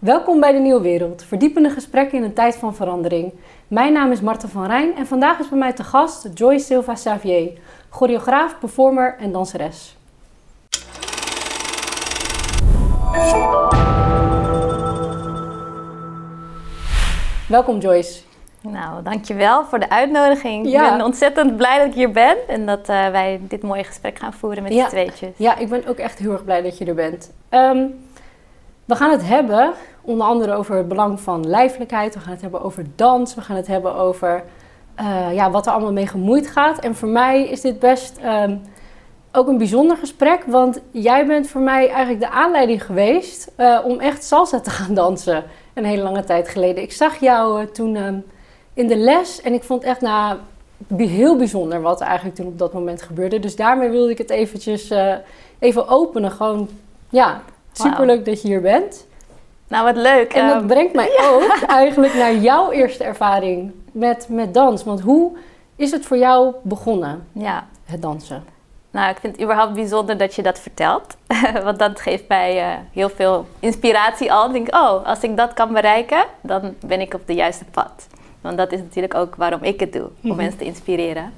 Welkom 0.00 0.40
bij 0.40 0.52
de 0.52 0.58
Nieuwe 0.58 0.80
Wereld, 0.80 1.22
verdiepende 1.22 1.70
gesprekken 1.70 2.18
in 2.18 2.24
een 2.24 2.32
tijd 2.32 2.56
van 2.56 2.74
verandering. 2.74 3.32
Mijn 3.68 3.92
naam 3.92 4.12
is 4.12 4.20
Marta 4.20 4.48
van 4.48 4.66
Rijn 4.66 4.96
en 4.96 5.06
vandaag 5.06 5.38
is 5.38 5.48
bij 5.48 5.58
mij 5.58 5.72
te 5.72 5.84
gast 5.84 6.28
Joyce 6.34 6.64
Silva 6.64 6.94
Savier, 6.94 7.50
choreograaf, 7.90 8.58
performer 8.58 9.16
en 9.18 9.32
danseres. 9.32 9.96
Welkom 17.48 17.78
Joyce. 17.78 18.20
Nou, 18.60 19.02
dankjewel 19.02 19.64
voor 19.64 19.78
de 19.78 19.90
uitnodiging. 19.90 20.70
Ja. 20.70 20.84
Ik 20.90 20.96
ben 20.96 21.04
ontzettend 21.06 21.56
blij 21.56 21.78
dat 21.78 21.86
ik 21.86 21.94
hier 21.94 22.10
ben 22.10 22.36
en 22.48 22.66
dat 22.66 22.88
eh, 22.88 23.10
wij 23.10 23.40
dit 23.48 23.62
mooie 23.62 23.84
gesprek 23.84 24.18
gaan 24.18 24.32
voeren 24.32 24.62
met 24.62 24.72
Ja. 24.72 24.84
z'n 24.84 24.90
tweetjes. 24.90 25.30
Ja, 25.36 25.56
ik 25.56 25.68
ben 25.68 25.86
ook 25.86 25.96
echt 25.96 26.18
heel 26.18 26.32
erg 26.32 26.44
blij 26.44 26.62
dat 26.62 26.78
je 26.78 26.84
er 26.84 26.94
bent. 26.94 27.32
Ehm, 27.48 27.86
we 28.84 28.94
gaan 28.96 29.10
het 29.10 29.26
hebben 29.26 29.72
onder 30.02 30.26
andere 30.26 30.54
over 30.54 30.76
het 30.76 30.88
belang 30.88 31.20
van 31.20 31.46
lijfelijkheid. 31.48 32.14
We 32.14 32.20
gaan 32.20 32.32
het 32.32 32.40
hebben 32.42 32.62
over 32.62 32.84
dans. 32.96 33.34
We 33.34 33.40
gaan 33.40 33.56
het 33.56 33.66
hebben 33.66 33.94
over 33.94 34.42
eh, 34.94 35.34
ja, 35.34 35.50
wat 35.50 35.66
er 35.66 35.72
allemaal 35.72 35.92
mee 35.92 36.06
gemoeid 36.06 36.46
gaat. 36.46 36.78
En 36.78 36.94
voor 36.94 37.08
mij 37.08 37.48
is 37.48 37.60
dit 37.60 37.78
best 37.78 38.16
ehm, 38.22 38.56
ook 39.32 39.48
een 39.48 39.58
bijzonder 39.58 39.96
gesprek. 39.96 40.44
Want 40.46 40.80
jij 40.90 41.26
bent 41.26 41.48
voor 41.48 41.60
mij 41.60 41.88
eigenlijk 41.88 42.20
de 42.20 42.30
aanleiding 42.30 42.84
geweest 42.84 43.50
eh, 43.56 43.78
om 43.84 43.98
echt 44.00 44.24
salsa 44.24 44.60
te 44.60 44.70
gaan 44.70 44.94
dansen. 44.94 45.44
Een 45.74 45.84
hele 45.84 46.02
lange 46.02 46.24
tijd 46.24 46.48
geleden. 46.48 46.82
Ik 46.82 46.92
zag 46.92 47.16
jou 47.20 47.60
eh, 47.60 47.66
toen 47.66 47.96
ehm, 47.96 48.14
in 48.74 48.86
de 48.86 48.96
les 48.96 49.40
en 49.40 49.52
ik 49.54 49.62
vond 49.62 49.82
echt 49.84 50.00
nou, 50.00 50.36
bi- 50.76 51.06
heel 51.06 51.36
bijzonder 51.36 51.80
wat 51.80 52.00
er 52.00 52.06
eigenlijk 52.06 52.36
toen 52.36 52.46
op 52.46 52.58
dat 52.58 52.72
moment 52.72 53.02
gebeurde. 53.02 53.38
Dus 53.38 53.56
daarmee 53.56 53.88
wilde 53.90 54.10
ik 54.10 54.18
het 54.18 54.30
eventjes 54.30 54.92
even 55.58 55.88
openen. 55.88 56.30
Gewoon, 56.30 56.68
ja, 57.08 57.40
superleuk 57.72 58.24
dat 58.24 58.42
je 58.42 58.48
hier 58.48 58.60
bent. 58.60 59.06
Nou, 59.70 59.84
wat 59.84 59.96
leuk. 59.96 60.32
En 60.32 60.46
dat 60.48 60.56
Ehm, 60.56 60.66
brengt 60.66 60.94
mij 60.94 61.10
ook 61.30 61.62
eigenlijk 61.66 62.14
naar 62.14 62.34
jouw 62.34 62.70
eerste 62.70 63.04
ervaring 63.04 63.72
met, 63.92 64.26
met 64.28 64.54
dans. 64.54 64.84
Want 64.84 65.00
hoe 65.00 65.32
is 65.76 65.90
het 65.90 66.06
voor 66.06 66.16
jou 66.16 66.54
begonnen, 66.62 67.26
ja. 67.32 67.66
het 67.84 68.02
dansen? 68.02 68.44
Nou, 68.90 69.10
ik 69.10 69.16
vind 69.20 69.32
het 69.32 69.42
überhaupt 69.42 69.72
bijzonder 69.74 70.16
dat 70.16 70.34
je 70.34 70.42
dat 70.42 70.58
vertelt. 70.58 71.16
Want 71.64 71.78
dat 71.78 72.00
geeft 72.00 72.28
mij 72.28 72.58
eh, 72.60 72.78
heel 72.92 73.08
veel 73.08 73.46
inspiratie 73.60 74.32
al. 74.32 74.46
Ik 74.46 74.52
denk, 74.52 74.74
oh, 74.74 75.06
als 75.06 75.20
ik 75.20 75.36
dat 75.36 75.52
kan 75.54 75.72
bereiken, 75.72 76.24
dan 76.40 76.74
ben 76.86 77.00
ik 77.00 77.14
op 77.14 77.26
de 77.26 77.34
juiste 77.34 77.64
pad. 77.64 78.06
Want 78.40 78.56
dat 78.56 78.72
is 78.72 78.80
natuurlijk 78.80 79.14
ook 79.14 79.34
waarom 79.36 79.62
ik 79.62 79.80
het 79.80 79.92
doe, 79.92 80.02
om 80.02 80.10
Mhm. 80.20 80.36
mensen 80.36 80.58
te 80.58 80.64
inspireren. 80.64 81.32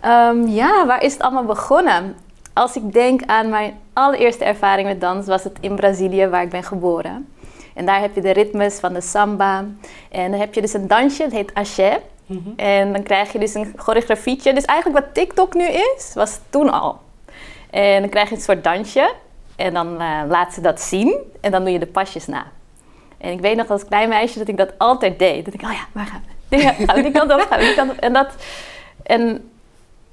Ehm, 0.00 0.46
ja, 0.46 0.86
waar 0.86 1.02
is 1.02 1.12
het 1.12 1.22
allemaal 1.22 1.44
begonnen? 1.44 2.16
Als 2.52 2.76
ik 2.76 2.92
denk 2.92 3.20
aan 3.26 3.48
mijn 3.48 3.78
allereerste 3.92 4.44
ervaring 4.44 4.88
met 4.88 5.00
dans, 5.00 5.26
was 5.26 5.44
het 5.44 5.58
in 5.60 5.74
Brazilië, 5.74 6.26
waar 6.26 6.42
ik 6.42 6.50
ben 6.50 6.62
geboren. 6.62 7.28
En 7.74 7.86
daar 7.86 8.00
heb 8.00 8.14
je 8.14 8.20
de 8.20 8.30
ritmes 8.30 8.74
van 8.74 8.92
de 8.92 9.00
samba. 9.00 9.64
En 10.10 10.30
dan 10.30 10.40
heb 10.40 10.54
je 10.54 10.60
dus 10.60 10.72
een 10.72 10.86
dansje, 10.86 11.22
het 11.22 11.32
heet 11.32 11.54
axé. 11.54 11.98
En 12.56 12.92
dan 12.92 13.02
krijg 13.02 13.32
je 13.32 13.38
dus 13.38 13.54
een 13.54 13.72
choreografietje. 13.76 14.52
Dus 14.52 14.64
eigenlijk 14.64 15.04
wat 15.04 15.14
TikTok 15.14 15.54
nu 15.54 15.64
is, 15.64 16.12
was 16.14 16.38
toen 16.50 16.70
al. 16.72 16.98
En 17.70 18.00
dan 18.00 18.10
krijg 18.10 18.28
je 18.28 18.34
een 18.34 18.40
soort 18.40 18.64
dansje. 18.64 19.14
En 19.56 19.74
dan 19.74 20.00
eh, 20.00 20.20
laat 20.28 20.54
ze 20.54 20.60
dat 20.60 20.80
zien. 20.80 21.16
En 21.40 21.50
dan 21.50 21.62
doe 21.62 21.72
je 21.72 21.78
de 21.78 21.86
pasjes 21.86 22.26
na. 22.26 22.46
En 23.18 23.32
ik 23.32 23.40
weet 23.40 23.56
nog 23.56 23.70
als 23.70 23.84
klein 23.84 24.08
meisje 24.08 24.38
dat 24.38 24.48
ik 24.48 24.56
dat 24.56 24.72
altijd 24.78 25.18
deed. 25.18 25.44
Dat 25.44 25.54
ik, 25.54 25.62
oh 25.62 25.72
ja, 25.72 25.86
waar 25.92 26.06
gaan 26.06 26.22
we? 26.48 26.58
Gaan 26.86 26.96
we 26.96 27.02
die 27.02 27.12
kant 27.12 27.32
op, 27.32 27.40
gaan 27.40 27.58
we 27.58 27.64
die 27.64 27.74
kant 27.74 27.90
op. 27.90 27.96
En, 27.96 28.12
dat, 28.12 28.28
en 29.02 29.50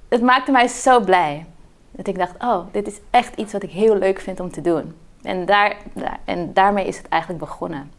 het 0.10 0.22
maakte 0.22 0.52
mij 0.52 0.68
zo 0.68 1.00
blij. 1.00 1.46
Dat 1.92 2.08
ik 2.08 2.18
dacht, 2.18 2.34
oh, 2.40 2.60
dit 2.72 2.88
is 2.88 2.96
echt 3.10 3.36
iets 3.36 3.54
wat 3.54 3.64
ik 3.64 3.72
heel 3.72 3.98
leuk 3.98 4.20
vind 4.20 4.40
om 4.40 4.52
te 4.52 4.62
doen. 4.62 4.94
En, 5.28 5.46
daar, 5.46 5.76
en 6.26 6.54
daarmee 6.54 6.86
is 6.86 6.98
het 6.98 7.08
eigenlijk 7.08 7.44
begonnen. 7.44 7.92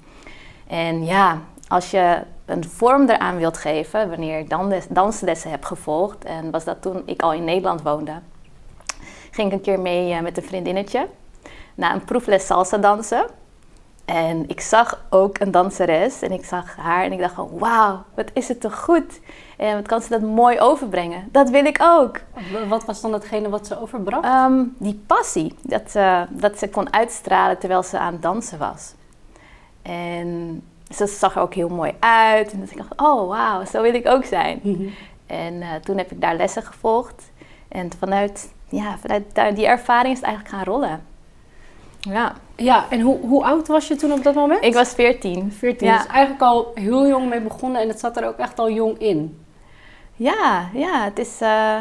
En 0.67 1.05
ja, 1.05 1.39
als 1.69 1.91
je 1.91 2.23
een 2.45 2.65
vorm 2.65 3.09
eraan 3.09 3.37
wilt 3.37 3.59
geven, 3.59 4.09
wanneer 4.09 4.39
ik 4.39 4.51
dan 4.51 4.75
danslessen 4.89 5.51
heb 5.51 5.65
gevolgd, 5.65 6.25
en 6.25 6.51
was 6.51 6.65
dat 6.65 6.83
toen 6.83 7.03
ik 7.07 7.23
al 7.23 7.33
in 7.33 7.45
Nederland 7.45 7.83
woonde, 7.83 8.13
ging 9.31 9.49
ik 9.49 9.53
een 9.53 9.61
keer 9.61 9.81
mee 9.81 10.13
eh, 10.13 10.21
met 10.21 10.37
een 10.37 10.43
vriendinnetje 10.43 11.09
naar 11.75 11.95
een 11.95 12.05
proefles 12.05 12.47
salsa 12.47 12.79
dansen. 12.79 13.27
En 14.05 14.49
ik 14.49 14.61
zag 14.61 15.05
ook 15.11 15.39
een 15.39 15.51
danseres 15.51 16.23
en 16.23 16.33
ik 16.33 16.45
zag 16.45 16.77
haar 16.77 17.05
en 17.05 17.13
ik 17.13 17.19
dacht 17.19 17.35
van 17.35 17.51
wauw, 17.59 18.05
wat 18.15 18.31
is 18.33 18.49
het 18.49 18.61
toch 18.61 18.81
goed. 18.81 19.21
En 19.59 19.75
wat 19.75 19.87
kan 19.87 20.03
ze 20.03 20.09
dat 20.09 20.21
mooi 20.21 20.61
overbrengen. 20.61 21.29
Dat 21.33 21.51
wil 21.51 21.65
ik 21.65 21.79
ook. 21.83 22.21
Wat 22.69 22.85
was 22.85 23.01
dan 23.01 23.13
hetgene 23.13 23.49
wat 23.49 23.67
ze 23.67 23.81
overbracht? 23.81 24.25
Ehm, 24.25 24.65
die 24.79 25.03
passie, 25.07 25.55
dat, 25.63 25.91
ze 25.91 26.27
dat 26.31 26.59
ze 26.59 26.69
kon 26.69 26.93
uitstralen 26.93 27.59
terwijl 27.59 27.83
ze 27.83 27.99
aan 27.99 28.13
het 28.13 28.23
dansen 28.23 28.59
was. 28.59 28.95
En 29.83 30.63
ze 30.95 31.07
zag 31.07 31.37
er 31.37 31.43
ook 31.43 31.55
heel 31.55 31.69
mooi 31.69 31.93
uit. 31.99 32.53
En 32.53 32.61
dat 32.61 32.71
ik 32.71 32.77
dacht, 32.77 33.01
oh 33.01 33.29
wauw, 33.29 33.65
zo 33.65 33.83
wil 33.83 33.95
ik 33.95 34.09
ook 34.09 34.25
zijn. 34.25 34.61
Mhm. 34.63 34.89
En 35.27 35.63
eh, 35.63 35.75
toen 35.75 35.97
heb 35.99 36.11
ik 36.11 36.21
daar 36.21 36.37
lessen 36.37 36.63
gevolgd. 36.63 37.31
En 37.69 37.91
vanuit, 37.99 38.53
ja, 38.69 38.99
vanuit 38.99 39.57
die 39.57 39.67
ervaring 39.67 40.13
is 40.13 40.21
het 40.21 40.27
eigenlijk 40.27 40.55
gaan 40.55 40.65
rollen. 40.65 41.03
Ja, 42.01 42.35
Ja, 42.57 42.85
en 42.91 43.01
hoe, 43.01 43.19
hoe 43.21 43.45
oud 43.45 43.69
was 43.69 43.89
je 43.89 43.97
toen 43.97 44.13
op 44.13 44.23
dat 44.23 44.35
moment? 44.35 44.65
ik 44.65 44.75
was 44.75 44.95
14. 44.95 45.53
14. 45.53 45.87
Ja. 45.87 45.97
Dus 45.97 46.07
eigenlijk 46.07 46.43
al 46.43 46.71
heel 46.75 47.07
jong 47.07 47.29
mee 47.29 47.41
begonnen 47.41 47.81
en 47.81 47.89
het 47.89 48.01
zat 48.01 48.17
er 48.17 48.27
ook 48.27 48.37
echt 48.37 48.59
al 48.59 48.71
jong 48.71 48.99
in. 48.99 49.47
Ja, 50.19 50.69
ja, 50.73 51.05
het 51.05 51.19
is. 51.19 51.41
eh, 51.41 51.77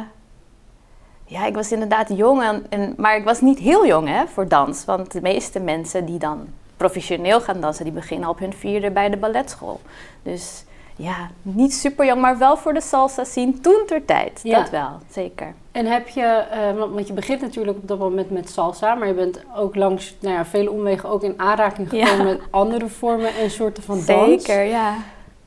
ja, 1.25 1.45
ik 1.45 1.55
was 1.55 1.71
inderdaad 1.71 2.09
jong, 2.15 2.41
en, 2.43 2.65
en, 2.69 2.93
maar 2.97 3.15
ik 3.15 3.23
was 3.23 3.41
niet 3.41 3.59
heel 3.59 3.85
jong 3.87 4.07
hè, 4.07 4.27
voor 4.27 4.47
dans. 4.47 4.85
Want 4.85 5.11
de 5.11 5.21
meeste 5.21 5.59
mensen 5.59 6.05
die 6.05 6.19
dan 6.19 6.47
professioneel 6.77 7.41
gaan 7.41 7.61
dansen, 7.61 7.83
die 7.85 7.93
beginnen 7.93 8.29
op 8.29 8.39
hun 8.39 8.53
vierde 8.53 8.91
bij 8.91 9.09
de 9.09 9.17
balletschool. 9.17 9.79
Dus 10.23 10.63
ja, 10.95 11.29
niet 11.41 11.73
super 11.73 12.05
jong, 12.05 12.21
maar 12.21 12.37
wel 12.37 12.57
voor 12.57 12.73
de 12.73 12.81
salsa 12.81 13.23
zien 13.23 13.61
toen 13.61 13.83
ter 13.87 14.05
tijd. 14.05 14.39
Ja. 14.43 14.59
Dat 14.59 14.69
wel, 14.69 14.89
zeker. 15.11 15.53
En 15.71 15.85
heb 15.85 16.07
je, 16.07 16.21
eh, 16.25 16.77
want 16.93 17.07
je 17.07 17.13
begint 17.13 17.41
natuurlijk 17.41 17.77
op 17.77 17.87
dat 17.87 17.99
moment 17.99 18.31
met 18.31 18.49
salsa, 18.49 18.95
maar 18.95 19.07
je 19.07 19.13
bent 19.13 19.41
ook 19.55 19.75
langs 19.75 20.15
nou 20.19 20.35
ja, 20.35 20.45
vele 20.45 20.71
omwegen 20.71 21.09
ook 21.09 21.23
in 21.23 21.33
aanraking 21.37 21.91
Ja. 21.91 22.05
gekomen 22.05 22.25
met 22.25 22.41
andere 22.49 22.87
vormen 22.87 23.35
en 23.35 23.49
soorten 23.51 23.83
van 23.83 24.01
dans. 24.05 24.43
Zeker, 24.43 24.63
ja. 24.63 24.93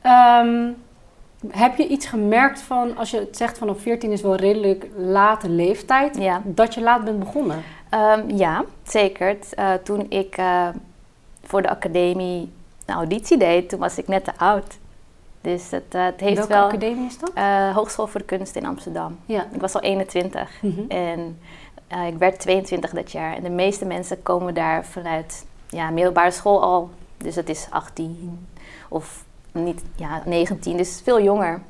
Ehm, 0.01 0.69
heb 1.49 1.77
je 1.77 1.87
iets 1.87 2.05
gemerkt 2.05 2.61
van, 2.61 2.97
als 2.97 3.11
je 3.11 3.19
het 3.19 3.37
zegt 3.37 3.57
van 3.57 3.69
op 3.69 3.81
14 3.81 4.11
is 4.11 4.21
wel 4.21 4.35
redelijk 4.35 4.87
late 4.97 5.49
leeftijd, 5.49 6.17
Ja. 6.17 6.41
dat 6.45 6.73
je 6.73 6.81
laat 6.81 7.03
bent 7.03 7.19
begonnen? 7.19 7.63
Ehm, 7.89 8.29
ja, 8.35 8.63
zeker. 8.83 9.37
Eh, 9.55 9.73
toen 9.73 10.05
ik 10.09 10.37
eh, 10.37 10.67
voor 11.43 11.61
de 11.61 11.69
academie 11.69 12.51
een 12.85 12.95
auditie 12.95 13.37
deed, 13.37 13.69
toen 13.69 13.79
was 13.79 13.97
ik 13.97 14.07
net 14.07 14.23
te 14.23 14.31
oud. 14.37 14.77
Dus 15.41 15.71
het, 15.71 15.83
eh, 15.95 16.05
het 16.05 16.19
heeft 16.19 16.35
Welke 16.37 16.53
wel... 16.53 16.63
academie 16.65 17.05
is 17.05 17.17
dat? 17.19 17.31
Hogeschool 17.75 18.07
voor 18.07 18.19
de 18.19 18.25
Kunst 18.25 18.55
in 18.55 18.65
Amsterdam. 18.65 19.17
Ja. 19.25 19.45
Ik 19.53 19.61
was 19.61 19.73
al 19.75 19.81
21 19.81 20.49
Mhm. 20.61 20.81
en 20.87 21.39
ik 22.07 22.17
werd 22.17 22.39
22 22.39 22.91
dat 22.91 23.11
jaar. 23.11 23.35
En 23.35 23.43
de 23.43 23.49
meeste 23.49 23.85
mensen 23.85 24.23
komen 24.23 24.53
daar 24.53 24.85
vanuit 24.85 25.45
ja, 25.69 25.89
middelbare 25.89 26.31
school 26.31 26.61
al. 26.61 26.89
Dus 27.17 27.35
het 27.35 27.49
is 27.49 27.67
18 27.69 28.47
of 28.89 29.23
niet, 29.51 29.81
ja, 29.95 30.21
19, 30.25 30.77
dus 30.77 31.01
veel 31.03 31.21
jonger. 31.21 31.61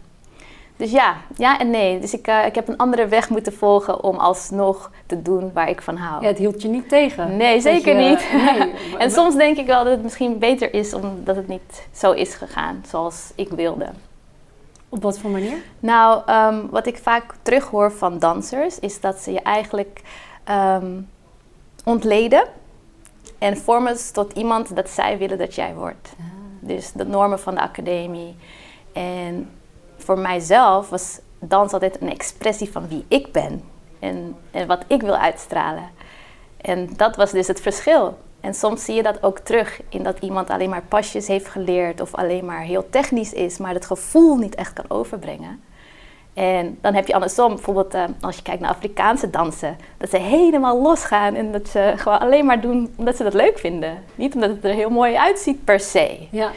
Dus 0.77 0.91
ja, 0.91 1.15
ja 1.37 1.59
en 1.59 1.69
nee. 1.69 1.99
Dus 1.99 2.13
ik, 2.13 2.27
eh, 2.27 2.45
ik 2.45 2.55
heb 2.55 2.67
een 2.67 2.77
andere 2.77 3.07
weg 3.07 3.29
moeten 3.29 3.53
volgen 3.53 4.03
om 4.03 4.15
alsnog 4.17 4.91
te 5.05 5.21
doen 5.21 5.51
waar 5.53 5.69
ik 5.69 5.81
van 5.81 5.97
hou. 5.97 6.21
Ja, 6.21 6.27
het 6.27 6.37
hield 6.37 6.61
je 6.61 6.67
niet 6.67 6.89
tegen. 6.89 7.37
Nee, 7.37 7.61
zeker 7.61 7.99
je- 8.01 8.09
niet. 8.09 8.25
Nee. 8.45 8.73
En 9.03 9.11
soms 9.11 9.35
denk 9.35 9.57
ik 9.57 9.65
wel 9.65 9.83
dat 9.83 9.93
het 9.93 10.03
misschien 10.03 10.39
beter 10.39 10.73
is 10.73 10.93
omdat 10.93 11.35
het 11.35 11.47
niet 11.47 11.87
zo 11.91 12.11
is 12.11 12.33
gegaan 12.35 12.83
zoals 12.87 13.31
ik 13.35 13.49
wilde. 13.49 13.89
Op 14.89 15.01
wat 15.03 15.19
voor 15.19 15.29
manier? 15.29 15.57
Nou, 15.79 16.21
ehm, 16.25 16.59
wat 16.69 16.85
ik 16.87 16.97
vaak 16.97 17.35
terughoor 17.41 17.91
van 17.91 18.19
dansers 18.19 18.79
is 18.79 18.99
dat 18.99 19.17
ze 19.19 19.31
je 19.31 19.41
eigenlijk 19.41 20.01
ehm, 20.43 21.01
ontleden 21.85 22.43
en 23.39 23.57
vormen 23.57 23.97
ze 23.97 24.11
tot 24.11 24.33
iemand 24.33 24.75
dat 24.75 24.89
zij 24.89 25.17
willen 25.17 25.37
dat 25.37 25.55
jij 25.55 25.73
wordt. 25.75 26.09
Dus 26.61 26.91
de 26.91 27.05
normen 27.05 27.39
van 27.39 27.55
de 27.55 27.61
academie. 27.61 28.35
En 28.93 29.49
voor 29.97 30.19
mijzelf 30.19 30.89
was 30.89 31.19
dans 31.39 31.73
altijd 31.73 32.01
een 32.01 32.09
expressie 32.09 32.71
van 32.71 32.87
wie 32.87 33.05
ik 33.07 33.31
ben 33.31 33.63
en, 33.99 34.35
en 34.51 34.67
wat 34.67 34.83
ik 34.87 35.01
wil 35.01 35.15
uitstralen. 35.15 35.89
En 36.57 36.89
dat 36.95 37.15
was 37.15 37.31
dus 37.31 37.47
het 37.47 37.61
verschil. 37.61 38.17
En 38.39 38.53
soms 38.53 38.85
zie 38.85 38.95
je 38.95 39.03
dat 39.03 39.23
ook 39.23 39.39
terug 39.39 39.81
in 39.89 40.03
dat 40.03 40.19
iemand 40.19 40.49
alleen 40.49 40.69
maar 40.69 40.83
pasjes 40.87 41.27
heeft 41.27 41.47
geleerd 41.47 42.01
of 42.01 42.15
alleen 42.15 42.45
maar 42.45 42.61
heel 42.61 42.89
technisch 42.89 43.33
is, 43.33 43.57
maar 43.57 43.73
het 43.73 43.85
gevoel 43.85 44.37
niet 44.37 44.55
echt 44.55 44.73
kan 44.73 44.85
overbrengen. 44.87 45.63
En 46.33 46.77
dan 46.81 46.93
heb 46.93 47.07
je 47.07 47.13
andersom, 47.13 47.47
bijvoorbeeld 47.47 47.93
eh, 47.93 48.03
als 48.21 48.35
je 48.35 48.41
kijkt 48.41 48.61
naar 48.61 48.69
Afrikaanse 48.69 49.29
dansen, 49.29 49.77
dat 49.97 50.09
ze 50.09 50.17
helemaal 50.17 50.81
losgaan 50.81 51.35
en 51.35 51.51
dat 51.51 51.67
ze 51.67 51.93
gewoon 51.95 52.19
alleen 52.19 52.45
maar 52.45 52.61
doen 52.61 52.93
omdat 52.95 53.15
ze 53.15 53.23
dat 53.23 53.33
leuk 53.33 53.59
vinden. 53.59 54.03
Niet 54.15 54.33
omdat 54.33 54.49
het 54.49 54.63
er 54.63 54.73
heel 54.73 54.89
mooi 54.89 55.15
uitziet 55.15 55.63
per 55.63 55.79
se. 55.79 56.27
Ja. 56.29 56.51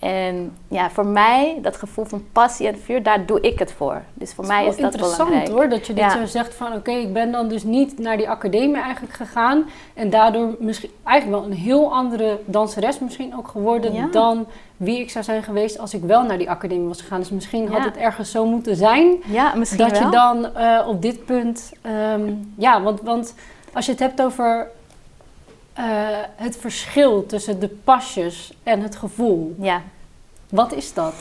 En 0.00 0.56
ja, 0.68 0.90
voor 0.90 1.06
mij, 1.06 1.58
dat 1.62 1.76
gevoel 1.76 2.04
van 2.04 2.24
passie 2.32 2.68
en 2.68 2.78
vuur, 2.78 3.02
daar 3.02 3.26
doe 3.26 3.40
ik 3.40 3.58
het 3.58 3.72
voor. 3.72 4.02
Dus 4.14 4.32
voor 4.34 4.46
mij 4.46 4.66
is 4.66 4.76
dat 4.76 4.84
interessant 4.84 5.28
belangrijk. 5.28 5.56
hoor, 5.58 5.68
dat 5.68 5.86
je 5.86 5.92
dit 5.92 6.02
Ja. 6.04 6.10
zo 6.18 6.26
zegt 6.26 6.54
van 6.54 6.72
oké, 6.72 6.90
ik 6.90 7.12
ben 7.12 7.32
dan 7.32 7.48
dus 7.48 7.62
niet 7.62 7.98
naar 7.98 8.16
die 8.16 8.28
academie 8.28 8.80
eigenlijk 8.80 9.14
gegaan 9.14 9.64
en 9.94 10.10
daardoor 10.10 10.54
misschien 10.58 10.90
eigenlijk 11.04 11.40
wel 11.42 11.50
een 11.50 11.56
heel 11.58 11.92
andere 11.94 12.38
danseres 12.44 12.98
misschien 12.98 13.36
ook 13.36 13.48
geworden 13.48 13.92
Ja. 13.92 14.08
dan 14.10 14.46
wie 14.76 14.98
ik 15.00 15.10
zou 15.10 15.24
zijn 15.24 15.42
geweest 15.42 15.78
als 15.78 15.94
ik 15.94 16.02
wel 16.02 16.22
naar 16.22 16.38
die 16.38 16.50
academie 16.50 16.88
was 16.88 17.00
gegaan. 17.00 17.20
Dus 17.20 17.30
misschien 17.30 17.68
had 17.68 17.84
het 17.84 17.96
ergens 17.96 18.30
zo 18.30 18.46
moeten 18.46 18.76
zijn 18.76 19.14
Ja, 19.26 19.54
misschien 19.54 19.78
dat 19.88 19.98
wel. 19.98 20.00
je 20.06 20.10
dan 20.16 20.54
eh, 20.54 20.88
op 20.88 21.02
dit 21.02 21.24
punt, 21.24 21.72
ehm, 21.82 22.32
ja, 22.56 22.82
want, 22.82 23.00
want 23.00 23.34
als 23.72 23.84
je 23.86 23.90
het 23.90 24.00
hebt 24.00 24.22
over 24.22 24.66
eh, 25.80 26.18
het 26.36 26.56
verschil 26.56 27.26
tussen 27.26 27.60
de 27.60 27.68
pasjes 27.68 28.52
en 28.62 28.80
het 28.80 28.96
gevoel, 28.96 29.54
Ja, 29.58 29.82
wat 30.48 30.72
is 30.72 30.94
dat? 30.94 31.14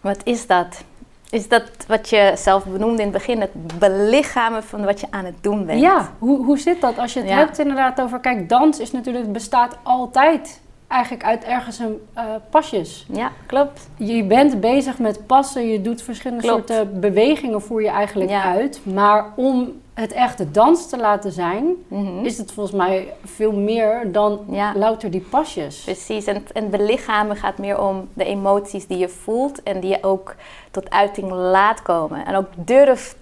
wat 0.00 0.20
is 0.24 0.46
dat? 0.46 0.82
Is 1.30 1.48
dat 1.48 1.62
wat 1.88 2.08
je 2.08 2.32
zelf 2.36 2.64
benoemde 2.64 3.02
in 3.02 3.08
het 3.08 3.12
begin, 3.12 3.40
het 3.40 3.78
belichamen 3.78 4.62
van 4.64 4.84
wat 4.84 5.00
je 5.00 5.06
aan 5.10 5.24
het 5.24 5.34
doen 5.40 5.66
bent? 5.66 5.80
Ja, 5.80 6.12
hoe, 6.18 6.44
hoe 6.44 6.58
zit 6.58 6.80
dat? 6.80 6.98
Als 6.98 7.12
je 7.12 7.20
het 7.20 7.28
Ja. 7.28 7.36
hebt 7.36 7.58
inderdaad 7.58 8.00
over... 8.00 8.18
Kijk, 8.18 8.48
dans 8.48 8.78
is 8.78 8.92
natuurlijk, 8.92 9.32
bestaat 9.32 9.76
altijd 9.82 10.60
eigenlijk 10.86 11.24
uit 11.24 11.44
ergens 11.44 11.78
een 11.78 12.00
eh, 12.14 12.24
pasjes. 12.50 13.06
Ja, 13.12 13.30
klopt. 13.46 13.88
Je 13.96 14.24
bent 14.24 14.60
bezig 14.60 14.98
met 14.98 15.26
passen, 15.26 15.66
je 15.68 15.80
doet 15.80 16.02
verschillende 16.02 16.42
Klopt. 16.42 16.68
soorten 16.68 17.00
bewegingen 17.00 17.62
voer 17.62 17.82
je 17.82 17.88
eigenlijk 17.88 18.30
Ja. 18.30 18.42
uit. 18.42 18.80
Maar 18.82 19.24
om 19.36 19.72
het 20.00 20.12
echte 20.12 20.50
dans 20.50 20.88
te 20.88 20.96
laten 20.98 21.32
zijn, 21.32 21.64
Mhm. 21.88 22.24
is 22.24 22.38
het 22.38 22.52
volgens 22.52 22.76
mij 22.76 23.12
veel 23.24 23.52
meer 23.52 24.12
dan 24.12 24.40
Ja. 24.50 24.72
louter 24.76 25.10
die 25.10 25.20
pasjes. 25.30 25.82
Precies, 25.84 26.24
en, 26.24 26.44
en 26.52 26.70
belichamen 26.70 27.36
gaat 27.36 27.58
meer 27.58 27.80
om 27.80 28.08
de 28.12 28.24
emoties 28.24 28.86
die 28.86 28.98
je 28.98 29.08
voelt 29.08 29.62
en 29.62 29.80
die 29.80 29.90
je 29.90 30.02
ook 30.02 30.34
tot 30.70 30.90
uiting 30.90 31.30
laat 31.30 31.82
komen. 31.82 32.26
En 32.26 32.34
ook 32.36 32.46
durft 32.54 33.16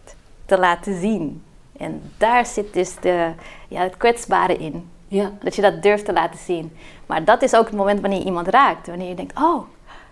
te 0.47 0.59
laten 0.59 1.01
zien. 1.01 1.43
En 1.79 2.03
daar 2.19 2.47
zit 2.47 2.73
dus 2.73 2.95
de, 3.01 3.31
ja, 3.69 3.83
het 3.83 3.97
kwetsbare 3.97 4.57
in. 4.57 4.91
Ja. 5.09 5.31
Dat 5.43 5.55
je 5.55 5.63
dat 5.63 5.83
durft 5.83 6.05
te 6.05 6.13
laten 6.13 6.39
zien. 6.39 6.77
Maar 7.07 7.25
dat 7.25 7.43
is 7.43 7.55
ook 7.55 7.67
het 7.67 7.77
moment 7.77 8.01
wanneer 8.01 8.19
je 8.19 8.25
iemand 8.25 8.49
raakt. 8.49 8.87
Wanneer 8.87 9.09
je 9.09 9.15
denkt, 9.15 9.39
oh, 9.39 9.63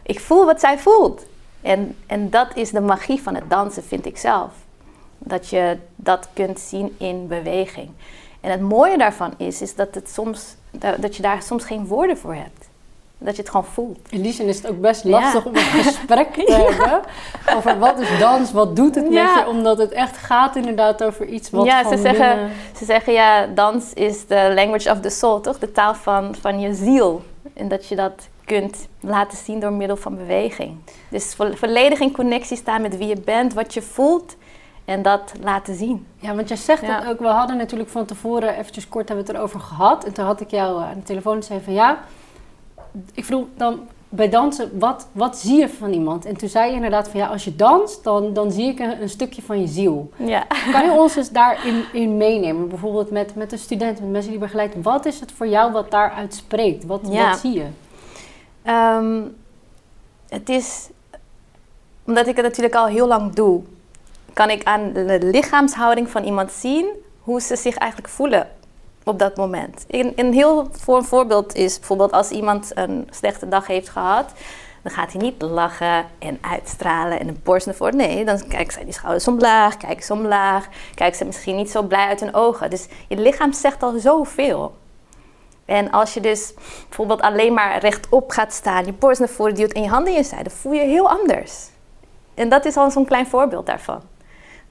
ik 0.03 0.21
voel 0.21 0.45
wat 0.45 0.61
zij 0.61 0.79
voelt. 0.79 1.27
En, 1.63 1.97
en 2.07 2.31
dat 2.31 2.49
is 2.55 2.71
de 2.71 2.81
magie 2.81 3.23
van 3.23 3.35
het 3.35 3.51
dansen, 3.51 3.83
vind 3.83 4.07
ik 4.07 4.17
zelf. 4.19 4.53
Dat 5.25 5.49
je 5.49 5.77
dat 5.97 6.29
kunt 6.33 6.61
zien 6.61 6.95
in 6.99 7.27
beweging. 7.29 7.91
En 8.41 8.51
het 8.51 8.61
mooie 8.61 8.99
daarvan 8.99 9.35
is, 9.37 9.63
is 9.63 9.75
dat, 9.75 9.95
het 9.95 10.09
soms, 10.11 10.55
dat 10.99 11.17
je 11.17 11.23
daar 11.23 11.43
soms 11.43 11.65
geen 11.65 11.87
woorden 11.87 12.19
voor 12.19 12.35
hebt. 12.35 12.69
Dat 13.19 13.37
je 13.37 13.41
het 13.43 13.51
gewoon 13.51 13.67
voelt. 13.67 13.99
In 14.11 14.23
die 14.23 14.33
zin 14.33 14.47
is 14.47 14.57
het 14.57 14.69
ook 14.71 14.81
best 14.81 15.05
lastig 15.05 15.45
Ja. 15.45 15.51
om 15.51 15.57
een 15.57 15.63
gesprek 15.63 16.33
te 16.35 16.53
hebben 16.77 17.01
over 17.57 17.79
wat 17.79 18.01
is 18.01 18.19
dans, 18.19 18.53
wat 18.53 18.77
doet 18.77 18.95
het 18.95 19.07
Ja. 19.11 19.35
met 19.35 19.45
je, 19.45 19.51
omdat 19.51 19.79
het 19.79 19.93
echt 19.93 20.17
gaat 20.17 20.57
inderdaad 20.57 21.03
over 21.05 21.27
iets 21.27 21.51
wat 21.51 21.65
Ja, 21.67 21.89
ze 21.89 21.97
zeggen- 21.99 22.29
binnen- 22.37 22.51
Ze 22.77 22.85
zeggen 22.85 23.13
ja, 23.13 23.47
dans 23.47 23.93
is 23.93 24.27
de 24.27 24.53
language 24.55 24.91
of 24.91 25.01
the 25.01 25.11
soul, 25.11 25.41
toch? 25.41 25.59
De 25.59 25.73
taal 25.73 25.95
van, 25.95 26.35
van 26.41 26.61
je 26.61 26.75
ziel. 26.75 27.23
En 27.55 27.69
dat 27.69 27.87
je 27.89 27.97
dat 27.97 28.29
kunt 28.45 28.89
laten 29.01 29.39
zien 29.39 29.61
door 29.61 29.73
middel 29.73 29.97
van 29.97 30.17
beweging. 30.17 30.77
Dus 31.09 31.35
vo- 31.35 31.55
volledig 31.55 32.01
in 32.01 32.13
connectie 32.13 32.57
staan 32.57 32.83
met 32.83 32.97
wie 32.99 33.09
je 33.09 33.21
bent, 33.21 33.55
wat 33.55 33.75
je 33.75 33.83
voelt 33.83 34.37
en 34.85 35.03
dat 35.03 35.33
laten 35.43 35.75
zien. 35.75 36.07
Ja, 36.19 36.35
want 36.35 36.49
jij 36.49 36.57
zegt 36.57 36.83
Ja. 36.83 36.99
het 37.01 37.09
ook. 37.09 37.19
We 37.19 37.27
hadden 37.27 37.57
natuurlijk 37.57 37.91
van 37.91 38.05
tevoren 38.05 38.57
eventjes 38.57 38.89
kort 38.89 39.09
hebben 39.09 39.27
we 39.27 39.31
het 39.33 39.41
erover 39.41 39.61
gehad. 39.61 40.05
En 40.05 40.13
toen 40.13 40.25
had 40.25 40.41
ik 40.41 40.51
jou 40.51 40.83
eh, 40.83 40.89
aan 40.89 40.95
de 40.99 41.03
telefoon 41.03 41.37
en 41.37 41.43
zei 41.43 41.61
van 41.65 41.73
ja, 41.73 41.99
ik 43.15 43.25
vroeg 43.25 43.47
dan 43.57 43.79
bij 44.09 44.29
dansen, 44.29 44.79
wat, 44.79 45.07
wat 45.13 45.37
zie 45.39 45.59
je 45.59 45.69
van 45.69 45.93
iemand? 45.93 46.25
En 46.25 46.37
toen 46.37 46.49
zei 46.49 46.69
je 46.71 46.75
inderdaad 46.75 47.09
van 47.09 47.21
ja, 47.21 47.27
als 47.27 47.45
je 47.45 47.57
danst, 47.57 48.05
dan, 48.05 48.33
dan 48.33 48.53
zie 48.53 48.67
ik 48.69 48.79
een, 48.79 49.03
een 49.03 49.09
stukje 49.09 49.43
van 49.43 49.61
je 49.61 49.67
ziel. 49.67 50.11
Ja. 50.17 50.47
Kan 50.73 50.85
je 50.85 50.93
ons 50.93 51.17
eens 51.17 51.31
daarin 51.31 51.85
in 51.93 52.17
meenemen? 52.17 52.69
Bijvoorbeeld 52.69 53.11
met, 53.11 53.35
met 53.35 53.51
de 53.51 53.57
studenten, 53.57 54.03
met 54.03 54.13
mensen 54.13 54.31
die 54.31 54.41
je 54.41 54.45
begeleidt. 54.47 54.83
Wat 54.83 55.07
is 55.07 55.21
het 55.21 55.33
voor 55.33 55.47
jou 55.49 55.73
wat 55.73 55.91
daaruit 55.91 56.35
spreekt? 56.35 56.85
Wat, 56.85 57.01
Ja. 57.11 57.29
wat 57.31 57.39
zie 57.39 57.53
je? 57.53 57.67
Ehm, 58.63 59.23
het 60.29 60.49
is, 60.49 60.89
omdat 62.07 62.27
ik 62.27 62.37
het 62.37 62.45
natuurlijk 62.45 62.75
al 62.75 62.87
heel 62.87 63.07
lang 63.07 63.33
doe, 63.33 63.63
kan 64.35 64.51
ik 64.51 64.65
aan 64.65 64.93
de 64.93 65.19
lichaamshouding 65.23 66.11
van 66.11 66.25
iemand 66.25 66.53
zien 66.53 66.87
hoe 67.21 67.41
ze 67.41 67.57
zich 67.57 67.77
eigenlijk 67.77 68.13
voelen 68.13 68.49
op 69.05 69.19
dat 69.19 69.37
moment. 69.37 69.85
Een, 69.89 70.33
heel 70.33 70.69
voor 70.73 71.05
voorbeeld 71.05 71.55
is 71.55 71.79
bijvoorbeeld 71.79 72.13
als 72.13 72.31
iemand 72.31 72.71
een 72.75 73.09
slechte 73.11 73.49
dag 73.49 73.67
heeft 73.67 73.89
gehad, 73.89 74.33
dan 74.83 74.93
gaat 74.93 75.13
hij 75.13 75.21
niet 75.21 75.43
lachen 75.43 76.07
en 76.19 76.39
uitstralen 76.41 77.21
en 77.21 77.29
een 77.29 77.41
borst 77.43 77.67
naar 77.67 77.75
voren. 77.75 77.97
Nee, 77.97 78.25
dan 78.25 78.49
kijkt 78.49 78.73
zij 78.73 78.85
die 78.85 78.93
schouders 78.93 79.29
omlaag, 79.29 79.77
kijkt 79.77 80.05
ze 80.05 80.13
omlaag, 80.13 80.69
kijkt 80.95 81.17
ze 81.17 81.25
misschien 81.25 81.57
niet 81.57 81.71
zo 81.71 81.83
blij 81.83 82.07
uit 82.07 82.21
hun 82.21 82.35
ogen. 82.35 82.71
Dus 82.71 82.87
je 83.09 83.17
lichaam 83.17 83.53
zegt 83.53 83.83
al 83.83 83.99
zoveel. 83.99 84.75
En 85.65 85.91
als 85.91 86.15
je 86.15 86.21
dus 86.21 86.55
bijvoorbeeld 86.89 87.21
alleen 87.21 87.55
maar 87.55 87.79
rechtop 87.79 88.31
gaat 88.31 88.53
staan, 88.53 88.85
je 88.85 88.93
borst 88.93 89.19
naar 89.19 89.29
voren 89.29 89.55
duwt 89.55 89.73
en 89.73 89.83
je 89.83 89.89
handen 89.89 90.13
in 90.13 90.19
je 90.19 90.25
zijde, 90.25 90.51
voel 90.51 90.73
je 90.73 90.81
heel 90.81 91.09
anders. 91.09 91.69
En 92.35 92.49
dat 92.49 92.65
is 92.65 92.77
al 92.77 92.91
zo'n 92.91 93.05
klein 93.05 93.27
voorbeeld 93.27 93.67
daarvan. 93.67 94.01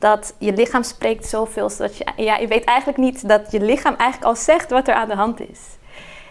Dat 0.03 0.33
je 0.37 0.53
lichaam 0.53 0.83
spreekt 0.83 1.25
zoveel, 1.25 1.69
zodat 1.69 1.97
je, 1.97 2.05
ja, 2.15 2.37
je 2.37 2.47
weet 2.47 2.63
eigenlijk 2.63 2.97
niet 2.97 3.27
dat 3.27 3.51
je 3.51 3.61
lichaam 3.61 3.95
eigenlijk 3.95 4.29
al 4.29 4.35
zegt 4.35 4.69
wat 4.69 4.87
er 4.87 4.93
aan 4.93 5.07
de 5.07 5.15
hand 5.15 5.39
is. 5.49 5.59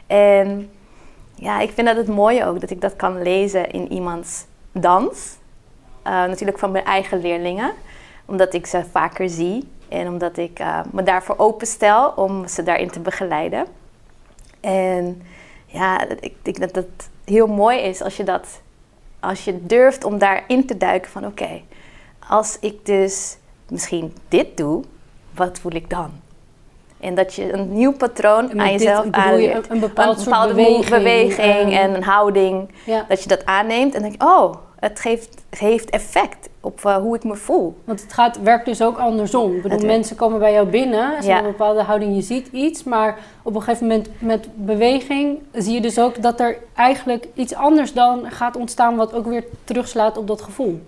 En 0.06 0.70
ja, 1.34 1.60
ik 1.60 1.70
vind 1.70 1.86
dat 1.86 1.96
het 1.96 2.08
mooie 2.08 2.46
ook, 2.46 2.60
dat 2.60 2.70
ik 2.70 2.80
dat 2.80 2.96
kan 2.96 3.22
lezen 3.22 3.70
in 3.70 3.92
iemands 3.92 4.44
dans. 4.72 5.36
Eh, 6.02 6.12
natuurlijk 6.12 6.58
van 6.58 6.70
mijn 6.70 6.84
eigen 6.84 7.20
leerlingen, 7.20 7.72
omdat 8.24 8.54
ik 8.54 8.66
ze 8.66 8.84
vaker 8.90 9.28
zie 9.28 9.68
en 9.88 10.08
omdat 10.08 10.36
ik 10.36 10.58
eh, 10.58 10.80
me 10.90 11.02
daarvoor 11.02 11.38
openstel 11.38 12.10
om 12.10 12.48
ze 12.48 12.62
daarin 12.62 12.90
te 12.90 13.00
begeleiden. 13.00 13.66
En 14.60 15.22
ja, 15.66 16.08
ik 16.20 16.34
denk 16.42 16.60
dat 16.60 16.74
het 16.74 17.10
heel 17.24 17.46
mooi 17.46 17.78
is 17.78 18.02
als 18.02 18.16
je 18.16 18.24
dat, 18.24 18.60
als 19.20 19.44
je 19.44 19.66
durft 19.66 20.04
om 20.04 20.18
daarin 20.18 20.66
te 20.66 20.76
duiken 20.76 21.10
van 21.10 21.26
oké, 21.26 21.60
als 22.28 22.58
ik 22.60 22.86
dus 22.86 23.36
misschien 23.72 24.14
dit 24.28 24.56
doe, 24.56 24.82
wat 25.34 25.58
voel 25.58 25.72
ik 25.74 25.90
dan? 25.90 26.10
En 27.00 27.14
dat 27.14 27.34
je 27.34 27.52
een 27.52 27.72
nieuw 27.72 27.92
patroon 27.92 28.60
aan 28.60 28.72
jezelf 28.72 29.04
je 29.04 29.12
aanleert. 29.12 29.70
een, 29.70 29.80
bepaald 29.80 30.24
bepaalde 30.24 30.54
beweging. 30.54 30.88
beweging 30.88 31.72
eh, 31.72 31.78
en 31.78 31.94
een 31.94 32.02
houding. 32.02 32.68
ja. 32.84 33.04
Dat 33.08 33.22
je 33.22 33.28
dat 33.28 33.46
aanneemt 33.46 33.94
en 33.94 34.02
denk 34.02 34.22
oh, 34.22 34.54
het 34.78 35.00
geeft, 35.00 35.44
heeft 35.50 35.90
effect 35.90 36.48
op 36.60 36.84
eh, 36.84 36.96
hoe 36.96 37.16
ik 37.16 37.24
me 37.24 37.36
voel. 37.36 37.76
Want 37.84 38.02
het 38.02 38.12
gaat, 38.12 38.42
werkt 38.42 38.64
dus 38.64 38.82
ook 38.82 38.98
andersom. 38.98 39.52
Ik 39.54 39.62
bedoel, 39.62 39.78
Het 39.78 39.86
mensen 39.86 40.16
komen 40.16 40.38
bij 40.38 40.52
jou 40.52 40.66
binnen, 40.66 41.22
ze 41.22 41.28
Ja. 41.28 41.38
een 41.38 41.44
bepaalde 41.44 41.82
houding, 41.82 42.14
je 42.14 42.22
ziet 42.22 42.48
iets, 42.52 42.84
maar 42.84 43.18
op 43.42 43.54
een 43.54 43.62
gegeven 43.62 43.86
moment 43.86 44.08
met 44.18 44.48
beweging 44.54 45.38
zie 45.52 45.74
je 45.74 45.80
dus 45.80 45.98
ook 45.98 46.22
dat 46.22 46.40
er 46.40 46.56
eigenlijk 46.74 47.26
iets 47.34 47.54
anders 47.54 47.92
dan 47.92 48.30
gaat 48.30 48.56
ontstaan, 48.56 48.96
wat 48.96 49.14
ook 49.14 49.26
weer 49.26 49.44
terugslaat 49.64 50.16
op 50.16 50.26
dat 50.26 50.42
gevoel. 50.42 50.80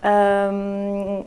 Ehm, 0.00 1.20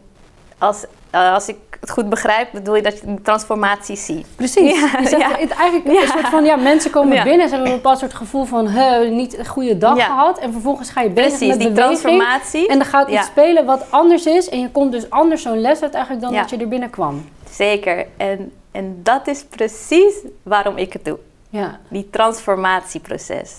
als, 0.57 0.85
eh, 1.09 1.33
als 1.33 1.47
ik 1.47 1.57
het 1.79 1.89
goed 1.91 2.09
begrijp, 2.09 2.50
bedoel 2.51 2.75
je 2.75 2.81
dat 2.81 3.00
je 3.00 3.07
een 3.07 3.21
transformatie 3.21 3.95
ziet. 3.95 4.25
Precies. 4.35 4.79
Ja, 4.79 5.17
ja. 5.17 5.29
het 5.38 5.51
eigenlijk 5.51 5.91
Ja. 5.97 6.01
een 6.01 6.07
soort 6.07 6.27
van, 6.27 6.45
ja, 6.45 6.55
mensen 6.55 6.91
komen 6.91 7.24
binnen, 7.24 7.47
ze 7.50 7.53
hebben 7.53 7.71
een 7.71 7.77
bepaald 7.77 8.00
soort 8.00 8.13
gevoel 8.13 8.43
van, 8.45 8.69
niet 9.15 9.38
een 9.38 9.45
goede 9.45 9.77
dag 9.77 10.05
gehad. 10.05 10.39
En 10.39 10.51
vervolgens 10.51 10.89
ga 10.89 11.01
je 11.01 11.09
bezig 11.09 11.29
Precies, 11.29 11.47
met 11.47 11.59
die 11.59 11.69
beweging. 11.71 12.00
transformatie. 12.00 12.67
En 12.67 12.79
er 12.79 12.85
gaat 12.85 13.07
iets 13.09 13.25
spelen 13.25 13.65
wat 13.65 13.85
anders 13.91 14.25
is. 14.25 14.50
En 14.50 14.59
je 14.59 14.71
komt 14.71 14.91
dus 14.91 15.09
anders 15.09 15.41
zo'n 15.41 15.62
les 15.62 15.81
uit 15.81 15.93
eigenlijk 15.93 16.24
dan 16.25 16.33
dat 16.33 16.50
je 16.50 16.57
er 16.57 16.67
binnenkwam. 16.67 17.29
Zeker. 17.50 18.05
En, 18.17 18.51
en 18.71 19.00
dat 19.03 19.27
is 19.27 19.43
precies 19.43 20.13
waarom 20.43 20.77
ik 20.77 20.93
het 20.93 21.05
doe. 21.05 21.17
Ja. 21.50 21.79
Die 21.89 22.09
transformatieproces. 22.09 23.53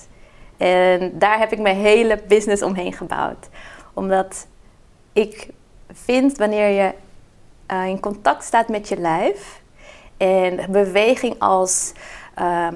En 0.57 1.13
daar 1.15 1.39
heb 1.39 1.53
ik 1.53 1.59
mijn 1.59 1.77
hele 1.77 2.19
business 2.29 2.63
omheen 2.63 2.93
gebouwd. 2.93 3.49
Omdat 3.95 4.47
ik 5.13 5.49
vind 6.05 6.39
wanneer 6.39 6.69
je 6.69 6.93
eh, 7.67 7.87
in 7.87 8.01
contact 8.01 8.45
staat 8.45 8.69
met 8.69 8.89
je 8.89 8.97
lijf 8.97 9.61
en 10.17 10.61
beweging 10.71 11.35
als, 11.39 11.93
ehm, 12.35 12.75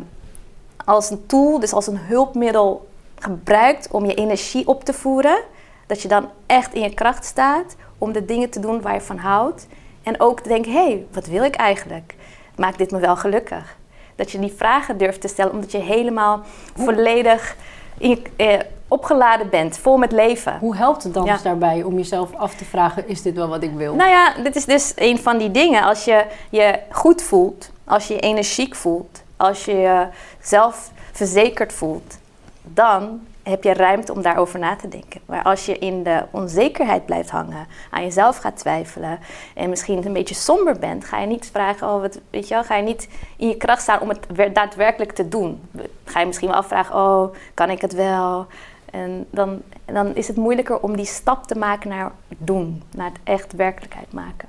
als 0.85 1.11
een 1.11 1.27
tool, 1.27 1.61
dus 1.61 1.73
als 1.73 1.87
een 1.87 1.99
hulpmiddel 1.99 2.89
gebruikt 3.19 3.91
om 3.91 4.05
je 4.07 4.15
energie 4.15 4.67
op 4.69 4.85
te 4.85 4.93
voeren, 4.93 5.39
dat 5.87 6.03
je 6.03 6.09
dan 6.09 6.29
echt 6.47 6.75
in 6.75 6.83
je 6.83 6.95
kracht 6.95 7.25
staat 7.25 7.77
om 7.99 8.13
de 8.13 8.25
dingen 8.25 8.51
te 8.51 8.61
doen 8.61 8.81
waar 8.81 8.95
je 8.95 9.01
van 9.01 9.17
houdt. 9.19 9.67
En 10.03 10.21
ook 10.21 10.41
te 10.41 10.49
denken, 10.49 10.73
hé, 10.73 10.85
hey, 10.85 11.07
wat 11.13 11.27
wil 11.27 11.45
ik 11.45 11.55
eigenlijk? 11.55 12.15
Maakt 12.57 12.79
dit 12.79 12.91
me 12.91 12.99
wel 12.99 13.17
gelukkig? 13.17 13.77
Dat 14.17 14.31
je 14.31 14.39
die 14.39 14.53
vragen 14.57 14.99
durft 14.99 15.21
te 15.21 15.29
stellen, 15.29 15.53
omdat 15.53 15.73
je 15.73 15.79
helemaal 15.79 16.41
volledig 16.77 17.57
in 17.99 18.09
je- 18.11 18.23
eh, 18.37 18.59
opgeladen 18.91 19.49
bent, 19.51 19.79
vol 19.79 19.97
met 19.97 20.13
leven. 20.13 20.59
Hoe 20.59 20.77
helpt 20.77 21.03
het 21.03 21.15
dans 21.15 21.29
Ja. 21.29 21.39
daarbij 21.43 21.83
om 21.83 21.97
jezelf 21.97 22.35
af 22.35 22.55
te 22.55 22.65
vragen, 22.65 23.09
is 23.09 23.23
dit 23.23 23.35
wel 23.35 23.49
wat 23.49 23.63
ik 23.63 23.73
wil? 23.73 23.95
Nou 23.95 24.11
ja, 24.11 24.35
dit 24.43 24.57
is 24.57 24.65
dus 24.65 24.93
een 24.97 25.19
van 25.19 25.39
die 25.39 25.51
dingen. 25.51 25.83
Als 25.83 26.05
je 26.05 26.25
je 26.51 26.79
goed 26.91 27.23
voelt, 27.23 27.71
als 27.85 28.09
je 28.09 28.15
je 28.15 28.21
energiek 28.21 28.75
voelt, 28.75 29.23
als 29.37 29.65
je 29.65 29.77
je 29.77 30.07
zelfverzekerd 30.41 31.73
voelt, 31.73 32.19
dan 32.63 33.21
heb 33.43 33.65
je 33.65 33.73
ruimte 33.73 34.13
om 34.13 34.23
daarover 34.23 34.59
na 34.59 34.77
te 34.77 34.89
denken. 34.89 35.21
Maar 35.27 35.43
als 35.43 35.67
je 35.67 35.79
in 35.79 36.03
de 36.03 36.23
onzekerheid 36.31 37.05
blijft 37.07 37.31
hangen, 37.31 37.67
aan 37.91 38.03
jezelf 38.03 38.37
gaat 38.37 38.57
twijfelen 38.57 39.19
en 39.55 39.71
misschien 39.71 40.07
een 40.07 40.13
beetje 40.13 40.35
somber 40.35 40.79
bent, 40.79 41.05
ga 41.05 41.19
je 41.21 41.27
niet 41.27 41.49
vragen, 41.53 41.89
oh, 41.89 42.01
wat, 42.01 42.19
weet 42.31 42.49
je 42.49 42.55
wel, 42.55 42.65
ga 42.65 42.77
je 42.77 42.83
niet 42.83 43.09
in 43.37 43.49
je 43.49 43.57
kracht 43.57 43.83
staan 43.83 44.01
om 44.01 44.09
het 44.09 44.55
daadwerkelijk 44.55 45.13
te 45.13 45.29
doen. 45.29 45.69
Ga 46.05 46.21
je 46.21 46.27
misschien 46.27 46.49
wel 46.49 46.57
afvragen, 46.57 46.95
oh, 46.95 47.35
kan 47.55 47.71
ik 47.71 47.81
het 47.81 47.93
wel? 47.93 48.47
En 48.91 49.27
dan, 49.31 49.63
dan 49.85 50.15
is 50.15 50.29
het 50.29 50.37
moeilijker 50.37 50.81
om 50.81 50.97
die 50.97 51.07
stap 51.07 51.47
te 51.47 51.59
maken 51.59 51.89
naar 51.89 52.13
doen, 52.39 52.83
naar 52.95 53.09
het 53.09 53.19
echt 53.25 53.53
werkelijkheid 53.53 54.13
maken. 54.13 54.49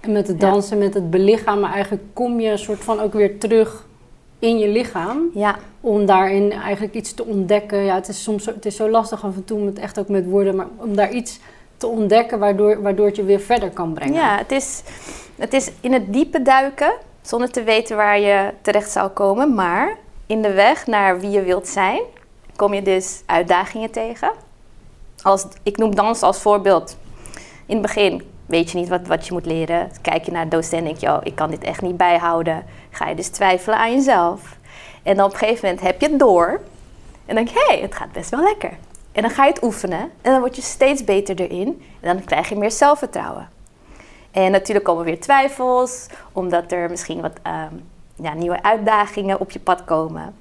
En 0.00 0.12
met 0.12 0.28
het 0.28 0.40
dansen, 0.40 0.78
met 0.78 0.94
het 0.94 1.10
belichamen, 1.10 1.70
eigenlijk 1.70 2.02
kom 2.12 2.40
je 2.40 2.50
een 2.50 2.58
soort 2.58 2.84
van 2.84 3.00
ook 3.00 3.12
weer 3.12 3.38
terug 3.38 3.86
in 4.38 4.58
je 4.58 4.68
lichaam. 4.68 5.30
Ja. 5.34 5.58
Om 5.80 6.06
daarin 6.06 6.52
eigenlijk 6.52 6.94
iets 6.94 7.14
te 7.14 7.24
ontdekken. 7.24 7.84
Ja, 7.84 7.94
het 7.94 8.08
is 8.08 8.22
soms 8.22 8.44
zo, 8.44 8.50
het 8.50 8.66
is 8.66 8.76
zo 8.76 8.90
lastig 8.90 9.24
af 9.24 9.34
en 9.34 9.44
toe, 9.44 9.60
met 9.60 9.78
echt 9.78 9.98
ook 9.98 10.08
met 10.08 10.26
woorden, 10.26 10.56
maar 10.56 10.66
om 10.76 10.96
daar 10.96 11.12
iets 11.12 11.40
te 11.76 11.86
ontdekken 11.86 12.38
waardoor, 12.38 12.82
waardoor 12.82 13.06
het 13.06 13.16
je 13.16 13.24
weer 13.24 13.40
verder 13.40 13.70
kan 13.70 13.92
brengen. 13.92 14.14
Ja, 14.14 14.36
het 14.36 14.52
is, 14.52 14.82
het 15.38 15.52
is 15.52 15.70
in 15.80 15.92
het 15.92 16.12
diepe 16.12 16.42
duiken, 16.42 16.92
zonder 17.22 17.50
te 17.50 17.62
weten 17.62 17.96
waar 17.96 18.20
je 18.20 18.50
terecht 18.60 18.90
zou 18.90 19.08
komen. 19.08 19.54
Maar 19.54 19.96
in 20.26 20.42
de 20.42 20.52
weg 20.52 20.86
naar 20.86 21.20
wie 21.20 21.30
je 21.30 21.42
wilt 21.42 21.68
zijn, 21.68 22.00
kom 22.60 22.74
je 22.74 22.82
dus 22.82 23.22
uitdagingen 23.26 23.90
tegen. 23.90 24.30
Als, 25.22 25.46
ik 25.62 25.76
noem 25.76 25.94
dans 25.94 26.22
als 26.22 26.40
voorbeeld. 26.40 26.96
In 27.66 27.76
het 27.76 27.82
begin 27.82 28.22
weet 28.46 28.70
je 28.70 28.78
niet 28.78 28.88
wat, 28.88 29.06
wat 29.06 29.26
je 29.26 29.32
moet 29.32 29.46
leren. 29.46 29.90
Kijk 30.02 30.24
je 30.24 30.30
naar 30.30 30.44
de 30.44 30.56
docent 30.56 30.72
en 30.72 30.84
denk 30.84 30.96
je, 30.96 31.06
oh, 31.06 31.18
ik 31.22 31.34
kan 31.34 31.50
dit 31.50 31.64
echt 31.64 31.82
niet 31.82 31.96
bijhouden. 31.96 32.64
Ga 32.90 33.08
je 33.08 33.14
dus 33.14 33.28
twijfelen 33.28 33.78
aan 33.78 33.92
jezelf. 33.92 34.56
En 35.02 35.16
dan 35.16 35.24
op 35.24 35.32
een 35.32 35.38
gegeven 35.38 35.68
moment 35.68 35.86
heb 35.86 36.00
je 36.00 36.08
het 36.08 36.18
door. 36.18 36.60
En 37.26 37.34
denk 37.34 37.48
je, 37.48 37.64
hé, 37.66 37.74
hey, 37.74 37.82
het 37.82 37.94
gaat 37.94 38.12
best 38.12 38.30
wel 38.30 38.42
lekker. 38.42 38.72
En 39.12 39.22
dan 39.22 39.30
ga 39.30 39.44
je 39.44 39.52
het 39.52 39.62
oefenen. 39.62 40.00
En 40.00 40.32
dan 40.32 40.40
word 40.40 40.56
je 40.56 40.62
steeds 40.62 41.04
beter 41.04 41.40
erin. 41.40 41.82
En 42.00 42.14
dan 42.14 42.24
krijg 42.24 42.48
je 42.48 42.56
meer 42.56 42.70
zelfvertrouwen. 42.70 43.48
En 44.30 44.50
natuurlijk 44.50 44.86
komen 44.86 45.04
weer 45.04 45.20
twijfels, 45.20 46.06
omdat 46.32 46.72
er 46.72 46.90
misschien 46.90 47.20
wat 47.20 47.32
um, 47.46 47.88
ja, 48.14 48.34
nieuwe 48.34 48.62
uitdagingen 48.62 49.40
op 49.40 49.50
je 49.50 49.60
pad 49.60 49.84
komen. 49.84 50.34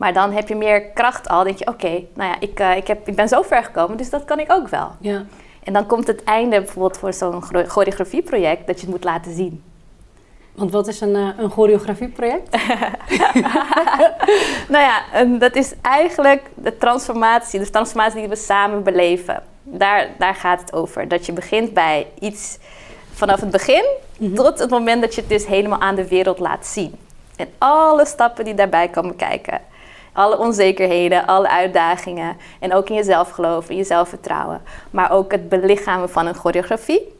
Maar 0.00 0.12
dan 0.12 0.32
heb 0.32 0.48
je 0.48 0.56
meer 0.56 0.82
kracht 0.82 1.28
al. 1.28 1.44
Denk 1.44 1.58
je, 1.58 1.66
oké, 1.66 2.04
nou 2.14 2.30
ja, 2.30 2.36
ik, 2.40 2.60
uh, 2.60 2.76
ik, 2.76 2.86
heb, 2.86 3.08
ik 3.08 3.14
ben 3.14 3.28
zo 3.28 3.42
ver 3.42 3.64
gekomen, 3.64 3.96
dus 3.96 4.10
dat 4.10 4.24
kan 4.24 4.38
ik 4.38 4.52
ook 4.52 4.68
wel. 4.68 4.90
Ja. 5.00 5.24
En 5.64 5.72
dan 5.72 5.86
komt 5.86 6.06
het 6.06 6.24
einde 6.24 6.60
bijvoorbeeld 6.60 6.98
voor 6.98 7.12
zo'n 7.12 7.42
choreografieproject 7.68 8.66
dat 8.66 8.80
je 8.80 8.86
het 8.86 8.94
moet 8.94 9.04
laten 9.04 9.34
zien. 9.34 9.62
Want 10.54 10.72
wat 10.72 10.88
is 10.88 11.00
een, 11.00 11.14
uh, 11.14 11.28
een 11.36 11.50
choreografieproject? 11.50 12.50
nou 14.74 14.84
ja, 14.84 15.24
dat 15.38 15.54
is 15.54 15.74
eigenlijk 15.82 16.50
de 16.54 16.76
transformatie, 16.76 17.60
de 17.60 17.70
transformatie 17.70 18.20
die 18.20 18.28
we 18.28 18.36
samen 18.36 18.82
beleven. 18.82 19.42
Daar, 19.62 20.08
daar 20.18 20.34
gaat 20.34 20.60
het 20.60 20.72
over. 20.72 21.08
Dat 21.08 21.26
je 21.26 21.32
begint 21.32 21.74
bij 21.74 22.06
iets 22.18 22.58
vanaf 23.12 23.40
het 23.40 23.50
begin 23.50 23.84
mm 24.18 24.26
-hmm. 24.26 24.34
tot 24.34 24.58
het 24.58 24.70
moment 24.70 25.00
dat 25.00 25.14
je 25.14 25.20
het 25.20 25.30
dus 25.30 25.46
helemaal 25.46 25.80
aan 25.80 25.94
de 25.94 26.08
wereld 26.08 26.38
laat 26.38 26.66
zien. 26.66 26.94
En 27.36 27.48
alle 27.58 28.06
stappen 28.06 28.44
die 28.44 28.54
daarbij 28.54 28.88
komen 28.88 29.16
kijken. 29.16 29.60
Alle 30.12 30.38
onzekerheden, 30.38 31.26
alle 31.26 31.48
uitdagingen. 31.48 32.36
En 32.58 32.74
ook 32.74 32.88
in 32.88 32.94
jezelf 32.94 33.30
geloven, 33.30 33.70
in 33.70 33.76
jezelf 33.76 34.08
vertrouwen. 34.08 34.62
Maar 34.90 35.10
ook 35.10 35.32
het 35.32 35.48
belichamen 35.48 36.10
van 36.10 36.26
een 36.26 36.34
choreografie. 36.34 37.18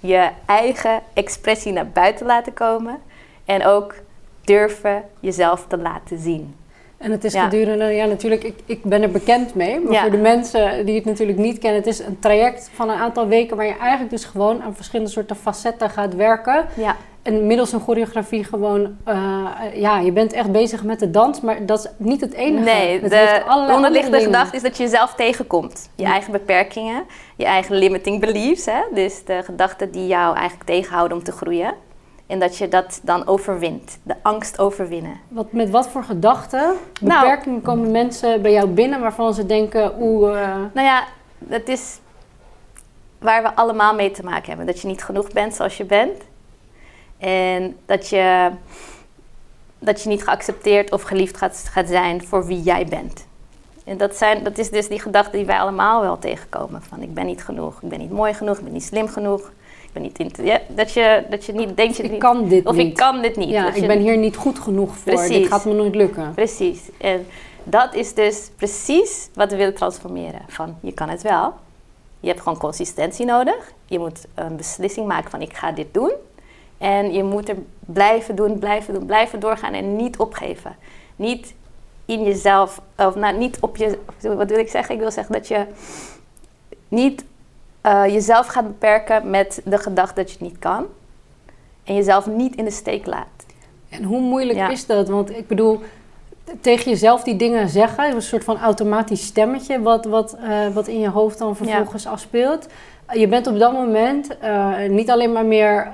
Je 0.00 0.28
eigen 0.46 1.02
expressie 1.12 1.72
naar 1.72 1.88
buiten 1.88 2.26
laten 2.26 2.52
komen. 2.52 2.98
En 3.44 3.66
ook 3.66 3.94
durven 4.44 5.04
jezelf 5.20 5.64
te 5.68 5.78
laten 5.78 6.18
zien. 6.18 6.56
En 6.98 7.10
het 7.10 7.24
is 7.24 7.34
gedurende, 7.34 7.84
ja 7.84 8.04
natuurlijk, 8.04 8.44
ik, 8.44 8.54
ik 8.66 8.82
ben 8.82 9.02
er 9.02 9.10
bekend 9.10 9.54
mee. 9.54 9.80
Maar 9.80 10.00
voor 10.00 10.10
de 10.10 10.16
mensen 10.16 10.86
die 10.86 10.94
het 10.94 11.04
natuurlijk 11.04 11.38
niet 11.38 11.58
kennen, 11.58 11.80
het 11.80 11.88
is 11.88 11.98
een 11.98 12.18
traject 12.18 12.70
van 12.74 12.90
een 12.90 12.98
aantal 12.98 13.26
weken 13.26 13.56
waar 13.56 13.66
je 13.66 13.76
eigenlijk 13.76 14.10
dus 14.10 14.24
gewoon 14.24 14.62
aan 14.62 14.74
verschillende 14.74 15.10
soorten 15.10 15.36
facetten 15.36 15.90
gaat 15.90 16.14
werken. 16.14 16.66
Ja. 16.74 16.96
En 17.22 17.46
middels 17.46 17.72
een 17.72 17.80
choreografie 17.80 18.44
gewoon, 18.44 18.96
uh, 19.08 19.46
ja, 19.74 19.98
je 19.98 20.12
bent 20.12 20.32
echt 20.32 20.52
bezig 20.52 20.84
met 20.84 20.98
de 20.98 21.10
dans, 21.10 21.40
maar 21.40 21.66
dat 21.66 21.78
is 21.78 21.90
niet 21.96 22.20
het 22.20 22.32
enige. 22.32 22.64
Nee, 22.64 23.00
het 23.00 23.10
de 23.10 23.72
onderliggende 23.74 24.20
gedachte 24.20 24.56
is 24.56 24.62
dat 24.62 24.76
je 24.76 24.82
jezelf 24.82 25.14
tegenkomt. 25.14 25.90
Je 25.94 26.02
ja. 26.02 26.10
eigen 26.10 26.32
beperkingen, 26.32 27.04
je 27.36 27.44
eigen 27.44 27.76
limiting 27.76 28.20
beliefs. 28.20 28.64
Hè? 28.64 28.80
Dus 28.94 29.24
de 29.24 29.42
gedachten 29.44 29.90
die 29.90 30.06
jou 30.06 30.36
eigenlijk 30.36 30.68
tegenhouden 30.68 31.16
om 31.16 31.24
te 31.24 31.32
groeien. 31.32 31.74
En 32.26 32.38
dat 32.38 32.56
je 32.56 32.68
dat 32.68 33.00
dan 33.02 33.26
overwint, 33.26 33.98
de 34.02 34.14
angst 34.22 34.58
overwinnen. 34.58 35.20
Wat, 35.28 35.52
met 35.52 35.70
wat 35.70 35.88
voor 35.88 36.04
gedachten, 36.04 36.74
nou, 37.00 37.20
beperkingen 37.20 37.62
komen 37.62 37.90
mensen 37.90 38.42
bij 38.42 38.52
jou 38.52 38.66
binnen 38.66 39.00
waarvan 39.00 39.34
ze 39.34 39.46
denken, 39.46 39.92
oeh... 40.00 40.32
Uh... 40.32 40.56
Nou 40.72 40.86
ja, 40.86 41.04
dat 41.38 41.68
is 41.68 41.98
waar 43.18 43.42
we 43.42 43.54
allemaal 43.54 43.94
mee 43.94 44.10
te 44.10 44.24
maken 44.24 44.48
hebben. 44.48 44.66
Dat 44.66 44.80
je 44.80 44.88
niet 44.88 45.04
genoeg 45.04 45.32
bent 45.32 45.54
zoals 45.54 45.76
je 45.76 45.84
bent. 45.84 46.22
En 47.18 47.76
dat 47.86 48.08
je, 48.08 48.50
dat 49.78 50.02
je 50.02 50.08
niet 50.08 50.24
geaccepteerd 50.24 50.92
of 50.92 51.02
geliefd 51.02 51.36
gaat, 51.36 51.64
gaat 51.70 51.88
zijn 51.88 52.26
voor 52.26 52.46
wie 52.46 52.62
jij 52.62 52.86
bent. 52.86 53.26
En 53.84 53.96
dat, 53.96 54.16
zijn, 54.16 54.42
dat 54.44 54.58
is 54.58 54.70
dus 54.70 54.88
die 54.88 55.00
gedachte 55.00 55.36
die 55.36 55.46
wij 55.46 55.58
allemaal 55.58 56.00
wel 56.00 56.18
tegenkomen. 56.18 56.82
Van 56.82 57.02
ik 57.02 57.14
ben 57.14 57.26
niet 57.26 57.44
genoeg, 57.44 57.82
ik 57.82 57.88
ben 57.88 57.98
niet 57.98 58.10
mooi 58.10 58.34
genoeg, 58.34 58.56
ik 58.58 58.64
ben 58.64 58.72
niet 58.72 58.82
slim 58.82 59.08
genoeg. 59.08 59.52
Ben 59.96 60.04
niet 60.04 60.40
ja, 60.42 60.60
dat, 60.68 60.92
je, 60.92 61.24
dat 61.30 61.44
je 61.44 61.52
niet 61.52 61.76
denkt... 61.76 62.02
Ik 62.02 62.18
kan 62.18 62.48
dit 62.48 62.66
of 62.66 62.76
niet. 62.76 62.86
ik 62.86 62.96
kan 62.96 63.22
dit 63.22 63.36
niet. 63.36 63.48
Ja, 63.48 63.74
ik 63.74 63.86
ben 63.86 63.98
hier 63.98 64.16
niet 64.16 64.36
goed 64.36 64.58
genoeg 64.58 64.96
voor. 64.96 65.12
Precies. 65.12 65.36
Dit 65.36 65.46
gaat 65.46 65.64
me 65.64 65.72
nooit 65.72 65.94
lukken. 65.94 66.32
Precies. 66.34 66.80
En 66.98 67.26
dat 67.64 67.94
is 67.94 68.14
dus 68.14 68.50
precies 68.56 69.28
wat 69.34 69.50
we 69.50 69.56
willen 69.56 69.74
transformeren. 69.74 70.40
Van 70.48 70.76
je 70.80 70.92
kan 70.92 71.08
het 71.08 71.22
wel. 71.22 71.52
Je 72.20 72.28
hebt 72.28 72.40
gewoon 72.40 72.58
consistentie 72.58 73.26
nodig. 73.26 73.72
Je 73.86 73.98
moet 73.98 74.26
een 74.34 74.56
beslissing 74.56 75.06
maken 75.06 75.30
van 75.30 75.40
ik 75.40 75.56
ga 75.56 75.72
dit 75.72 75.86
doen. 75.94 76.12
En 76.78 77.12
je 77.12 77.22
moet 77.22 77.48
er 77.48 77.56
blijven 77.80 78.36
doen, 78.36 78.58
blijven 78.58 78.94
doen, 78.94 79.06
blijven 79.06 79.40
doorgaan 79.40 79.72
en 79.72 79.96
niet 79.96 80.16
opgeven. 80.16 80.76
Niet 81.16 81.54
in 82.04 82.22
jezelf, 82.22 82.80
of 82.96 83.14
nou, 83.14 83.36
niet 83.36 83.56
op 83.60 83.76
je, 83.76 83.98
wat 84.20 84.50
wil 84.50 84.58
ik 84.58 84.68
zeggen? 84.68 84.94
Ik 84.94 85.00
wil 85.00 85.10
zeggen 85.10 85.32
dat 85.32 85.48
je 85.48 85.66
niet 86.88 87.24
uh, 87.86 88.06
jezelf 88.06 88.46
gaat 88.46 88.66
beperken 88.66 89.30
met 89.30 89.60
de 89.64 89.78
gedachte 89.78 90.14
dat 90.14 90.30
je 90.30 90.38
het 90.38 90.48
niet 90.48 90.58
kan. 90.58 90.86
En 91.84 91.94
jezelf 91.94 92.26
niet 92.26 92.56
in 92.56 92.64
de 92.64 92.70
steek 92.70 93.06
laat. 93.06 93.46
En 93.88 94.02
hoe 94.02 94.20
moeilijk 94.20 94.58
ja. 94.58 94.68
is 94.68 94.86
dat? 94.86 95.08
Want 95.08 95.30
ik 95.30 95.46
bedoel, 95.46 95.80
tegen 96.60 96.90
jezelf 96.90 97.22
die 97.22 97.36
dingen 97.36 97.68
zeggen, 97.68 98.14
een 98.14 98.22
soort 98.22 98.44
van 98.44 98.58
automatisch 98.58 99.26
stemmetje 99.26 99.82
wat, 99.82 100.04
wat, 100.04 100.36
uh, 100.40 100.68
wat 100.74 100.88
in 100.88 101.00
je 101.00 101.08
hoofd 101.08 101.38
dan 101.38 101.56
vervolgens 101.56 102.02
ja. 102.02 102.10
afspeelt. 102.10 102.66
Je 103.12 103.28
bent 103.28 103.46
op 103.46 103.58
dat 103.58 103.72
moment 103.72 104.36
uh, 104.42 104.88
niet 104.88 105.10
alleen 105.10 105.32
maar 105.32 105.44
meer 105.44 105.90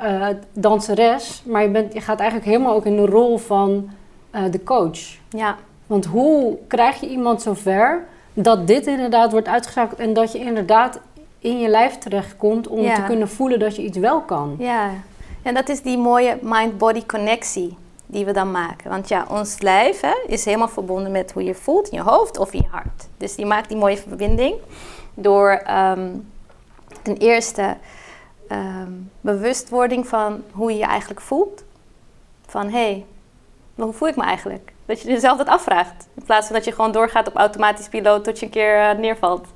danseres, 0.52 1.42
maar 1.46 1.62
je, 1.62 1.68
bent, 1.68 1.92
je 1.92 2.00
gaat 2.00 2.20
eigenlijk 2.20 2.50
helemaal 2.50 2.74
ook 2.74 2.86
in 2.86 2.96
de 2.96 3.06
rol 3.06 3.38
van 3.38 3.90
de 4.50 4.62
coach. 4.64 4.98
Ja. 5.28 5.56
Want 5.86 6.06
hoe 6.06 6.58
krijg 6.66 7.00
je 7.00 7.08
iemand 7.08 7.42
zover 7.42 8.04
dat 8.34 8.66
dit 8.66 8.86
inderdaad 8.86 9.32
wordt 9.32 9.48
uitgeschakeld 9.48 10.00
en 10.00 10.12
dat 10.12 10.32
je 10.32 10.38
inderdaad 10.38 11.00
in 11.42 11.60
je 11.60 11.68
lijf 11.68 11.98
terechtkomt 11.98 12.68
om 12.68 12.80
ja. 12.80 12.94
te 12.94 13.02
kunnen 13.02 13.28
voelen 13.28 13.58
dat 13.58 13.76
je 13.76 13.82
iets 13.82 13.98
wel 13.98 14.20
kan? 14.20 14.54
Ja, 14.58 14.90
en 15.42 15.54
dat 15.54 15.68
is 15.68 15.82
die 15.82 15.98
mooie 15.98 16.38
mind-body 16.42 17.06
connectie 17.06 17.76
die 18.06 18.24
we 18.24 18.32
dan 18.32 18.50
maken. 18.50 18.90
Want 18.90 19.08
ja, 19.08 19.26
ons 19.28 19.60
lijf 19.60 20.00
hè, 20.00 20.14
is 20.26 20.44
helemaal 20.44 20.68
verbonden 20.68 21.12
met 21.12 21.32
hoe 21.32 21.44
je 21.44 21.54
voelt 21.54 21.88
in 21.88 21.96
je 21.96 22.04
hoofd 22.04 22.38
of 22.38 22.52
in 22.52 22.60
je 22.60 22.68
hart. 22.70 23.08
Dus 23.16 23.34
die 23.34 23.46
maakt 23.46 23.68
die 23.68 23.78
mooie 23.78 23.96
verbinding 23.96 24.54
door 25.14 25.62
um, 25.70 26.30
ten 27.02 27.16
eerste 27.16 27.76
um, 28.52 29.10
bewustwording 29.20 30.06
van 30.06 30.42
hoe 30.52 30.72
je 30.72 30.78
je 30.78 30.84
eigenlijk 30.84 31.20
voelt. 31.20 31.64
Van 32.46 32.64
hé, 32.64 32.70
hey, 32.70 33.04
hoe 33.74 33.92
voel 33.92 34.08
ik 34.08 34.16
me 34.16 34.22
eigenlijk? 34.22 34.72
Dat 34.86 35.00
je 35.00 35.08
jezelf 35.08 35.38
dat 35.38 35.48
afvraagt. 35.48 36.08
In 36.14 36.24
plaats 36.24 36.46
van 36.46 36.56
dat 36.56 36.64
je 36.64 36.72
gewoon 36.72 36.92
doorgaat 36.92 37.28
op 37.28 37.36
automatisch 37.36 37.88
piloot 37.88 38.24
tot 38.24 38.38
je 38.38 38.46
een 38.46 38.52
keer 38.52 38.78
uh, 38.78 38.98
neervalt. 38.98 39.46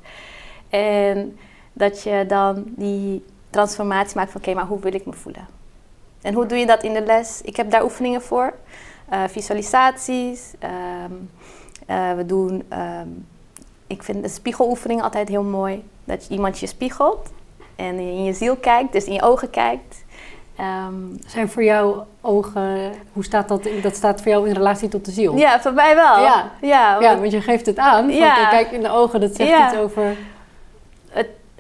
En 0.69 1.39
dat 1.77 2.03
je 2.03 2.25
dan 2.29 2.65
die 2.67 3.25
transformatie 3.51 4.17
maakt 4.17 4.31
van 4.31 4.41
oké, 4.41 4.51
okay, 4.51 4.63
maar 4.63 4.71
hoe 4.73 4.81
wil 4.81 4.95
ik 4.95 5.07
me 5.07 5.13
voelen? 5.13 5.47
En 6.23 6.35
hoe 6.35 6.47
doe 6.47 6.59
je 6.59 6.67
dat 6.67 6.83
in 6.83 6.93
de 6.93 7.01
les? 7.01 7.41
Ik 7.43 7.57
heb 7.57 7.71
daar 7.71 7.85
oefeningen 7.85 8.23
voor. 8.23 8.53
Uh, 9.13 9.23
visualisaties. 9.29 10.53
Um, 11.09 11.31
uh, 11.91 12.13
we 12.13 12.27
doen, 12.27 12.65
um, 13.01 13.27
ik 13.87 14.03
vind 14.03 14.23
de 14.23 14.29
spiegeloefening 14.29 15.03
altijd 15.03 15.29
heel 15.29 15.43
mooi. 15.43 15.85
Dat 16.05 16.27
iemand 16.29 16.59
je 16.59 16.67
spiegelt 16.67 17.33
en 17.77 17.99
in 17.99 18.25
je 18.25 18.33
ziel 18.33 18.57
kijkt, 18.57 18.93
dus 18.93 19.05
in 19.05 19.13
je 19.13 19.23
ogen 19.23 19.51
kijkt. 19.51 20.05
Um, 20.61 21.19
Zijn 21.27 21.49
voor 21.49 21.65
jou 21.65 21.99
ogen, 22.21 22.93
hoe 23.13 23.25
staat 23.25 23.49
dat? 23.49 23.69
Dat 23.83 23.97
staat 23.97 24.23
voor 24.23 24.31
jou 24.31 24.49
in 24.49 24.55
relatie 24.55 24.89
tot 24.89 25.05
de 25.05 25.11
ziel? 25.11 25.37
Ja, 25.37 25.61
voor 25.61 25.73
mij 25.73 25.95
wel. 25.95 26.19
Ja, 26.21 26.51
ja, 26.61 26.91
want, 26.93 27.05
ja, 27.05 27.19
want 27.19 27.33
je 27.33 27.41
geeft 27.41 27.67
het 27.67 27.79
aan. 27.79 28.11
Ja. 28.11 28.49
Kijk 28.49 28.71
in 28.71 28.83
de 28.83 28.91
ogen, 28.91 29.21
dat 29.21 29.35
zegt 29.35 29.51
ja. 29.51 29.69
iets 29.69 29.79
over. 29.79 30.17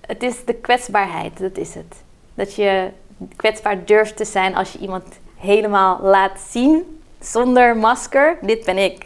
Het, 0.06 0.22
is 0.22 0.44
de 0.44 0.54
kwetsbaarheid, 0.54 1.38
dat 1.38 1.56
is 1.56 1.74
het. 1.74 1.94
Dat 2.34 2.54
je 2.54 2.90
kwetsbaar 3.36 3.84
durft 3.84 4.16
te 4.16 4.24
zijn 4.24 4.54
als 4.56 4.72
je 4.72 4.78
iemand 4.78 5.04
helemaal 5.36 5.98
laat 6.02 6.40
zien 6.50 7.00
zonder 7.20 7.76
masker. 7.76 8.38
Dit 8.42 8.64
ben 8.64 8.78
ik. 8.78 9.04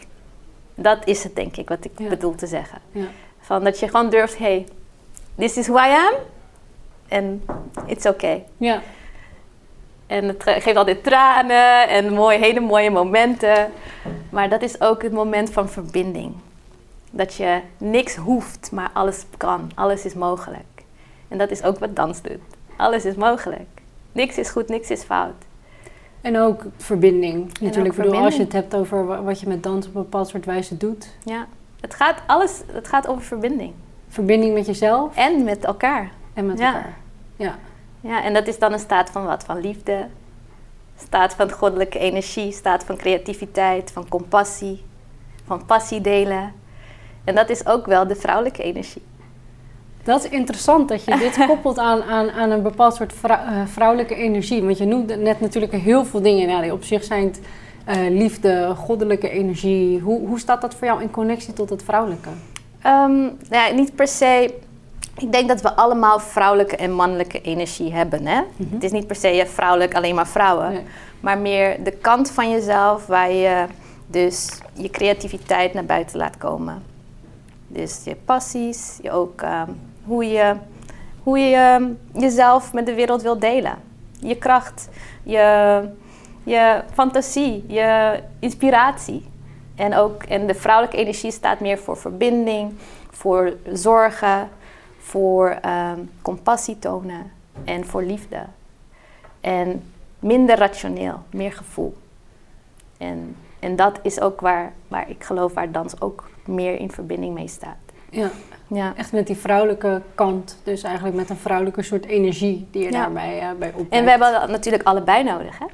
Dat 0.75 0.97
is 1.05 1.23
het, 1.23 1.35
denk 1.35 1.57
ik, 1.57 1.69
wat 1.69 1.85
ik 1.85 1.91
Ja. 1.97 2.07
bedoel 2.09 2.35
te 2.35 2.47
zeggen. 2.47 2.77
Ja. 2.91 3.05
Van 3.39 3.63
dat 3.63 3.79
je 3.79 3.87
gewoon 3.87 4.09
durft, 4.09 4.37
hey, 4.37 4.65
this 5.37 5.57
is 5.57 5.67
who 5.67 5.77
I 5.77 5.91
am. 5.91 6.13
En 7.07 7.43
it's 7.85 8.05
okay. 8.05 8.43
Ja. 8.57 8.81
En 10.07 10.27
het 10.27 10.43
ge- 10.43 10.61
geeft 10.61 10.77
altijd 10.77 11.03
tranen 11.03 11.89
en 11.89 12.13
mooie, 12.13 12.37
hele 12.37 12.59
mooie 12.59 12.91
momenten. 12.91 13.71
Maar 14.29 14.49
dat 14.49 14.61
is 14.61 14.81
ook 14.81 15.01
het 15.03 15.11
moment 15.11 15.49
van 15.51 15.69
verbinding. 15.69 16.33
Dat 17.11 17.33
je 17.35 17.59
niks 17.77 18.15
hoeft, 18.15 18.69
maar 18.71 18.89
alles 18.93 19.25
kan. 19.37 19.71
Alles 19.75 20.05
is 20.05 20.13
mogelijk. 20.13 20.63
En 21.31 21.37
dat 21.37 21.51
is 21.51 21.63
ook 21.63 21.79
wat 21.79 21.95
dans 21.95 22.21
doet. 22.21 22.39
Alles 22.75 23.05
is 23.05 23.15
mogelijk. 23.15 23.67
Niks 24.11 24.37
is 24.37 24.49
goed, 24.49 24.67
niks 24.67 24.89
is 24.89 25.03
fout. 25.03 25.33
En 26.21 26.37
ook 26.39 26.63
verbinding. 26.77 27.59
Natuurlijk, 27.61 27.95
ook 27.99 28.05
bedoel, 28.05 28.23
als 28.23 28.35
je 28.35 28.43
het 28.43 28.53
hebt 28.53 28.75
over 28.75 29.05
wa- 29.05 29.21
wat 29.21 29.39
je 29.39 29.47
met 29.47 29.63
dans 29.63 29.87
op 29.87 29.95
een 29.95 30.01
bepaald 30.01 30.27
soort 30.27 30.45
wijze 30.45 30.77
doet. 30.77 31.09
Ja. 31.23 31.47
Het 31.81 31.93
gaat, 31.93 32.21
alles, 32.27 32.61
het 32.71 32.87
gaat 32.87 33.07
over 33.07 33.21
verbinding. 33.23 33.73
Verbinding 34.09 34.53
met 34.53 34.65
jezelf 34.65 35.15
En 35.15 35.43
met 35.43 35.65
elkaar. 35.65 36.11
en 36.33 36.45
met 36.45 36.59
Ja. 36.59 36.65
elkaar. 36.75 36.97
Ja. 37.35 37.55
Ja, 38.01 38.23
en 38.23 38.33
dat 38.33 38.47
is 38.47 38.59
dan 38.59 38.73
een 38.73 38.79
staat 38.79 39.09
van 39.09 39.25
wat? 39.25 39.43
Van 39.43 39.61
liefde, 39.61 40.07
staat 40.97 41.33
van 41.33 41.51
goddelijke 41.51 41.99
energie, 41.99 42.51
staat 42.51 42.83
van 42.83 42.97
creativiteit, 42.97 43.91
van 43.91 44.07
compassie, 44.09 44.83
van 45.45 45.65
passie 45.65 46.01
delen. 46.01 46.53
En 47.23 47.35
dat 47.35 47.49
is 47.49 47.65
ook 47.65 47.85
wel 47.85 48.07
de 48.07 48.15
vrouwelijke 48.15 48.63
energie. 48.63 49.01
Dat 50.03 50.23
is 50.23 50.29
interessant 50.29 50.89
dat 50.89 51.03
je 51.03 51.17
dit 51.17 51.45
koppelt 51.47 51.77
aan, 51.77 52.03
aan, 52.03 52.31
aan 52.31 52.51
een 52.51 52.61
bepaald 52.61 52.95
soort 52.95 53.13
vrou- 53.13 53.45
eh, 53.45 53.61
vrouwelijke 53.65 54.15
energie. 54.15 54.63
Want 54.63 54.77
je 54.77 54.85
noemde 54.85 55.15
net 55.15 55.39
natuurlijk 55.39 55.71
heel 55.73 56.05
veel 56.05 56.21
dingen. 56.21 56.49
Ja, 56.49 56.61
die 56.61 56.73
op 56.73 56.83
zich 56.83 57.03
zijn 57.03 57.25
het 57.25 57.39
eh, 57.85 57.97
liefde, 58.09 58.73
goddelijke 58.77 59.29
energie. 59.29 59.99
Hoe, 59.99 60.27
hoe 60.27 60.39
staat 60.39 60.61
dat 60.61 60.75
voor 60.75 60.87
jou 60.87 61.01
in 61.01 61.11
connectie 61.11 61.53
tot 61.53 61.69
het 61.69 61.83
vrouwelijke? 61.83 62.29
Nou 62.83 63.35
ja, 63.49 63.69
niet 63.69 63.95
per 63.95 64.07
se. 64.07 64.53
Ik 65.17 65.31
denk 65.31 65.47
dat 65.47 65.61
we 65.61 65.75
allemaal 65.75 66.19
vrouwelijke 66.19 66.75
en 66.75 66.91
mannelijke 66.91 67.41
energie 67.41 67.93
hebben. 67.93 68.25
Hè? 68.25 68.41
Mhm. 68.55 68.73
Het 68.73 68.83
is 68.83 68.91
niet 68.91 69.07
per 69.07 69.15
se 69.15 69.27
je 69.27 69.45
vrouwelijk 69.45 69.95
alleen 69.95 70.15
maar 70.15 70.27
vrouwen. 70.27 70.71
Nee. 70.71 70.83
Maar 71.19 71.37
meer 71.37 71.83
de 71.83 71.91
kant 71.91 72.31
van 72.31 72.49
jezelf 72.49 73.05
waar 73.05 73.31
je 73.31 73.65
dus 74.07 74.49
je 74.73 74.89
creativiteit 74.89 75.73
naar 75.73 75.85
buiten 75.85 76.17
laat 76.17 76.37
komen. 76.37 76.83
Dus 77.67 78.01
je 78.03 78.15
passies, 78.25 78.99
je 79.01 79.11
ook 79.11 79.41
ehm, 79.41 79.69
hoe 80.05 80.25
je, 80.25 80.55
hoe 81.23 81.39
je 81.39 81.55
ehm, 81.55 81.89
jezelf 82.13 82.73
met 82.73 82.85
de 82.85 82.93
wereld 82.93 83.21
wil 83.21 83.39
delen. 83.39 83.75
Je 84.19 84.37
kracht, 84.37 84.89
je, 85.23 85.89
je 86.43 86.83
fantasie, 86.93 87.63
je 87.67 88.19
inspiratie. 88.39 89.29
En 89.75 89.95
ook 89.95 90.23
en 90.23 90.47
de 90.47 90.55
vrouwelijke 90.55 90.97
energie 90.97 91.31
staat 91.31 91.59
meer 91.59 91.77
voor 91.77 91.97
verbinding, 91.97 92.73
voor 93.09 93.53
zorgen, 93.73 94.49
voor 94.97 95.49
ehm, 95.49 95.99
compassie 96.21 96.79
tonen 96.79 97.31
en 97.63 97.85
voor 97.85 98.03
liefde. 98.03 98.45
En 99.41 99.83
minder 100.19 100.57
rationeel, 100.57 101.19
meer 101.29 101.53
gevoel. 101.53 101.97
En, 102.97 103.35
en 103.59 103.75
dat 103.75 103.99
is 104.03 104.19
ook 104.19 104.41
waar, 104.41 104.73
waar 104.87 105.09
ik 105.09 105.23
geloof 105.23 105.53
waar 105.53 105.71
dans 105.71 106.01
ook 106.01 106.29
meer 106.45 106.79
in 106.79 106.91
verbinding 106.91 107.33
mee 107.33 107.47
staat. 107.47 107.77
Ja, 108.09 108.29
Ja. 108.73 108.93
echt 108.97 109.11
met 109.11 109.27
die 109.27 109.35
vrouwelijke 109.37 110.01
kant. 110.15 110.57
Dus 110.63 110.83
eigenlijk 110.83 111.15
met 111.15 111.29
een 111.29 111.37
vrouwelijke 111.37 111.81
soort 111.81 112.05
energie 112.05 112.67
die 112.71 112.81
je 112.83 112.91
Ja. 112.91 112.99
daarbij 112.99 113.39
eh, 113.39 113.47
bij 113.59 113.69
opwekt. 113.69 113.89
En 113.93 114.03
we 114.03 114.09
hebben 114.09 114.31
dat 114.31 114.49
natuurlijk 114.49 114.83
allebei 114.83 115.23
nodig, 115.23 115.59
hè? 115.59 115.65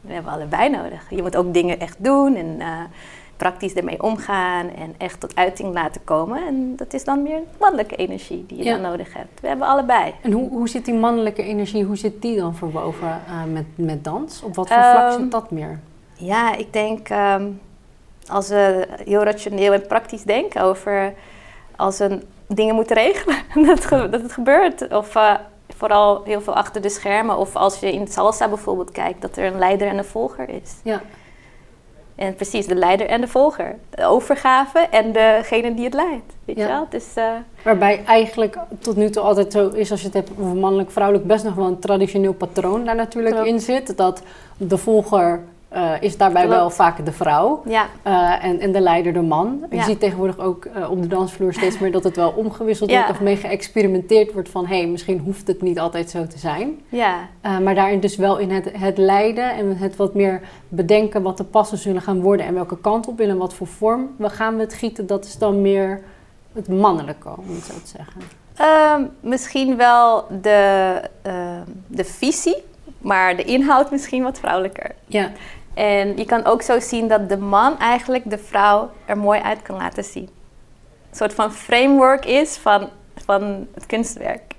We 0.00 0.12
hebben 0.12 0.32
allebei 0.32 0.68
nodig. 0.70 1.06
Je 1.10 1.22
moet 1.22 1.36
ook 1.36 1.54
dingen 1.54 1.80
echt 1.80 1.96
doen 2.04 2.36
en 2.36 2.56
eh, 2.60 2.66
praktisch 3.36 3.74
ermee 3.74 4.02
omgaan 4.02 4.70
en 4.74 4.94
echt 4.98 5.20
tot 5.20 5.36
uiting 5.36 5.74
laten 5.74 6.00
komen. 6.04 6.46
En 6.46 6.76
dat 6.76 6.94
is 6.94 7.04
dan 7.04 7.22
meer 7.22 7.40
mannelijke 7.58 7.96
energie 7.96 8.44
die 8.48 8.58
je 8.58 8.64
Ja. 8.64 8.72
dan 8.72 8.80
nodig 8.90 9.14
hebt. 9.14 9.40
We 9.40 9.48
hebben 9.48 9.66
allebei. 9.66 10.12
En 10.22 10.32
hoe, 10.32 10.48
hoe 10.50 10.68
zit 10.68 10.84
die 10.84 10.94
mannelijke 10.94 11.42
energie, 11.42 11.84
hoe 11.84 11.96
zit 11.96 12.22
die 12.22 12.36
dan 12.36 12.54
verwoven 12.54 13.08
eh, 13.08 13.44
met, 13.52 13.64
met 13.74 14.04
dans? 14.04 14.42
Op 14.42 14.54
wat 14.54 14.68
voor 14.68 14.76
vlak 14.82 15.10
Ehm, 15.12 15.20
zit 15.20 15.30
dat 15.30 15.50
meer? 15.50 15.80
Ja, 16.14 16.54
ik 16.54 16.72
denk 16.72 17.08
ehm, 17.08 17.46
als 18.28 18.48
we 18.48 18.88
heel 19.04 19.22
rationeel 19.22 19.72
en 19.72 19.86
praktisch 19.86 20.22
denken 20.22 20.62
over 20.62 21.14
als 21.76 21.98
we 21.98 22.20
dingen 22.48 22.74
moeten 22.74 22.96
regelen, 22.96 23.36
dat, 23.66 23.88
dat 24.10 24.22
het 24.22 24.32
gebeurt. 24.32 24.88
Of 24.92 25.14
eh, 25.14 25.34
vooral 25.76 26.22
heel 26.24 26.40
veel 26.40 26.54
achter 26.54 26.82
de 26.82 26.88
schermen. 26.88 27.36
Of 27.38 27.56
als 27.56 27.80
je 27.80 27.92
in 27.92 28.06
salsa 28.08 28.48
bijvoorbeeld 28.48 28.90
kijkt, 28.90 29.22
dat 29.22 29.36
er 29.36 29.44
een 29.44 29.58
leider 29.58 29.88
en 29.88 29.98
een 29.98 30.04
volger 30.04 30.48
is. 30.48 30.74
Ja, 30.82 31.00
En 32.14 32.34
precies, 32.34 32.66
de 32.66 32.74
leider 32.74 33.06
en 33.06 33.20
de 33.20 33.28
volger. 33.28 33.76
De 33.90 34.04
overgave 34.04 34.78
en 34.78 35.12
degene 35.12 35.74
die 35.74 35.84
het 35.84 35.94
leidt. 35.94 36.34
Weet 36.44 36.56
Ja. 36.56 36.62
je 36.62 36.68
wel? 36.68 36.86
Dus, 36.90 37.04
eh, 37.14 37.24
waarbij 37.64 38.04
eigenlijk 38.04 38.56
tot 38.78 38.96
nu 38.96 39.10
toe 39.10 39.22
altijd 39.22 39.52
zo 39.52 39.68
is 39.68 39.90
als 39.90 40.00
je 40.00 40.06
het 40.06 40.14
hebt 40.14 40.30
over 40.40 40.56
mannelijk, 40.56 40.90
vrouwelijk, 40.90 41.26
best 41.26 41.44
nog 41.44 41.54
wel 41.54 41.66
een 41.66 41.78
traditioneel 41.78 42.32
patroon 42.34 42.84
daar 42.84 42.94
natuurlijk 42.94 43.34
Klopt. 43.34 43.50
in 43.50 43.60
zit. 43.60 43.96
Dat 43.96 44.22
de 44.56 44.76
volger 44.78 45.40
eh, 45.68 45.92
is 46.00 46.16
daarbij 46.16 46.42
Klopt. 46.42 46.56
wel 46.56 46.70
vaak 46.70 47.04
de 47.04 47.12
vrouw. 47.12 47.62
ja, 47.66 47.86
eh, 48.02 48.44
en, 48.44 48.60
en 48.60 48.72
de 48.72 48.80
leider 48.80 49.12
de 49.12 49.20
man. 49.22 49.64
Je 49.70 49.82
ziet 49.82 50.00
tegenwoordig 50.00 50.38
ook 50.38 50.64
eh, 50.64 50.90
op 50.90 51.02
de 51.02 51.08
dansvloer 51.08 51.52
steeds 51.52 51.78
meer 51.78 51.92
dat 51.92 52.04
het 52.04 52.16
wel 52.16 52.30
omgewisseld 52.30 52.90
Ja. 52.90 52.96
wordt 52.96 53.10
of 53.10 53.20
mee 53.20 53.36
geëxperimenteerd 53.36 54.32
wordt 54.32 54.48
van 54.48 54.66
hé, 54.66 54.76
hey, 54.78 54.86
misschien 54.86 55.18
hoeft 55.18 55.46
het 55.46 55.62
niet 55.62 55.78
altijd 55.78 56.10
zo 56.10 56.26
te 56.26 56.38
zijn. 56.38 56.80
ja, 56.88 57.28
maar 57.62 57.74
daarin 57.74 58.00
dus 58.00 58.16
wel 58.16 58.38
in 58.38 58.50
het, 58.50 58.70
het 58.72 58.98
leiden 58.98 59.54
en 59.54 59.76
het 59.76 59.96
wat 59.96 60.14
meer 60.14 60.40
bedenken 60.68 61.22
wat 61.22 61.36
de 61.36 61.44
passen 61.44 61.78
zullen 61.78 62.02
gaan 62.02 62.20
worden 62.20 62.46
en 62.46 62.54
welke 62.54 62.78
kant 62.78 63.06
op 63.08 63.20
in 63.20 63.28
en 63.28 63.36
wat 63.38 63.54
voor 63.54 63.66
vorm 63.66 64.08
we 64.16 64.30
gaan 64.30 64.56
we 64.56 64.60
het 64.62 64.74
gieten, 64.74 65.06
dat 65.06 65.24
is 65.24 65.38
dan 65.38 65.60
meer 65.62 66.02
het 66.52 66.68
mannelijke, 66.68 67.28
om 67.28 67.44
het 67.54 67.64
zo 67.64 67.72
te 67.72 67.88
zeggen. 67.96 68.20
Ehm, 68.56 69.02
misschien 69.20 69.76
wel 69.76 70.24
de, 70.40 71.00
ehm, 71.22 71.62
de 71.86 72.04
visie, 72.04 72.56
maar 72.98 73.36
de 73.36 73.44
inhoud 73.44 73.90
misschien 73.90 74.22
wat 74.22 74.38
vrouwelijker. 74.38 74.90
Ja, 75.06 75.30
En 75.78 76.16
je 76.16 76.24
kan 76.24 76.44
ook 76.44 76.62
zo 76.62 76.80
zien 76.80 77.08
dat 77.08 77.28
de 77.28 77.36
man 77.36 77.78
eigenlijk 77.78 78.30
de 78.30 78.38
vrouw 78.38 78.90
er 79.04 79.18
mooi 79.18 79.40
uit 79.40 79.62
kan 79.62 79.76
laten 79.76 80.04
zien. 80.04 80.28
Een 81.10 81.16
soort 81.16 81.34
van 81.34 81.52
framework 81.52 82.24
is 82.24 82.56
van, 82.56 82.88
van 83.24 83.66
het 83.74 83.86
kunstwerk. 83.86 84.54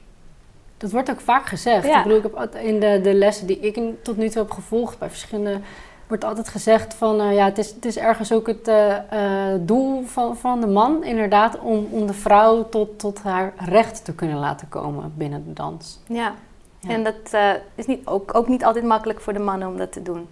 dat 0.77 0.91
wordt 0.91 1.10
ook 1.12 1.19
vaak 1.19 1.45
gezegd. 1.45 1.88
Ja. 1.88 1.97
Ik 1.97 2.03
bedoel, 2.03 2.17
ik 2.17 2.23
heb 2.38 2.55
in 2.55 2.79
de, 2.79 2.99
de 3.03 3.13
lessen 3.13 3.47
die 3.47 3.60
ik 3.60 3.75
in- 3.75 3.97
tot 4.03 4.17
nu 4.17 4.29
toe 4.29 4.41
heb 4.41 4.51
gevolgd 4.51 4.99
bij 4.99 5.10
verschillende 5.10 5.60
wordt 6.08 6.23
altijd 6.23 6.49
gezegd 6.49 6.93
van 6.93 7.19
eh, 7.21 7.36
ja, 7.36 7.45
het 7.45 7.58
is, 7.58 7.69
het 7.69 7.86
is 7.86 7.97
ergens 7.97 8.32
ook 8.34 8.47
het 8.47 8.67
eh, 8.67 9.53
eh, 9.53 9.60
doel 9.62 10.03
van, 10.03 10.38
van 10.38 10.62
de 10.62 10.67
man, 10.67 11.03
inderdaad, 11.03 11.60
om, 11.60 11.88
om 11.91 12.08
de 12.08 12.13
vrouw 12.13 12.69
tot, 12.69 12.99
tot 12.99 13.23
haar 13.23 13.53
recht 13.58 14.05
te 14.05 14.13
kunnen 14.13 14.38
laten 14.38 14.69
komen 14.69 15.13
binnen 15.15 15.43
de 15.47 15.53
dans. 15.53 15.99
Ja. 16.08 16.34
Ja. 16.79 16.89
En 16.89 17.03
dat 17.03 17.34
is 17.75 17.86
niet, 17.86 18.08
ook, 18.08 18.36
ook 18.36 18.47
niet 18.47 18.65
altijd 18.65 18.86
makkelijk 18.86 19.21
voor 19.21 19.34
de 19.34 19.39
mannen 19.39 19.67
om 19.67 19.77
dat 19.77 19.91
te 19.91 20.01
doen. 20.01 20.27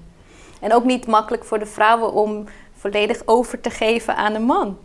En 0.62 0.74
ook 0.74 0.84
niet 0.84 1.08
makkelijk 1.08 1.44
voor 1.46 1.60
de 1.60 1.66
vrouwen 1.66 2.14
om 2.14 2.46
volledig 2.78 3.22
over 3.26 3.62
te 3.62 3.70
geven 3.70 4.16
aan 4.16 4.34
de 4.34 4.40
man. 4.40 4.78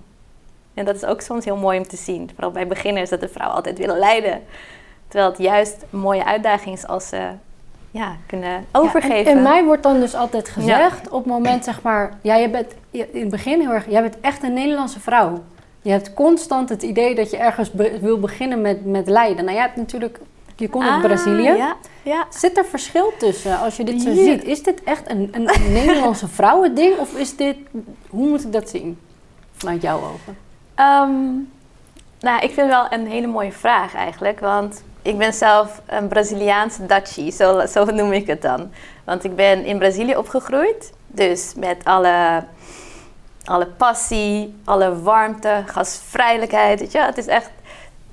En 0.75 0.85
dat 0.85 0.95
is 0.97 1.05
ook 1.05 1.21
soms 1.21 1.45
heel 1.45 1.57
mooi 1.57 1.79
om 1.79 1.87
te 1.89 1.97
zien. 1.97 2.31
Vooral 2.35 2.51
bij 2.51 2.67
beginners 2.67 3.11
dat 3.11 3.21
de 3.21 3.29
vrouwen 3.29 3.57
altijd 3.57 3.79
willen 3.79 3.99
leiden. 3.99 4.43
Terwijl 5.09 5.31
het 5.31 5.41
juist 5.41 5.77
een 5.91 5.99
mooie 5.99 6.25
uitdaging 6.25 6.77
is 6.77 6.87
als 6.87 7.09
ze 7.09 7.29
ja, 7.91 8.17
kunnen 8.27 8.65
overgeven. 8.73 9.17
Ja, 9.25 9.31
en, 9.31 9.37
en 9.37 9.43
mij 9.43 9.65
wordt 9.65 9.83
dan 9.83 10.01
dus 10.01 10.15
altijd 10.15 10.49
gezegd, 10.49 11.09
op 11.09 11.25
het 11.25 11.33
moment 11.33 11.65
zeg 11.65 11.83
maar, 11.83 12.13
ja, 12.23 12.35
je 12.37 12.49
bent 12.51 12.73
je- 12.91 13.11
in 13.13 13.21
het 13.21 13.31
begin 13.31 13.61
heel 13.61 13.71
erg, 13.71 13.91
jij 13.91 14.03
bent 14.03 14.21
echt 14.21 14.43
een 14.43 14.53
Nederlandse 14.53 15.01
vrouw. 15.01 15.43
Je 15.83 15.91
hebt 15.91 16.15
constant 16.15 16.69
het 16.69 16.83
idee 16.83 17.15
dat 17.15 17.31
je 17.31 17.37
ergens 17.37 17.71
be- 17.71 17.99
wil 18.01 18.21
beginnen 18.21 18.61
met, 18.61 18.85
met 18.85 19.09
leiden. 19.09 19.45
Nou, 19.45 19.57
jij 19.57 19.67
hebt 19.67 19.77
natuurlijk, 19.77 20.19
je 20.63 20.69
komt 20.69 20.85
uit 20.85 20.95
Ah, 20.95 21.01
Brazilië. 21.03 21.43
Ja, 21.43 21.77
ja. 22.03 22.27
Zit 22.31 22.59
er 22.59 22.65
verschil 22.65 23.13
tussen 23.19 23.59
als 23.59 23.77
je 23.77 23.85
dit 23.85 24.03
zo 24.03 24.11
Ja. 24.11 24.25
ziet? 24.25 24.45
Is 24.45 24.63
dit 24.63 24.83
echt 24.85 25.11
een, 25.11 25.29
een 25.33 25.49
Nederlandse 25.73 26.29
vrouwending 26.29 26.99
of 26.99 27.15
is 27.17 27.37
dit, 27.37 27.57
hoe 28.09 28.29
moet 28.29 28.45
ik 28.45 28.53
dat 28.53 28.69
zien 28.69 28.99
vanuit 29.53 29.83
jouw 29.83 29.97
ogen? 29.97 30.37
Ehm, 30.75 31.11
nou, 32.21 32.37
ik 32.41 32.51
vind 32.53 32.57
het 32.57 32.69
wel 32.69 32.87
een 32.91 33.07
hele 33.07 33.27
mooie 33.27 33.53
vraag 33.53 33.95
eigenlijk. 33.95 34.41
Want 34.41 34.83
ik 35.03 35.19
ben 35.19 35.33
zelf 35.33 35.81
een 35.87 36.09
Braziliaanse 36.09 36.87
Dachi, 36.87 37.31
zo, 37.31 37.67
zo 37.67 37.85
noem 37.85 38.13
ik 38.13 38.27
het 38.27 38.43
dan. 38.43 38.71
Want 39.05 39.25
ik 39.25 39.37
ben 39.37 39.65
in 39.65 39.79
Brazilië 39.79 40.17
opgegroeid. 40.17 40.93
Dus 41.07 41.53
met 41.57 41.85
alle, 41.85 42.45
alle 43.45 43.67
passie, 43.67 44.55
alle 44.65 45.03
warmte, 45.03 45.63
gastvrijelijkheid. 45.67 46.81
Weet 46.81 46.93
je? 46.93 46.99
Het 46.99 47.19
is 47.19 47.27
echt 47.27 47.51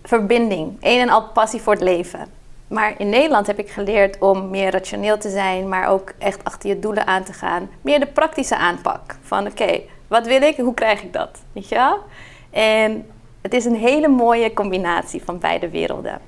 verbinding. 0.03 0.77
Een 0.79 0.99
en 0.99 1.09
al 1.09 1.23
passie 1.23 1.61
voor 1.61 1.73
het 1.73 1.81
leven. 1.81 2.37
Maar 2.69 2.93
in 2.97 3.09
Nederland 3.09 3.47
heb 3.47 3.59
ik 3.59 3.69
geleerd 3.69 4.17
om 4.19 4.49
meer 4.49 4.71
rationeel 4.71 5.17
te 5.17 5.29
zijn, 5.29 5.69
maar 5.69 5.87
ook 5.87 6.13
echt 6.17 6.43
achter 6.43 6.69
je 6.69 6.79
doelen 6.79 7.07
aan 7.07 7.23
te 7.23 7.33
gaan. 7.33 7.69
Meer 7.81 7.99
de 7.99 8.07
praktische 8.07 8.57
aanpak. 8.57 9.15
Van 9.21 9.47
oké, 9.47 9.79
wat 10.07 10.27
wil 10.27 10.41
ik? 10.41 10.57
Hoe 10.57 10.73
krijg 10.73 11.01
ik 11.03 11.13
dat? 11.13 11.29
Weet 11.53 11.69
je 11.69 11.75
wel? 11.75 11.99
En 12.49 13.09
het 13.41 13.53
is 13.53 13.65
een 13.65 13.75
hele 13.75 14.07
mooie 14.07 14.53
combinatie 14.53 15.23
van 15.23 15.39
beide 15.39 15.69
werelden. 15.69 16.19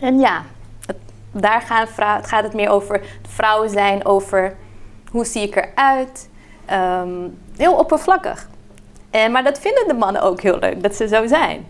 En 0.00 0.18
ja, 0.18 0.42
daar 1.32 1.60
gaan 1.60 1.88
vrou- 1.88 2.16
het 2.16 2.26
gaat 2.26 2.42
het 2.42 2.54
meer 2.54 2.70
over 2.70 3.00
vrouwen 3.28 3.70
zijn, 3.70 4.04
over 4.04 4.56
hoe 5.10 5.24
zie 5.24 5.42
ik 5.42 5.56
eruit. 5.56 6.28
Ehm, 6.66 7.28
heel 7.56 7.74
oppervlakkig. 7.74 8.48
En, 9.10 9.32
maar 9.32 9.44
dat 9.44 9.58
vinden 9.58 9.88
de 9.88 9.94
mannen 9.94 10.22
ook 10.22 10.40
heel 10.40 10.58
leuk, 10.58 10.82
dat 10.82 10.94
ze 10.94 11.08
zo 11.08 11.26
zijn. 11.26 11.66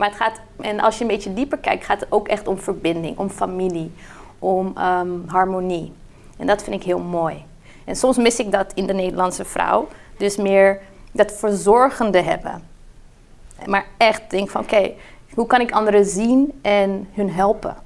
Maar 0.00 0.08
het 0.08 0.18
gaat, 0.18 0.40
en 0.60 0.80
als 0.80 0.96
je 0.96 1.02
een 1.02 1.10
beetje 1.10 1.34
dieper 1.34 1.58
kijkt, 1.58 1.84
gaat 1.84 2.00
het 2.00 2.12
ook 2.12 2.28
echt 2.28 2.48
om 2.48 2.58
verbinding, 2.58 3.18
om 3.18 3.30
familie, 3.30 3.92
om 4.38 4.72
ehm, 4.76 5.08
harmonie. 5.26 5.92
En 6.36 6.46
dat 6.46 6.62
vind 6.62 6.76
ik 6.76 6.82
heel 6.82 6.98
mooi. 6.98 7.44
En 7.84 7.96
soms 7.96 8.16
mis 8.16 8.38
ik 8.38 8.52
dat 8.52 8.72
in 8.74 8.86
de 8.86 8.92
Nederlandse 8.92 9.44
vrouw. 9.44 9.88
Dus 10.16 10.36
meer 10.36 10.80
dat 11.12 11.32
verzorgende 11.32 12.22
hebben. 12.22 12.62
Maar 13.66 13.86
echt 13.96 14.30
denk 14.30 14.50
van 14.50 14.62
oké, 14.62 14.90
hoe 15.34 15.46
kan 15.46 15.60
ik 15.60 15.70
anderen 15.70 16.04
zien 16.04 16.58
en 16.62 17.08
hun 17.12 17.30
helpen? 17.30 17.76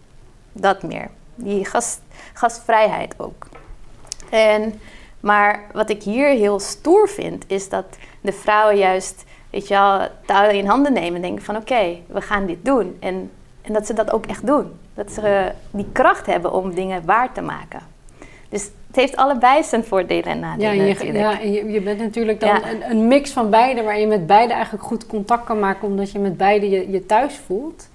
Dat 0.52 0.82
meer. 0.82 1.10
Die 1.34 1.64
gast, 1.64 2.00
gastvrijheid 2.32 3.14
ook. 3.16 3.46
En, 4.30 4.80
maar 5.20 5.64
wat 5.72 5.90
ik 5.90 6.02
hier 6.02 6.28
heel 6.28 6.60
stoer 6.60 7.08
vind, 7.08 7.44
is 7.46 7.68
dat 7.68 7.84
de 8.20 8.32
vrouwen 8.32 8.76
juist, 8.76 9.24
weet 9.54 9.68
je 9.68 9.74
wel, 9.74 10.00
touwen 10.26 10.54
in 10.54 10.66
handen 10.66 10.92
nemen 10.92 11.14
en 11.14 11.22
denken 11.22 11.44
van 11.44 11.56
oké, 11.56 11.96
we 12.06 12.20
gaan 12.20 12.46
dit 12.46 12.64
doen. 12.64 12.96
En, 13.00 13.30
en 13.62 13.72
dat 13.72 13.86
ze 13.86 13.92
dat 13.94 14.12
ook 14.12 14.26
echt 14.26 14.46
doen. 14.46 14.72
Dat 14.94 15.12
ze 15.12 15.52
die 15.70 15.86
kracht 15.92 16.26
hebben 16.26 16.52
om 16.52 16.74
dingen 16.74 17.04
waar 17.04 17.32
te 17.32 17.40
maken. 17.40 17.80
Dus 18.48 18.62
het 18.86 18.96
heeft 18.96 19.16
allebei 19.16 19.62
zijn 19.62 19.84
voordelen 19.84 20.24
en 20.24 20.40
nadelen 20.40 20.74
ja, 20.74 20.82
je, 20.82 20.92
natuurlijk. 20.92 21.18
Ja, 21.18 21.40
en 21.40 21.52
je, 21.52 21.70
je 21.70 21.80
bent 21.80 21.98
natuurlijk 21.98 22.40
dan 22.40 22.56
een, 22.64 22.90
een, 22.90 23.08
mix 23.08 23.30
van 23.30 23.50
beide, 23.50 23.82
waar 23.82 23.98
je 23.98 24.06
met 24.06 24.26
beide 24.26 24.52
eigenlijk 24.52 24.84
goed 24.84 25.06
contact 25.06 25.44
kan 25.44 25.58
maken, 25.58 25.88
omdat 25.88 26.12
je 26.12 26.18
met 26.18 26.36
beide 26.36 26.70
je, 26.70 26.90
je 26.90 27.06
thuis 27.06 27.36
voelt. 27.46 27.88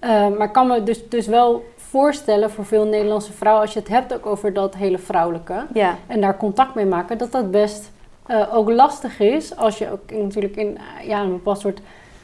Uh, 0.00 0.10
maar 0.10 0.46
ik 0.46 0.52
kan 0.52 0.66
me 0.66 0.82
dus, 0.82 1.08
dus 1.08 1.26
wel 1.26 1.64
voorstellen 1.76 2.50
voor 2.50 2.64
veel 2.64 2.84
Nederlandse 2.84 3.32
vrouwen, 3.32 3.62
als 3.62 3.72
je 3.72 3.78
het 3.78 3.88
hebt 3.88 4.14
ook 4.14 4.26
over 4.26 4.52
dat 4.52 4.74
hele 4.74 4.98
vrouwelijke, 4.98 5.66
ja. 5.72 5.96
en 6.06 6.20
daar 6.20 6.36
contact 6.36 6.74
mee 6.74 6.86
maken, 6.86 7.18
dat 7.18 7.32
dat 7.32 7.50
best 7.50 7.90
uh, 8.30 8.54
ook 8.56 8.70
lastig 8.70 9.20
is 9.20 9.56
als 9.56 9.78
je 9.78 9.90
ook 9.92 10.10
natuurlijk 10.22 10.56
in 10.56 10.78
ja, 11.06 11.20
een 11.22 11.30
bepaald 11.32 11.58
soort 11.60 11.80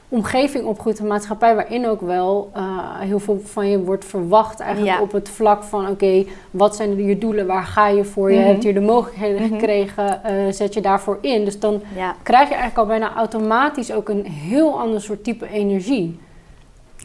omgeving 0.08 0.64
opgroeit, 0.64 0.98
een 0.98 1.06
maatschappij 1.06 1.54
waarin 1.54 1.86
ook 1.88 2.00
wel 2.00 2.50
uh, 2.56 2.98
heel 2.98 3.18
veel 3.18 3.40
van 3.44 3.68
je 3.68 3.78
wordt 3.82 4.04
verwacht. 4.04 4.60
Eigenlijk 4.60 4.96
Ja. 4.96 5.02
op 5.02 5.12
het 5.12 5.28
vlak 5.28 5.62
van, 5.62 5.88
oké, 5.88 6.24
wat 6.50 6.76
zijn 6.76 7.04
je 7.06 7.18
doelen, 7.18 7.46
waar 7.46 7.62
ga 7.64 7.88
je 7.88 8.04
voor? 8.04 8.32
Je 8.32 8.38
Mhm. 8.38 8.46
hebt 8.48 8.62
hier 8.62 8.74
de 8.74 8.80
mogelijkheden 8.80 9.42
Mhm. 9.42 9.52
gekregen, 9.52 10.24
eh, 10.24 10.34
zet 10.52 10.74
je 10.74 10.80
daarvoor 10.80 11.18
in. 11.20 11.44
Dus 11.44 11.60
dan 11.60 11.82
ja, 11.96 12.14
krijg 12.22 12.48
je 12.48 12.54
eigenlijk 12.54 12.78
al 12.78 12.98
bijna 12.98 13.14
automatisch 13.14 13.92
ook 13.92 14.08
een 14.08 14.26
heel 14.26 14.80
ander 14.80 15.00
soort 15.00 15.24
type 15.24 15.48
energie. 15.48 16.18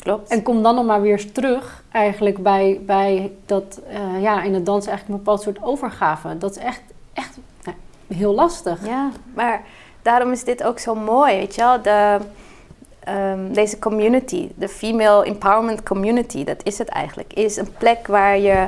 klopt. 0.02 0.30
En 0.32 0.44
kom 0.44 0.64
dan 0.64 0.76
nog 0.76 0.86
maar 0.86 1.02
weer 1.02 1.12
eens 1.12 1.32
terug 1.32 1.84
eigenlijk 1.92 2.44
bij, 2.44 2.80
bij 2.86 3.32
dat, 3.46 3.82
eh, 3.90 4.22
ja, 4.22 4.44
in 4.44 4.54
het 4.54 4.66
dansen 4.66 4.90
eigenlijk 4.92 5.20
een 5.20 5.26
bepaald 5.26 5.42
soort 5.42 5.64
overgave. 5.64 6.38
Dat 6.38 6.52
is 6.52 6.58
echt, 6.58 6.82
heel 8.16 8.34
lastig. 8.34 8.86
Ja, 8.86 9.12
maar 9.34 9.62
daarom 10.02 10.32
is 10.32 10.44
dit 10.44 10.64
ook 10.64 10.80
zo 10.80 10.96
mooi, 10.96 11.36
weet 11.36 11.56
je 11.56 11.62
wel. 11.62 11.82
De, 11.82 12.18
ehm, 13.00 13.52
deze 13.52 13.80
community, 13.80 14.50
de 14.56 14.70
female 14.70 15.26
empowerment 15.26 15.84
community, 15.84 16.44
dat 16.44 16.64
is 16.64 16.78
het 16.78 16.88
eigenlijk. 16.88 17.34
Is 17.34 17.58
een 17.58 17.74
plek 17.78 18.08
waar 18.08 18.38
je 18.38 18.68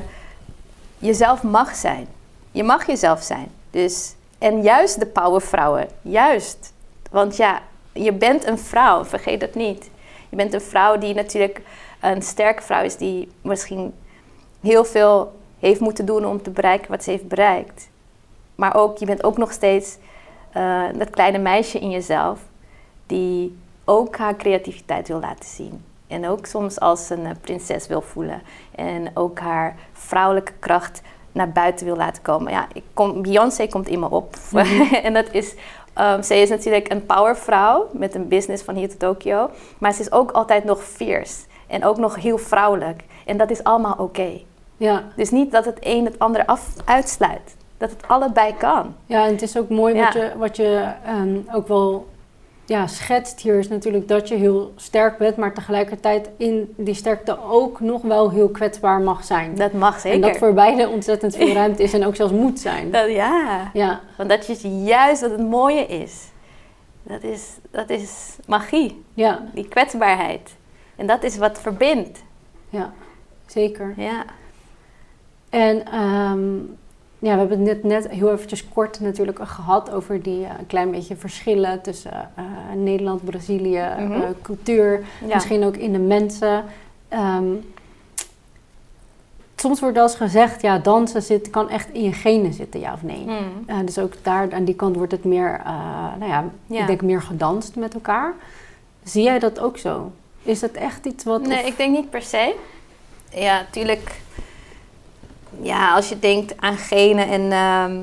jezelf 0.97 1.43
mag 1.43 1.75
zijn. 1.75 2.07
Je 2.51 2.63
mag 2.63 2.87
jezelf 2.87 3.21
zijn. 3.21 3.51
Dus, 3.69 4.13
en 4.37 4.61
juist 4.61 4.99
de 4.99 5.05
powervrouwen, 5.05 5.87
juist. 6.01 6.73
Want 7.11 7.37
ja, 7.37 7.61
je 7.93 8.13
bent 8.13 8.45
een 8.45 8.59
vrouw, 8.59 9.05
vergeet 9.05 9.39
dat 9.39 9.55
niet. 9.55 9.89
Je 10.29 10.35
bent 10.35 10.53
een 10.53 10.61
vrouw 10.61 10.97
die 10.97 11.13
natuurlijk 11.13 11.61
een 12.01 12.21
sterke 12.21 12.61
vrouw 12.61 12.83
is, 12.83 12.97
die 12.97 13.31
misschien 13.41 13.93
heel 14.61 14.85
veel 14.85 15.39
heeft 15.59 15.79
moeten 15.79 16.05
doen 16.05 16.25
om 16.25 16.41
te 16.41 16.49
bereiken 16.49 16.91
wat 16.91 17.03
ze 17.03 17.09
heeft 17.09 17.27
bereikt. 17.27 17.89
Maar 18.61 18.75
ook, 18.75 18.97
je 18.97 19.05
bent 19.05 19.23
ook 19.23 19.37
nog 19.37 19.51
steeds 19.51 19.97
eh, 20.51 20.83
dat 20.97 21.09
kleine 21.09 21.37
meisje 21.37 21.79
in 21.79 21.89
jezelf 21.89 22.39
die 23.05 23.57
ook 23.85 24.17
haar 24.17 24.35
creativiteit 24.35 25.07
wil 25.07 25.19
laten 25.19 25.49
zien. 25.49 25.83
En 26.07 26.27
ook 26.27 26.45
soms 26.45 26.79
als 26.79 27.09
een 27.09 27.25
eh, 27.25 27.31
prinses 27.41 27.87
wil 27.87 28.01
voelen. 28.01 28.41
En 28.75 29.11
ook 29.13 29.39
haar 29.39 29.75
vrouwelijke 29.93 30.51
kracht 30.59 31.01
naar 31.31 31.51
buiten 31.51 31.85
wil 31.85 31.95
laten 31.95 32.21
komen. 32.21 32.51
Ja, 32.51 32.67
ik 32.73 32.83
kom, 32.93 33.21
Beyoncé 33.21 33.67
komt 33.67 33.87
in 33.87 33.99
me 33.99 34.09
op. 34.09 34.35
en 35.03 35.13
dat 35.13 35.31
is, 35.31 35.55
um, 35.99 36.23
zij 36.23 36.41
is 36.41 36.49
natuurlijk 36.49 36.91
een 36.91 37.05
powervrouw 37.05 37.89
met 37.93 38.15
een 38.15 38.27
business 38.27 38.63
van 38.63 38.75
hier 38.75 38.89
tot 38.89 38.99
Tokio. 38.99 39.49
Maar 39.77 39.93
ze 39.93 40.01
is 40.01 40.11
ook 40.11 40.31
altijd 40.31 40.63
nog 40.63 40.83
fierce. 40.83 41.45
En 41.67 41.85
ook 41.85 41.97
nog 41.97 42.15
heel 42.15 42.37
vrouwelijk. 42.37 43.03
En 43.25 43.37
dat 43.37 43.49
is 43.49 43.63
allemaal 43.63 43.95
oké. 43.97 44.41
Ja. 44.77 45.03
Dus 45.15 45.29
niet 45.29 45.51
dat 45.51 45.65
het 45.65 45.77
een 45.79 46.05
het 46.05 46.19
andere 46.19 46.47
af, 46.47 46.67
uitsluit. 46.85 47.59
Dat 47.81 47.89
het 47.89 48.07
allebei 48.07 48.53
kan. 48.57 48.95
Ja, 49.05 49.25
en 49.25 49.31
het 49.31 49.41
is 49.41 49.57
ook 49.57 49.69
mooi 49.69 49.93
wat 50.03 50.13
je, 50.13 50.31
wat 50.37 50.55
je 50.55 50.91
ehm, 51.05 51.37
ook 51.51 51.67
wel 51.67 52.07
ja, 52.65 52.87
schetst 52.87 53.39
hier, 53.39 53.55
is 53.59 53.67
natuurlijk 53.67 54.07
dat 54.07 54.27
je 54.27 54.35
heel 54.35 54.73
sterk 54.75 55.17
bent, 55.17 55.35
maar 55.37 55.53
tegelijkertijd 55.53 56.29
in 56.37 56.73
die 56.77 56.93
sterkte 56.93 57.37
ook 57.43 57.79
nog 57.79 58.01
wel 58.01 58.29
heel 58.31 58.49
kwetsbaar 58.49 58.99
mag 59.01 59.23
zijn. 59.23 59.55
Dat 59.55 59.73
mag 59.73 59.99
zeker. 59.99 60.11
En 60.15 60.21
dat 60.21 60.37
voor 60.37 60.53
beide 60.53 60.89
ontzettend 60.89 61.35
veel 61.35 61.53
ruimte 61.53 61.83
is 61.83 61.93
en 61.93 62.05
ook 62.05 62.15
zelfs 62.15 62.33
moet 62.33 62.59
zijn. 62.59 62.91
Dat- 62.91 63.09
ja. 63.11 63.69
Ja, 63.73 63.99
Want 64.17 64.29
dat 64.29 64.49
is 64.49 64.61
juist 64.85 65.21
wat 65.21 65.31
het 65.31 65.49
mooie 65.49 65.85
is. 65.85 66.13
Dat 67.03 67.23
is, 67.23 67.47
dat 67.71 67.89
is 67.89 68.35
magie. 68.47 69.03
ja, 69.13 69.39
Die 69.53 69.67
kwetsbaarheid. 69.67 70.55
En 70.95 71.07
dat 71.07 71.23
is 71.23 71.37
wat 71.37 71.61
verbindt. 71.61 72.19
ja, 72.69 72.91
zeker. 73.45 73.93
Ja. 73.97 74.23
En 75.49 75.85
ehm, 75.85 76.39
ja, 77.21 77.33
we 77.33 77.39
hebben 77.39 77.59
het 77.59 77.67
net, 77.67 77.83
net 77.83 78.11
heel 78.11 78.31
eventjes 78.31 78.67
kort 78.73 78.99
natuurlijk 78.99 79.39
gehad 79.43 79.91
over 79.91 80.21
die 80.21 80.45
een 80.59 80.67
klein 80.67 80.91
beetje 80.91 81.15
verschillen 81.15 81.81
tussen 81.81 82.11
eh, 82.35 82.43
Nederland, 82.75 83.23
Brazilië, 83.25 83.85
Mhm. 83.99 84.11
eh, 84.11 84.21
cultuur, 84.41 85.03
ja. 85.27 85.33
misschien 85.33 85.63
ook 85.63 85.75
in 85.77 85.91
de 85.91 85.99
mensen. 85.99 86.63
Ehm, 87.07 87.45
soms 89.55 89.79
wordt 89.79 89.95
wel 89.95 90.05
eens 90.05 90.15
gezegd, 90.15 90.61
ja, 90.61 90.77
dansen 90.77 91.21
zit, 91.21 91.49
kan 91.49 91.69
echt 91.69 91.89
in 91.93 92.03
je 92.03 92.13
genen 92.13 92.53
zitten, 92.53 92.79
ja 92.79 92.93
of 92.93 93.03
nee. 93.03 93.25
Eh, 93.65 93.75
dus 93.85 93.97
ook 93.99 94.13
daar 94.21 94.53
aan 94.53 94.65
die 94.65 94.75
kant 94.75 94.95
wordt 94.95 95.11
het 95.11 95.23
meer, 95.23 95.61
nou 96.19 96.31
ja, 96.31 96.43
Ja. 96.65 96.81
ik 96.81 96.87
denk 96.87 97.01
meer 97.01 97.21
gedanst 97.21 97.75
met 97.75 97.93
elkaar. 97.93 98.33
Zie 99.03 99.23
jij 99.23 99.39
dat 99.39 99.59
ook 99.59 99.77
zo? 99.77 100.11
Is 100.43 100.59
dat 100.59 100.71
echt 100.71 101.05
iets 101.05 101.23
wat... 101.23 101.41
Nee, 101.47 101.59
of- 101.59 101.67
ik 101.67 101.77
denk 101.77 101.95
niet 101.95 102.09
per 102.09 102.21
se. 102.21 102.55
Ja, 103.33 103.59
natuurlijk. 103.59 104.21
Ja, 105.61 105.95
als 105.95 106.09
je 106.09 106.19
denkt 106.19 106.53
aan 106.59 106.77
genen 106.77 107.27
en 107.27 107.51
ehm, 107.51 108.01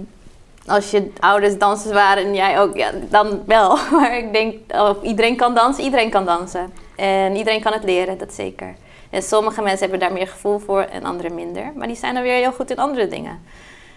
als 0.66 0.90
je 0.90 1.12
ouders 1.20 1.58
dansers 1.58 1.92
waren 1.92 2.24
en 2.24 2.34
jij 2.34 2.60
ook, 2.60 2.76
ja, 2.76 2.90
dan 3.08 3.42
wel. 3.46 3.78
Maar 3.92 4.16
ik 4.16 4.32
denk, 4.32 4.54
of 4.72 5.02
iedereen 5.02 5.36
kan 5.36 5.54
dansen, 5.54 5.84
iedereen 5.84 6.10
kan 6.10 6.24
dansen. 6.24 6.72
En 6.96 7.36
iedereen 7.36 7.60
kan 7.60 7.72
het 7.72 7.84
leren, 7.84 8.18
dat 8.18 8.32
zeker. 8.32 8.74
En 9.10 9.22
sommige 9.22 9.62
mensen 9.62 9.80
hebben 9.80 9.98
daar 9.98 10.12
meer 10.12 10.28
gevoel 10.28 10.58
voor 10.58 10.80
en 10.80 11.04
andere 11.04 11.30
minder. 11.30 11.72
Maar 11.74 11.86
die 11.86 11.96
zijn 11.96 12.14
dan 12.14 12.22
weer 12.22 12.34
heel 12.34 12.52
goed 12.52 12.70
in 12.70 12.76
andere 12.76 13.08
dingen. 13.08 13.40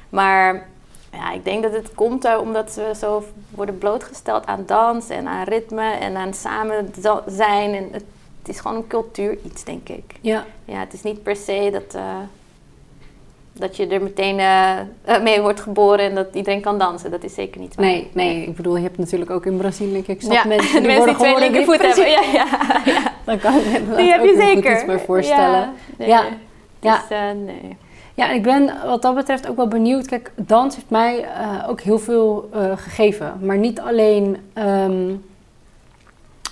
Maar 0.09 0.67
ja, 1.11 1.31
ik 1.31 1.43
denk 1.43 1.63
dat 1.63 1.71
het 1.71 1.93
komt 1.93 2.37
omdat 2.37 2.75
we 2.75 2.93
zo 2.99 3.23
worden 3.49 3.77
blootgesteld 3.77 4.45
aan 4.45 4.63
dans 4.65 5.09
en 5.09 5.27
aan 5.27 5.43
ritme 5.43 5.91
en 5.91 6.15
aan 6.15 6.33
samen 6.33 6.93
zijn. 7.27 7.73
En 7.73 7.89
het, 7.91 8.03
het 8.39 8.49
is 8.49 8.59
gewoon 8.59 8.77
een 8.77 8.87
cultuur 8.87 9.37
iets, 9.45 9.63
denk 9.63 9.89
ik. 9.89 10.03
Ja, 10.21 10.45
Ja, 10.65 10.79
het 10.79 10.93
is 10.93 11.03
niet 11.03 11.23
per 11.23 11.35
se 11.35 11.69
dat, 11.71 11.95
eh, 11.95 12.17
dat 13.61 13.75
je 13.75 13.87
er 13.87 14.01
meteen 14.01 14.39
eh, 14.39 14.79
eh, 14.79 15.21
mee 15.23 15.41
wordt 15.41 15.61
geboren 15.61 15.99
en 15.99 16.15
dat 16.15 16.27
iedereen 16.33 16.61
kan 16.61 16.77
dansen. 16.77 17.11
Dat 17.11 17.23
is 17.23 17.33
zeker 17.33 17.61
niet 17.61 17.75
waar. 17.75 17.85
nee, 17.85 18.09
nee, 18.13 18.43
ik 18.43 18.55
bedoel, 18.55 18.75
je 18.75 18.83
hebt 18.83 18.97
natuurlijk 18.97 19.31
ook 19.31 19.45
in 19.45 19.57
Brazilië, 19.57 20.03
ik 20.05 20.21
snap 20.21 20.33
Ja, 20.33 20.47
mensen 20.47 20.79
die 20.83 20.87
mensen 20.87 21.05
die 21.05 21.15
twee 21.15 21.39
linkervoet 21.39 21.81
hebben. 21.81 22.09
Ja, 22.09 22.21
ja, 22.33 22.81
ja. 22.85 23.13
Dan 23.25 23.39
kan 23.39 23.55
ik 23.55 23.87
me 23.87 23.95
Die 23.95 24.11
heb 24.11 24.23
je 24.23 24.35
zeker. 24.37 24.73
iets 24.73 24.85
bij 24.85 24.99
voorstellen. 24.99 25.59
Ja, 25.59 25.73
nee. 25.97 26.07
Ja, 26.07 26.25
ja. 26.79 26.97
Dus, 26.97 27.17
eh, 27.17 27.31
nee. 27.45 27.77
Ja, 28.13 28.29
en 28.29 28.35
ik 28.35 28.43
ben 28.43 28.73
wat 28.85 29.01
dat 29.01 29.15
betreft 29.15 29.49
ook 29.49 29.55
wel 29.55 29.67
benieuwd. 29.67 30.07
Kijk, 30.07 30.31
dans 30.35 30.75
heeft 30.75 30.89
mij 30.89 31.25
ook 31.67 31.81
heel 31.81 31.99
veel 31.99 32.49
gegeven. 32.75 33.39
Maar 33.41 33.57
niet 33.57 33.79
alleen 33.79 34.37
ehm, 34.53 35.15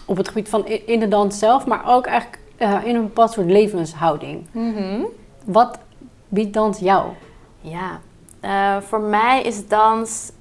op 0.06 0.18
het 0.18 0.28
gebied 0.28 0.50
van 0.50 0.68
in 0.68 1.00
de 1.00 1.08
dans 1.08 1.40
zelf, 1.40 1.66
maar 1.66 1.82
ook 1.88 2.06
eigenlijk 2.06 2.40
in 2.86 2.96
een 2.96 3.02
bepaald 3.02 3.32
soort 3.32 3.52
levenshouding. 3.52 4.46
Mhm. 4.52 5.02
Wat 5.46 5.80
biedt 6.30 6.54
dans 6.54 6.80
jou? 6.80 7.08
Ja, 7.62 8.00
eh, 8.40 8.78
voor 8.82 9.00
mij 9.00 9.42
is 9.42 9.68
dans 9.68 10.32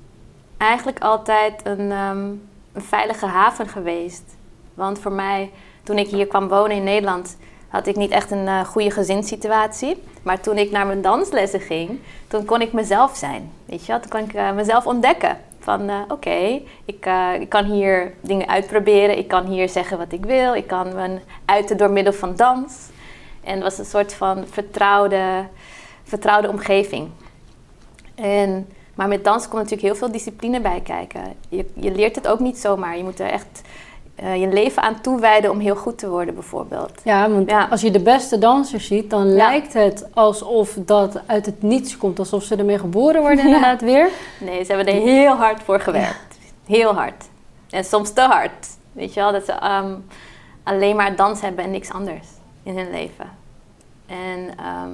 eigenlijk 0.56 0.98
altijd 0.98 1.60
een, 1.64 1.90
ehm, 1.90 2.26
een 2.72 2.82
veilige 2.82 3.26
haven 3.26 3.68
geweest. 3.68 4.36
Want 4.74 4.98
voor 4.98 5.12
mij, 5.12 5.50
toen 5.82 5.98
ik 5.98 6.08
hier 6.08 6.26
kwam 6.26 6.48
wonen 6.48 6.76
in 6.76 6.84
Nederland, 6.84 7.36
had 7.68 7.86
ik 7.86 7.96
niet 7.96 8.10
echt 8.10 8.30
een 8.30 8.48
eh, 8.48 8.64
goede 8.64 8.90
gezinssituatie. 8.90 10.02
Maar 10.22 10.40
toen 10.40 10.58
ik 10.58 10.70
naar 10.70 10.86
mijn 10.86 11.02
danslessen 11.02 11.60
ging, 11.60 12.00
toen 12.26 12.44
kon 12.44 12.60
ik 12.60 12.72
mezelf 12.72 13.16
zijn. 13.16 13.52
Weet 13.64 13.80
je 13.80 13.92
wel? 13.92 14.00
Toen 14.00 14.10
kon 14.10 14.20
ik 14.20 14.34
eh, 14.34 14.52
mezelf 14.52 14.86
ontdekken. 14.86 15.36
Van 15.60 15.90
oké, 16.08 16.60
ik, 16.84 17.08
ik 17.40 17.48
kan 17.48 17.64
hier 17.64 18.12
dingen 18.20 18.48
uitproberen. 18.48 19.18
Ik 19.18 19.28
kan 19.28 19.46
hier 19.46 19.68
zeggen 19.68 19.98
wat 19.98 20.12
ik 20.12 20.24
wil. 20.24 20.54
Ik 20.54 20.66
kan 20.66 20.94
me 20.94 21.18
uiten 21.44 21.76
door 21.76 21.90
middel 21.90 22.12
van 22.12 22.36
dans. 22.36 22.88
En 23.48 23.54
het 23.54 23.62
was 23.62 23.78
een 23.78 23.84
soort 23.84 24.14
van 24.14 24.44
vertrouwde, 24.50 25.46
vertrouwde 26.08 26.48
omgeving. 26.48 27.08
En 28.14 28.68
Maar 28.94 29.08
met 29.08 29.24
dans 29.24 29.42
komt 29.42 29.62
natuurlijk 29.62 29.82
heel 29.82 29.94
veel 29.96 30.12
discipline 30.12 30.60
bij 30.60 30.80
kijken. 30.80 31.22
Je, 31.48 31.66
je 31.74 31.92
leert 31.92 32.14
het 32.14 32.28
ook 32.28 32.40
niet 32.40 32.58
zomaar. 32.58 32.96
Je 32.96 33.02
moet 33.02 33.20
er 33.20 33.30
echt 33.30 33.62
uh, 34.22 34.40
je 34.40 34.48
leven 34.48 34.82
aan 34.82 35.00
toewijden 35.00 35.50
om 35.50 35.58
heel 35.58 35.76
goed 35.76 35.98
te 35.98 36.08
worden, 36.08 36.34
bijvoorbeeld. 36.34 36.92
Ja, 37.04 37.30
want 37.30 37.52
als 37.70 37.80
je 37.80 37.90
de 37.90 38.00
beste 38.00 38.38
dansers 38.38 38.86
ziet, 38.86 39.10
dan 39.10 39.32
lijkt 39.34 39.72
het 39.72 40.06
alsof 40.14 40.76
dat 40.78 41.20
uit 41.26 41.46
het 41.46 41.62
niets 41.62 41.96
komt. 41.96 42.18
Alsof 42.18 42.42
ze 42.42 42.56
ermee 42.56 42.78
geboren 42.78 43.20
worden, 43.20 43.44
inderdaad 43.46 43.80
weer. 43.80 44.08
Nee, 44.40 44.64
ze 44.64 44.72
hebben 44.72 44.94
er 44.94 45.00
heel 45.00 45.34
hard 45.34 45.62
voor 45.62 45.80
gewerkt. 45.80 46.38
Heel 46.66 46.94
hard. 46.94 47.24
En 47.70 47.84
soms 47.84 48.12
te 48.12 48.20
hard. 48.20 48.66
Weet 48.92 49.14
je 49.14 49.20
wel, 49.20 49.32
dat 49.32 49.44
ze 49.44 49.52
ehm, 49.52 49.94
alleen 50.62 50.96
maar 50.96 51.16
dans 51.16 51.40
hebben 51.40 51.64
en 51.64 51.70
niks 51.70 51.90
anders 51.90 52.26
in 52.62 52.76
hun 52.78 52.90
leven. 52.90 53.30
En 54.06 54.48
ehm, 54.58 54.90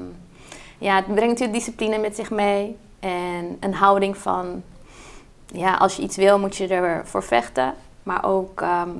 ja, 0.78 0.96
het 0.96 1.06
brengt 1.06 1.28
natuurlijk 1.28 1.52
discipline 1.52 1.98
met 1.98 2.16
zich 2.16 2.30
mee. 2.30 2.76
En 3.00 3.56
een 3.60 3.74
houding 3.74 4.16
van, 4.16 4.62
ja, 5.46 5.74
als 5.74 5.96
je 5.96 6.02
iets 6.02 6.16
wil, 6.16 6.38
moet 6.38 6.56
je 6.56 6.68
ervoor 6.68 7.22
vechten. 7.22 7.74
Maar 8.02 8.24
ook 8.24 8.60
ehm, 8.60 8.90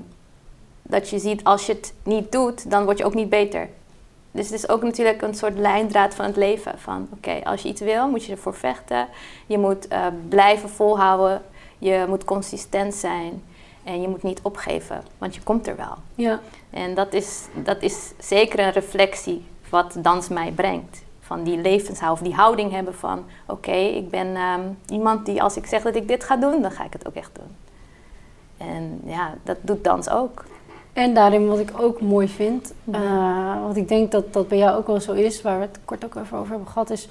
dat 0.82 1.10
je 1.10 1.18
ziet, 1.18 1.44
als 1.44 1.66
je 1.66 1.72
het 1.72 1.94
niet 2.02 2.32
doet, 2.32 2.70
dan 2.70 2.84
word 2.84 2.98
je 2.98 3.04
ook 3.04 3.14
niet 3.14 3.28
beter. 3.28 3.68
Dus 4.30 4.44
het 4.50 4.54
is 4.54 4.68
ook 4.68 4.82
natuurlijk 4.82 5.22
een 5.22 5.34
soort 5.34 5.58
lijndraad 5.58 6.14
van 6.14 6.24
het 6.24 6.36
leven. 6.36 6.78
Van 6.78 7.08
oké, 7.12 7.40
als 7.44 7.62
je 7.62 7.68
iets 7.68 7.80
wil, 7.80 8.08
moet 8.08 8.24
je 8.24 8.32
ervoor 8.32 8.54
vechten. 8.54 9.08
Je 9.46 9.58
moet 9.58 9.92
uh, 9.92 10.06
blijven 10.28 10.68
volhouden. 10.68 11.42
Je 11.78 12.04
moet 12.08 12.24
consistent 12.24 12.94
zijn. 12.94 13.42
En 13.84 14.00
je 14.00 14.08
moet 14.08 14.22
niet 14.22 14.40
opgeven, 14.42 15.02
want 15.18 15.34
je 15.34 15.42
komt 15.42 15.66
er 15.66 15.76
wel. 15.76 15.94
Ja. 16.14 16.40
En 16.70 16.94
dat 16.94 17.12
is, 17.12 17.42
dat 17.54 17.82
is 17.82 18.12
zeker 18.18 18.58
een 18.58 18.72
reflectie 18.72 19.44
wat 19.68 19.96
dans 19.98 20.28
mij 20.28 20.52
brengt. 20.52 21.02
Van 21.26 21.42
die 21.42 21.58
levenshouding, 21.58 22.28
die 22.28 22.38
houding 22.38 22.70
hebben 22.70 22.94
van... 22.94 23.24
oké, 23.46 23.72
ik 23.72 24.10
ben 24.10 24.36
ehm, 24.36 24.60
iemand 24.88 25.26
die 25.26 25.42
als 25.42 25.56
ik 25.56 25.66
zeg 25.66 25.82
dat 25.82 25.94
ik 25.94 26.08
dit 26.08 26.24
ga 26.24 26.36
doen, 26.36 26.62
dan 26.62 26.70
ga 26.70 26.84
ik 26.84 26.92
het 26.92 27.06
ook 27.06 27.14
echt 27.14 27.30
doen. 27.32 27.56
En 28.56 29.00
ja, 29.04 29.34
dat 29.42 29.56
doet 29.60 29.84
dans 29.84 30.10
ook. 30.10 30.44
En 30.92 31.14
daarin 31.14 31.46
wat 31.46 31.58
ik 31.58 31.70
ook 31.76 32.00
mooi 32.00 32.28
vind, 32.28 32.72
uh, 32.84 33.62
want 33.62 33.76
ik 33.76 33.88
denk 33.88 34.10
dat 34.10 34.32
dat 34.32 34.48
bij 34.48 34.58
jou 34.58 34.76
ook 34.76 34.86
wel 34.86 35.00
zo 35.00 35.12
is, 35.12 35.42
waar 35.42 35.58
we 35.58 35.64
het 35.64 35.78
kort 35.84 36.04
ook 36.04 36.14
even 36.14 36.38
over 36.38 36.50
hebben 36.50 36.68
gehad, 36.68 36.90
is 36.90 37.08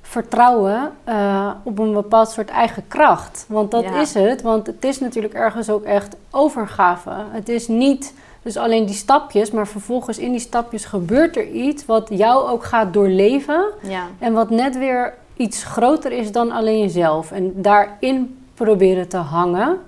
vertrouwen 0.00 0.92
uh, 1.08 1.50
op 1.62 1.78
een 1.78 1.92
bepaald 1.92 2.28
soort 2.28 2.48
eigen 2.48 2.88
kracht. 2.88 3.44
Want 3.48 3.70
dat 3.70 3.84
is 3.84 4.14
het, 4.14 4.42
want 4.42 4.66
het 4.66 4.84
is 4.84 5.00
natuurlijk 5.00 5.34
ergens 5.34 5.70
ook 5.70 5.84
echt 5.84 6.16
overgave. 6.30 7.10
Het 7.30 7.48
is 7.48 7.68
niet 7.68 8.14
dus 8.46 8.56
alleen 8.56 8.86
die 8.86 8.94
stapjes, 8.94 9.50
maar 9.50 9.66
vervolgens 9.66 10.18
in 10.18 10.30
die 10.30 10.40
stapjes 10.40 10.84
gebeurt 10.84 11.36
er 11.36 11.50
iets 11.50 11.86
wat 11.86 12.08
jou 12.10 12.48
ook 12.48 12.64
gaat 12.64 12.92
doorleven. 12.92 13.64
Ja. 13.82 14.06
En 14.18 14.32
wat 14.32 14.50
net 14.50 14.78
weer 14.78 15.14
iets 15.36 15.64
groter 15.64 16.12
is 16.12 16.32
dan 16.32 16.50
alleen 16.50 16.78
jezelf. 16.78 17.32
En 17.32 17.52
daarin 17.62 18.38
proberen 18.54 19.08
te 19.08 19.16
hangen. 19.16 19.78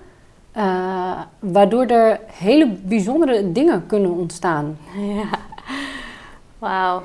Uh, 0.57 1.11
waardoor 1.39 1.85
er 1.85 2.19
hele 2.25 2.67
bijzondere 2.67 3.51
dingen 3.51 3.85
kunnen 3.85 4.11
ontstaan. 4.11 4.77
Ja, 4.97 5.39
wauw. 6.57 7.03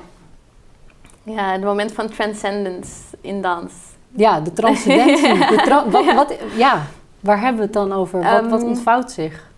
Ja, 1.23 1.51
het 1.51 1.63
moment 1.63 1.91
van 1.91 2.09
transcendence 2.09 2.91
in 3.21 3.41
dans. 3.41 3.73
Ja, 4.09 4.39
de 4.39 4.53
transcendentie. 4.53 5.37
de 5.55 5.61
tra 5.63 5.89
wat, 5.89 6.05
ja. 6.05 6.15
Wat, 6.15 6.33
ja, 6.55 6.81
waar 7.19 7.39
hebben 7.39 7.57
we 7.57 7.63
het 7.63 7.73
dan 7.73 7.93
over? 7.93 8.23
Wat, 8.23 8.49
wat 8.49 8.59
ehm, 8.59 8.69
ontvouwt 8.69 9.11
zich? 9.11 9.53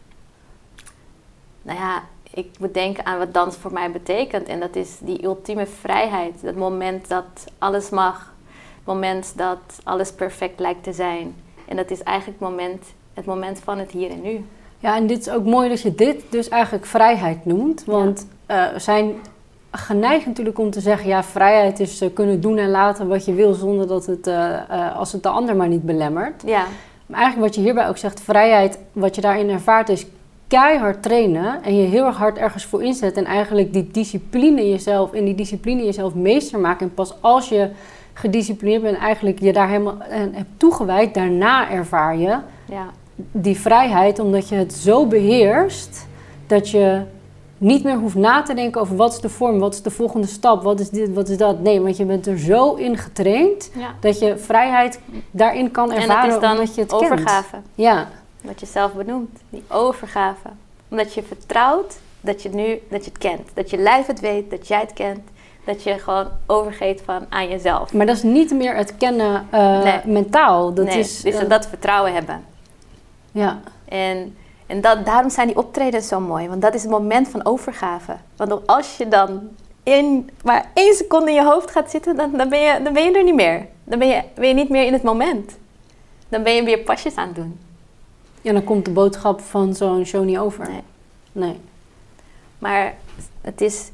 Nou 1.68 1.80
ja, 1.80 2.04
ik 2.34 2.50
moet 2.60 2.74
denken 2.74 3.06
aan 3.06 3.18
wat 3.18 3.34
dans 3.34 3.56
voor 3.56 3.74
mij 3.74 3.92
betekent. 3.92 4.48
En 4.48 4.60
dat 4.60 4.76
is 4.76 4.98
die 5.00 5.24
ultieme 5.24 5.66
vrijheid. 5.66 6.42
Het 6.42 6.58
moment 6.58 7.08
dat 7.08 7.26
alles 7.58 7.90
mag. 7.90 8.34
Het 8.76 8.86
moment 8.86 9.34
dat 9.36 9.60
alles 9.84 10.12
perfect 10.12 10.60
lijkt 10.60 10.84
te 10.84 10.94
zijn. 10.94 11.36
En 11.66 11.76
dat 11.76 11.92
is 11.92 12.04
eigenlijk 12.04 12.40
het 12.40 12.50
moment 12.50 12.84
het 13.14 13.26
moment 13.26 13.60
van 13.60 13.78
het 13.78 13.92
hier 13.92 14.10
en 14.10 14.22
nu. 14.22 14.46
Ja, 14.80 14.96
en 14.96 15.08
dit 15.08 15.20
is 15.20 15.30
ook 15.30 15.46
mooi 15.46 15.70
dat 15.70 15.82
je 15.82 15.96
dit 15.96 16.24
dus 16.30 16.50
eigenlijk 16.50 16.86
vrijheid 16.86 17.46
noemt. 17.46 17.86
Want 17.86 18.28
ja. 18.48 18.68
uh, 18.68 18.74
we 18.74 18.80
zijn 18.80 19.16
geneigd 19.72 20.26
natuurlijk 20.26 20.60
om 20.60 20.70
te 20.70 20.82
zeggen... 20.82 21.08
ja, 21.08 21.24
vrijheid 21.24 21.80
is 21.80 22.02
uh, 22.02 22.10
kunnen 22.14 22.42
doen 22.42 22.58
en 22.58 22.70
laten 22.70 23.08
wat 23.08 23.26
je 23.26 23.34
wil... 23.34 23.54
zonder 23.54 23.88
dat 23.88 24.06
het, 24.06 24.28
uh, 24.28 24.98
als 24.98 25.12
het 25.12 25.24
de 25.24 25.30
ander 25.30 25.56
maar 25.56 25.68
niet 25.68 25.84
belemmert. 25.84 26.44
Ja. 26.46 26.66
Maar 27.06 27.20
eigenlijk 27.20 27.48
wat 27.48 27.56
je 27.56 27.62
hierbij 27.62 27.88
ook 27.88 27.98
zegt... 27.98 28.22
vrijheid, 28.22 28.80
wat 28.92 29.16
je 29.16 29.22
daarin 29.22 29.50
ervaart 29.50 29.90
is 29.90 30.06
keihard 30.48 31.04
trainen... 31.04 31.64
en 31.64 31.76
je 31.76 31.88
heel 31.88 32.06
erg 32.06 32.18
hard 32.18 32.38
ergens 32.38 32.66
voor 32.66 32.84
inzet... 32.84 33.18
en 33.18 33.26
eigenlijk 33.26 33.74
die 33.74 33.88
discipline 33.92 34.70
jezelf... 34.70 35.14
in 35.14 35.26
die 35.26 35.36
discipline 35.36 35.84
jezelf 35.84 36.16
meester 36.16 36.60
maken. 36.60 36.88
En 36.88 36.94
pas 36.94 37.14
als 37.22 37.50
je 37.50 37.70
gedisciplineerd 38.14 38.82
bent... 38.82 38.98
eigenlijk 38.98 39.40
je 39.40 39.54
daar 39.54 39.70
helemaal 39.70 39.98
hebt 40.10 40.50
toegewijd... 40.58 41.14
daarna 41.14 41.70
ervaar 41.70 42.18
je... 42.18 42.38
Ja 42.66 42.90
die 43.32 43.60
vrijheid, 43.60 44.20
omdat 44.20 44.50
je 44.50 44.56
het 44.56 44.74
zo 44.74 45.06
beheerst 45.06 46.08
dat 46.48 46.70
je 46.70 47.02
niet 47.58 47.84
meer 47.84 47.96
hoeft 47.96 48.16
na 48.16 48.42
te 48.42 48.54
denken 48.54 48.82
over 48.82 48.96
wat 48.96 49.14
is 49.14 49.20
de 49.20 49.30
vorm, 49.30 49.60
wat 49.60 49.74
is 49.74 49.82
de 49.82 49.92
volgende 49.92 50.28
stap, 50.28 50.64
wat 50.64 50.80
is 50.80 50.90
dit, 50.90 51.14
wat 51.14 51.30
is 51.30 51.38
dat. 51.38 51.60
Nee, 51.60 51.82
want 51.82 51.98
je 51.98 52.06
bent 52.06 52.28
er 52.28 52.40
zo 52.40 52.74
in 52.74 52.98
getraind 52.98 53.72
dat 54.00 54.20
je 54.20 54.38
vrijheid 54.38 55.00
daarin 55.32 55.72
kan 55.72 55.92
ervaren. 55.92 56.24
En 56.24 56.30
dat 56.30 56.36
is 56.36 56.42
dan 56.42 56.52
omdat 56.52 56.76
je 56.76 56.82
het 56.82 56.94
overgave. 56.94 57.52
Kent. 57.52 57.66
Ja. 57.76 58.08
Wat 58.42 58.60
je 58.60 58.66
zelf 58.66 58.94
benoemt, 58.94 59.40
die 59.50 59.64
overgave. 59.68 60.50
Omdat 60.88 61.14
je 61.14 61.24
vertrouwt 61.24 61.98
dat 62.22 62.42
je, 62.42 62.50
nu, 62.50 62.82
dat 62.90 63.06
je 63.06 63.10
het 63.10 63.18
kent. 63.20 63.50
Dat 63.54 63.70
je 63.70 63.78
lijf 63.78 64.06
het 64.06 64.20
weet, 64.20 64.50
dat 64.50 64.68
jij 64.68 64.80
het 64.80 64.94
kent. 64.94 65.30
Dat 65.66 65.84
je 65.84 66.00
gewoon 66.00 66.28
overgeeft 66.46 67.02
van 67.02 67.26
aan 67.30 67.50
jezelf. 67.50 67.94
Maar 67.94 68.06
dat 68.06 68.16
is 68.16 68.24
niet 68.24 68.52
meer 68.52 68.76
het 68.76 68.98
kennen 68.98 69.48
uh, 69.54 70.04
mentaal. 70.06 70.74
Dat 70.74 70.86
nee, 70.86 71.00
is, 71.00 71.26
uh, 71.26 71.50
dat 71.50 71.68
vertrouwen 71.68 72.14
hebben. 72.14 72.44
Ja. 73.32 73.60
En, 73.86 74.36
en 74.68 74.82
dat, 74.82 75.06
daarom 75.06 75.30
zijn 75.30 75.48
die 75.48 75.58
optredens 75.58 76.08
zo 76.08 76.20
mooi, 76.20 76.48
want 76.48 76.62
dat 76.62 76.74
is 76.74 76.82
het 76.82 76.92
moment 76.92 77.28
van 77.28 77.46
overgave. 77.46 78.16
Want 78.36 78.68
als 78.68 78.98
je 78.98 79.08
dan 79.08 79.50
in 79.84 80.30
maar 80.44 80.66
één 80.74 80.96
seconde 80.96 81.28
in 81.28 81.36
je 81.36 81.44
hoofd 81.44 81.72
gaat 81.72 81.92
zitten, 81.92 82.16
dan, 82.16 82.32
dan, 82.38 82.50
ben, 82.50 82.60
je, 82.60 82.82
dan 82.84 82.94
ben 82.94 83.04
je 83.04 83.18
er 83.18 83.24
niet 83.24 83.36
meer. 83.36 83.68
Dan 83.84 84.00
ben 84.00 84.08
je, 84.08 84.24
ben 84.36 84.48
je 84.48 84.54
niet 84.54 84.70
meer 84.70 84.86
in 84.86 84.94
het 84.94 85.04
moment. 85.04 85.58
Dan 86.30 86.44
ben 86.44 86.54
je 86.54 86.64
weer 86.64 86.80
pasjes 86.80 87.16
aan 87.16 87.28
het 87.28 87.36
doen. 87.36 87.60
Ja, 88.48 88.54
dan 88.54 88.64
komt 88.64 88.86
de 88.86 88.92
boodschap 88.92 89.42
van 89.42 89.76
zo'n 89.76 90.06
show 90.06 90.24
niet 90.24 90.38
over. 90.38 90.70
Nee. 90.70 90.82
nee. 91.32 91.56
Maar 92.60 92.96
het 93.42 93.62
is 93.62 93.90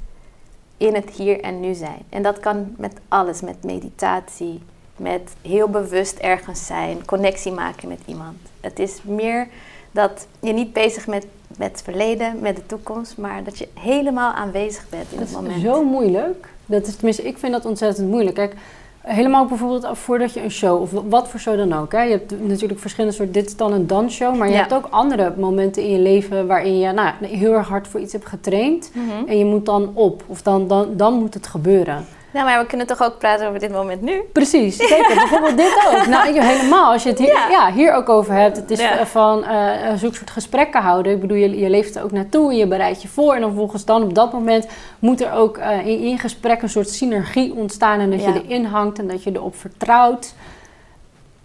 in 0.77 0.95
het 0.95 1.09
hier 1.09 1.41
en 1.41 1.59
nu 1.59 1.73
zijn. 1.73 2.01
En 2.09 2.23
dat 2.23 2.39
kan 2.39 2.75
met 2.77 2.93
alles, 3.07 3.41
met 3.41 3.63
meditatie, 3.63 4.61
met 4.97 5.33
heel 5.41 5.67
bewust 5.67 6.17
ergens 6.17 6.65
zijn, 6.65 7.05
connectie 7.05 7.51
maken 7.51 7.87
met 7.87 7.99
iemand. 8.05 8.37
Het 8.61 8.79
is 8.79 8.99
meer 9.03 9.47
dat 9.91 10.27
je 10.39 10.53
niet 10.53 10.73
bezig 10.73 11.05
bent 11.05 11.25
met 11.57 11.71
het 11.71 11.81
verleden, 11.81 12.39
met 12.39 12.55
de 12.55 12.65
toekomst, 12.65 13.17
maar 13.17 13.43
dat 13.43 13.57
je 13.57 13.67
helemaal 13.73 14.33
aanwezig 14.33 14.89
bent 14.89 15.11
in 15.11 15.19
het 15.19 15.31
moment. 15.31 15.53
Dat 15.53 15.63
is 15.63 15.69
zo 15.69 15.83
moeilijk. 15.83 16.47
Dat 16.65 16.87
is, 16.87 16.95
tenminste, 16.95 17.23
ik 17.23 17.37
vind 17.37 17.51
dat 17.51 17.65
ontzettend 17.65 18.09
moeilijk. 18.09 18.35
Kijk, 18.35 18.55
helemaal 19.03 19.45
bijvoorbeeld 19.45 19.87
voordat 19.97 20.33
je 20.33 20.43
een 20.43 20.51
show, 20.51 20.81
of 20.81 20.91
wat 21.09 21.27
voor 21.27 21.39
show 21.39 21.57
dan 21.57 21.73
ook. 21.73 21.91
Hè? 21.91 22.01
Je 22.01 22.11
hebt 22.11 22.47
natuurlijk 22.47 22.79
verschillende 22.79 23.15
soorten, 23.15 23.33
dit 23.33 23.45
is 23.45 23.55
dan 23.55 23.73
een 23.73 23.87
dansshow, 23.87 24.35
maar 24.35 24.49
je 24.49 24.55
hebt 24.55 24.73
ook 24.73 24.87
andere 24.89 25.33
momenten 25.37 25.83
in 25.83 25.91
je 25.91 25.99
leven 25.99 26.47
waarin 26.47 26.79
je 26.79 26.91
nou, 26.91 27.13
heel 27.21 27.53
erg 27.53 27.67
hard 27.67 27.87
voor 27.87 27.99
iets 27.99 28.13
hebt 28.13 28.25
getraind. 28.25 28.91
Mhm. 28.93 29.27
En 29.27 29.37
je 29.37 29.45
moet 29.45 29.65
dan 29.65 29.91
op, 29.93 30.23
of 30.27 30.41
dan, 30.41 30.67
dan, 30.67 30.87
dan 30.97 31.13
moet 31.13 31.33
het 31.33 31.47
gebeuren. 31.47 32.05
Ja, 32.33 32.43
maar 32.43 32.59
we 32.59 32.65
kunnen 32.65 32.87
toch 32.87 33.03
ook 33.03 33.17
praten 33.17 33.47
over 33.47 33.59
dit 33.59 33.71
moment 33.71 34.01
nu? 34.01 34.21
Precies, 34.31 34.77
zeker. 34.77 35.15
Bijvoorbeeld 35.27 35.57
dit 35.57 35.87
ook. 35.87 36.07
Nou, 36.07 36.41
helemaal. 36.41 36.91
Als 36.91 37.03
je 37.03 37.09
het 37.09 37.19
hier, 37.19 37.49
ja. 37.49 37.71
hier 37.71 37.93
ook 37.93 38.09
over 38.09 38.33
hebt. 38.33 38.57
Het 38.57 38.71
is 38.71 38.81
van 39.03 39.43
uh, 39.43 39.93
zo'n 39.95 40.13
soort 40.13 40.29
gesprekken 40.29 40.81
houden. 40.81 41.11
Ik 41.11 41.21
bedoel, 41.21 41.37
je, 41.37 41.59
je 41.59 41.69
leeft 41.69 41.95
er 41.95 42.03
ook 42.03 42.11
naartoe 42.11 42.49
en 42.49 42.57
je 42.57 42.67
bereidt 42.67 43.01
je 43.01 43.07
voor. 43.07 43.33
En 43.33 43.41
dan 43.41 43.53
volgens 43.53 43.85
dan 43.85 44.03
op 44.03 44.15
dat 44.15 44.33
moment 44.33 44.67
moet 44.99 45.21
er 45.21 45.31
ook 45.31 45.57
uh, 45.57 45.85
in, 45.85 45.99
in 45.99 46.19
gesprek 46.19 46.61
een 46.61 46.69
soort 46.69 46.89
synergie 46.89 47.53
ontstaan. 47.53 47.99
En 47.99 48.11
dat 48.11 48.23
je 48.23 48.41
erin 48.43 48.65
hangt 48.65 48.99
en 48.99 49.07
dat 49.07 49.23
je 49.23 49.31
erop 49.31 49.55
vertrouwt. 49.55 50.33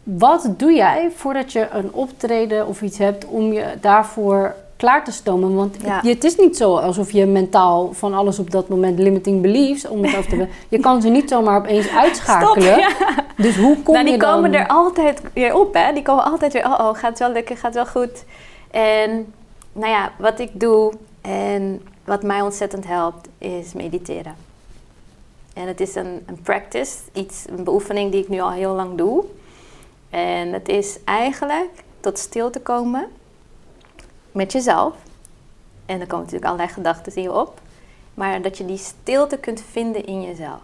Wat 0.02 0.48
doe 0.56 0.72
jij 0.72 1.10
voordat 1.14 1.52
je 1.52 1.68
een 1.72 1.92
optreden 1.92 2.66
of 2.66 2.82
iets 2.82 2.98
hebt 2.98 3.24
om 3.24 3.52
je 3.52 3.64
daarvoor 3.80 4.54
klaar 4.78 5.04
te 5.04 5.12
stomen. 5.12 5.54
Want 5.54 5.76
het 5.84 6.24
is 6.24 6.36
niet 6.36 6.56
zo 6.56 6.76
alsof 6.76 7.10
je 7.10 7.26
mentaal 7.26 7.92
van 7.92 8.14
alles 8.14 8.38
op 8.38 8.50
dat 8.50 8.68
moment 8.68 8.98
limiting 8.98 9.42
beliefs, 9.42 9.88
om 9.88 10.04
het 10.04 10.16
over 10.16 10.30
te. 10.30 10.48
Je 10.76 10.78
kan 10.78 11.02
ze 11.02 11.08
niet 11.08 11.28
zomaar 11.28 11.58
opeens 11.58 11.88
uitschakelen. 11.88 12.92
Dus 13.36 13.56
hoe 13.56 13.82
kom 13.82 13.94
nou, 13.94 14.06
je 14.06 14.12
die 14.12 14.20
komen 14.20 14.54
er 14.54 14.66
altijd 14.66 15.22
weer 15.32 15.54
op, 15.54 15.74
hè? 15.74 15.92
Die 15.92 16.02
komen 16.02 16.24
altijd 16.24 16.52
weer, 16.52 16.64
oh, 16.64 16.78
oh, 16.80 16.94
gaat 16.94 17.18
wel 17.18 17.32
lekker, 17.32 17.56
gaat 17.56 17.74
wel 17.74 17.86
goed. 17.86 18.24
En 18.70 19.32
nou 19.72 19.90
ja, 19.90 20.12
wat 20.18 20.38
ik 20.40 20.50
doe 20.60 20.92
en 21.20 21.82
wat 22.04 22.22
mij 22.22 22.40
ontzettend 22.40 22.86
helpt, 22.86 23.28
is 23.38 23.72
mediteren. 23.72 24.34
En 25.54 25.66
het 25.66 25.80
is 25.80 25.94
een, 25.94 26.22
een 26.26 26.40
practice, 26.42 26.96
iets, 27.12 27.44
een 27.56 27.64
beoefening 27.64 28.10
die 28.10 28.22
ik 28.22 28.28
nu 28.28 28.40
al 28.40 28.50
heel 28.50 28.74
lang 28.74 28.96
doe. 28.96 29.24
En 30.10 30.52
het 30.52 30.68
is 30.68 30.98
eigenlijk 31.04 31.70
tot 32.00 32.18
stil 32.18 32.50
te 32.50 32.60
komen 32.60 33.08
met 34.38 34.52
jezelf. 34.52 34.94
En 35.86 35.98
dan 35.98 36.06
komen 36.06 36.24
natuurlijk 36.24 36.44
allerlei 36.44 36.72
gedachten 36.72 37.14
in 37.14 37.22
je 37.22 37.32
op. 37.32 37.60
Maar 38.14 38.42
dat 38.42 38.58
je 38.58 38.64
die 38.64 38.76
stilte 38.76 39.38
kunt 39.38 39.62
vinden 39.70 40.06
in 40.06 40.22
jezelf. 40.22 40.60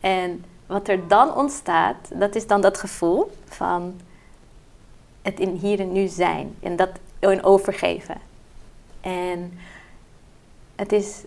En 0.00 0.44
wat 0.66 0.88
er 0.88 1.08
dan 1.08 1.34
ontstaat, 1.34 1.96
dat 2.14 2.34
is 2.34 2.46
dan 2.46 2.60
dat 2.60 2.78
gevoel 2.78 3.30
van 3.44 4.00
het 5.22 5.40
in 5.40 5.50
hier 5.50 5.80
en 5.80 5.92
nu 5.92 6.06
zijn 6.06 6.56
en 6.60 6.76
dat 6.76 6.90
in 7.18 7.44
overgeven. 7.44 8.16
En 9.00 9.58
het 10.76 10.92
is 10.92 11.22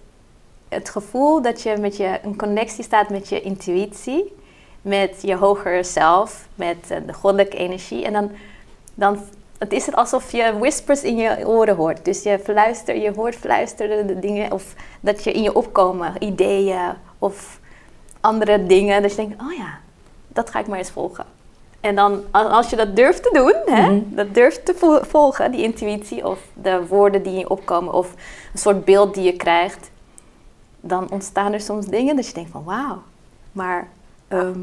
het 0.68 0.90
gevoel 0.90 1.42
dat 1.42 1.62
je 1.62 1.78
met 1.78 1.98
je 1.98 2.20
een 2.24 2.38
connectie 2.38 2.84
staat 2.84 3.10
met 3.10 3.30
je 3.30 3.42
intuïtie, 3.42 4.36
met 4.82 5.22
je 5.22 5.36
hogere 5.36 5.84
zelf, 5.84 6.48
met 6.56 6.92
eh, 6.92 6.98
de 7.06 7.14
goddelijke 7.14 7.58
energie. 7.58 8.06
En 8.06 8.14
dan, 8.14 8.32
dan 8.94 9.20
het 9.60 9.74
is 9.74 9.86
het 9.86 9.96
alsof 9.96 10.32
je 10.32 10.58
whispers 10.58 11.04
in 11.04 11.16
je 11.16 11.48
oren 11.48 11.76
hoort. 11.76 12.06
Dus 12.06 12.24
je 12.24 12.40
fluistert, 12.44 13.02
je 13.02 13.12
hoort 13.16 13.36
fluisterende 13.36 14.20
dingen 14.20 14.52
of 14.52 14.74
dat 15.00 15.24
je 15.24 15.32
in 15.32 15.42
je 15.42 15.56
opkomen, 15.56 16.14
ideeën 16.20 16.94
of 17.20 17.60
andere 18.20 18.66
dingen. 18.66 19.02
Dat 19.02 19.12
je 19.12 19.18
denkt, 19.18 19.42
oh 19.42 19.54
ja, 19.54 19.80
dat 20.28 20.50
ga 20.50 20.60
ik 20.60 20.68
maar 20.68 20.78
eens 20.78 20.92
volgen. 20.92 21.26
En 21.80 21.96
dan, 21.96 22.24
als 22.32 22.70
je 22.70 22.76
dat 22.76 22.96
durft 22.96 23.24
te 23.24 23.30
doen, 23.34 23.76
hè, 23.76 23.90
mhm. 23.90 24.16
dat 24.16 24.34
durft 24.34 24.66
te 24.66 25.02
volgen, 25.08 25.52
die 25.52 25.64
intuïtie 25.64 26.28
of 26.28 26.40
de 26.54 26.88
woorden 26.88 27.24
die 27.24 27.34
in 27.34 27.40
je 27.40 27.50
opkomen 27.50 27.94
of 27.94 28.14
een 28.54 28.60
soort 28.60 28.86
beeld 28.86 29.14
die 29.14 29.24
je 29.24 29.36
krijgt, 29.36 29.92
dan 30.80 31.12
ontstaan 31.12 31.54
er 31.54 31.62
soms 31.62 31.86
dingen 31.86 32.16
dat 32.16 32.28
je 32.28 32.34
denkt 32.34 32.52
van 32.52 32.64
wauw, 32.64 33.02
maar 33.52 33.88
ehm, 34.28 34.60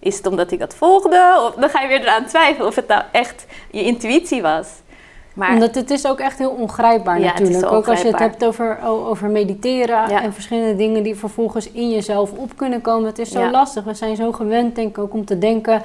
is 0.00 0.16
het 0.16 0.26
omdat 0.26 0.50
ik 0.50 0.58
dat 0.58 0.74
volgde? 0.74 1.44
Of 1.46 1.54
dan 1.54 1.70
ga 1.70 1.80
je 1.80 1.88
weer 1.88 2.00
eraan 2.00 2.24
twijfelen 2.24 2.66
of 2.68 2.74
het 2.74 2.88
nou 2.88 3.02
echt 3.12 3.46
je 3.70 3.82
intuïtie 3.82 4.42
was. 4.42 4.68
Maar, 5.34 5.52
Omdat 5.52 5.74
het 5.74 5.90
is 5.90 6.06
ook 6.06 6.18
echt 6.18 6.38
heel 6.38 6.50
ongrijpbaar 6.50 7.20
natuurlijk. 7.20 7.72
Ook 7.72 7.88
als 7.88 8.00
je 8.00 8.08
het 8.08 8.18
hebt 8.18 8.44
over, 8.44 8.78
over 8.84 9.28
mediteren 9.28 10.08
en 10.08 10.32
verschillende 10.32 10.76
dingen 10.76 11.02
die 11.02 11.14
vervolgens 11.14 11.70
in 11.70 11.90
jezelf 11.90 12.32
op 12.32 12.56
kunnen 12.56 12.80
komen. 12.80 13.06
Het 13.06 13.18
is 13.18 13.30
zo 13.30 13.50
lastig. 13.50 13.84
We 13.84 13.94
zijn 13.94 14.16
zo 14.16 14.32
gewend, 14.32 14.74
denk 14.74 14.88
ik, 14.88 14.98
ook 14.98 15.12
om 15.12 15.24
te 15.24 15.38
denken 15.38 15.82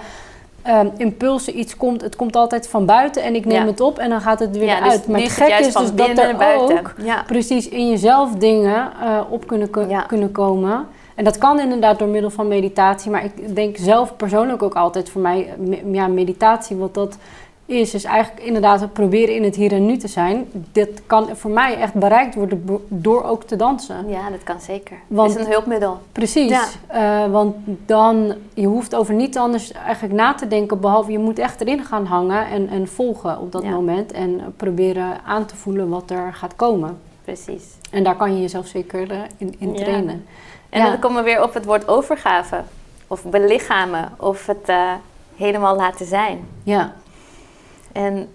um, 0.67 0.91
impulsen, 0.97 1.59
iets 1.59 1.77
komt, 1.77 2.01
het 2.01 2.15
komt 2.15 2.35
altijd 2.35 2.67
van 2.67 2.85
buiten 2.85 3.23
en 3.23 3.35
ik 3.35 3.45
neem 3.45 3.67
het 3.67 3.81
op 3.81 3.97
en 3.97 4.09
dan 4.09 4.21
gaat 4.21 4.39
het 4.39 4.57
weer 4.57 4.79
dus 4.79 4.91
uit. 4.91 5.07
Maar 5.07 5.19
het 5.19 5.31
gekke 5.31 5.65
is 5.65 5.73
dus 5.73 5.93
dat 5.93 6.17
er 6.17 6.57
ook 6.57 6.93
precies 7.25 7.69
in 7.69 7.89
jezelf 7.89 8.31
dingen 8.31 8.91
uh, 9.03 9.19
op 9.29 9.47
kunnen, 9.47 9.69
kunnen 10.07 10.31
komen. 10.31 10.87
En 11.15 11.23
dat 11.23 11.37
kan 11.37 11.59
inderdaad 11.59 11.99
door 11.99 12.07
middel 12.07 12.29
van 12.29 12.47
meditatie, 12.47 13.11
maar 13.11 13.23
ik 13.23 13.55
denk 13.55 13.77
zelf 13.77 14.15
persoonlijk 14.15 14.63
ook 14.63 14.75
altijd 14.75 15.09
voor 15.09 15.21
mij, 15.21 15.53
ja, 15.91 16.07
meditatie, 16.07 16.75
wat 16.75 16.93
dat 16.93 17.17
is, 17.65 17.93
is 17.93 18.03
eigenlijk 18.03 18.45
inderdaad 18.45 18.93
proberen 18.93 19.35
in 19.35 19.43
het 19.43 19.55
hier 19.55 19.71
en 19.71 19.85
nu 19.85 19.97
te 19.97 20.07
zijn. 20.07 20.47
Dit 20.71 21.01
kan 21.05 21.35
voor 21.35 21.51
mij 21.51 21.77
echt 21.77 21.93
bereikt 21.93 22.35
worden 22.35 22.65
door 22.87 23.23
ook 23.23 23.43
te 23.43 23.55
dansen. 23.55 24.09
Ja, 24.09 24.29
dat 24.29 24.43
kan 24.43 24.61
zeker. 24.61 24.97
Want, 25.07 25.29
het 25.29 25.39
is 25.39 25.45
een 25.45 25.51
hulpmiddel. 25.51 25.97
Precies. 26.11 26.49
Ja. 26.49 27.25
Uh, 27.25 27.31
want 27.31 27.55
dan, 27.85 28.33
je 28.53 28.67
hoeft 28.67 28.95
over 28.95 29.13
niets 29.13 29.37
anders 29.37 29.71
eigenlijk 29.71 30.13
na 30.13 30.33
te 30.33 30.47
denken, 30.47 30.79
behalve 30.79 31.11
je 31.11 31.19
moet 31.19 31.39
echt 31.39 31.61
erin 31.61 31.83
gaan 31.83 32.05
hangen 32.05 32.47
en, 32.47 32.69
en 32.69 32.87
volgen 32.87 33.39
op 33.39 33.51
dat 33.51 33.63
moment. 33.63 34.11
En 34.11 34.53
proberen 34.57 35.23
aan 35.23 35.45
te 35.45 35.55
voelen 35.55 35.89
wat 35.89 36.09
er 36.09 36.33
gaat 36.33 36.55
komen. 36.55 36.97
Precies. 37.23 37.63
En 37.91 38.03
daar 38.03 38.15
kan 38.15 38.35
je 38.35 38.41
jezelf 38.41 38.67
zeker 38.67 39.11
uh, 39.11 39.17
in, 39.37 39.55
in 39.57 39.75
trainen. 39.75 40.25
En 40.83 40.91
dan 40.91 40.99
komen 40.99 41.23
we 41.23 41.29
weer 41.29 41.43
op 41.43 41.53
het 41.53 41.65
woord 41.65 41.87
overgave. 41.87 42.63
Of 43.07 43.23
belichamen. 43.23 44.11
Of 44.17 44.45
het 44.45 44.69
uh, 44.69 44.93
helemaal 45.35 45.75
laten 45.75 46.05
zijn. 46.05 46.47
Ja. 46.63 46.93
En, 47.91 48.29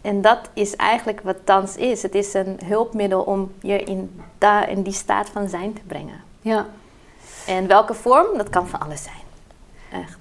en 0.00 0.20
dat 0.20 0.38
is 0.52 0.76
eigenlijk 0.76 1.20
wat 1.20 1.36
dans 1.44 1.76
is. 1.76 2.02
Het 2.02 2.14
is 2.14 2.34
een 2.34 2.58
hulpmiddel 2.64 3.22
om 3.22 3.52
je 3.60 3.82
in, 3.82 4.20
da, 4.38 4.66
in 4.66 4.82
die 4.82 4.92
staat 4.92 5.28
van 5.28 5.48
zijn 5.48 5.72
te 5.72 5.80
brengen. 5.86 6.20
Ja. 6.40 6.66
En 7.46 7.66
welke 7.66 7.94
vorm? 7.94 8.36
Dat 8.36 8.50
kan 8.50 8.68
van 8.68 8.80
alles 8.80 9.02
zijn. 9.02 10.02
Echt. 10.02 10.18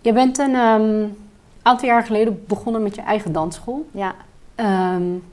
Je 0.00 0.12
bent 0.12 0.38
een 0.38 0.54
um, 0.54 1.18
aantal 1.62 1.88
jaar 1.88 2.04
geleden 2.04 2.44
begonnen 2.46 2.82
met 2.82 2.94
je 2.94 3.02
eigen 3.02 3.32
dansschool. 3.32 3.86
Ja. 3.90 4.14
Um, 4.94 5.24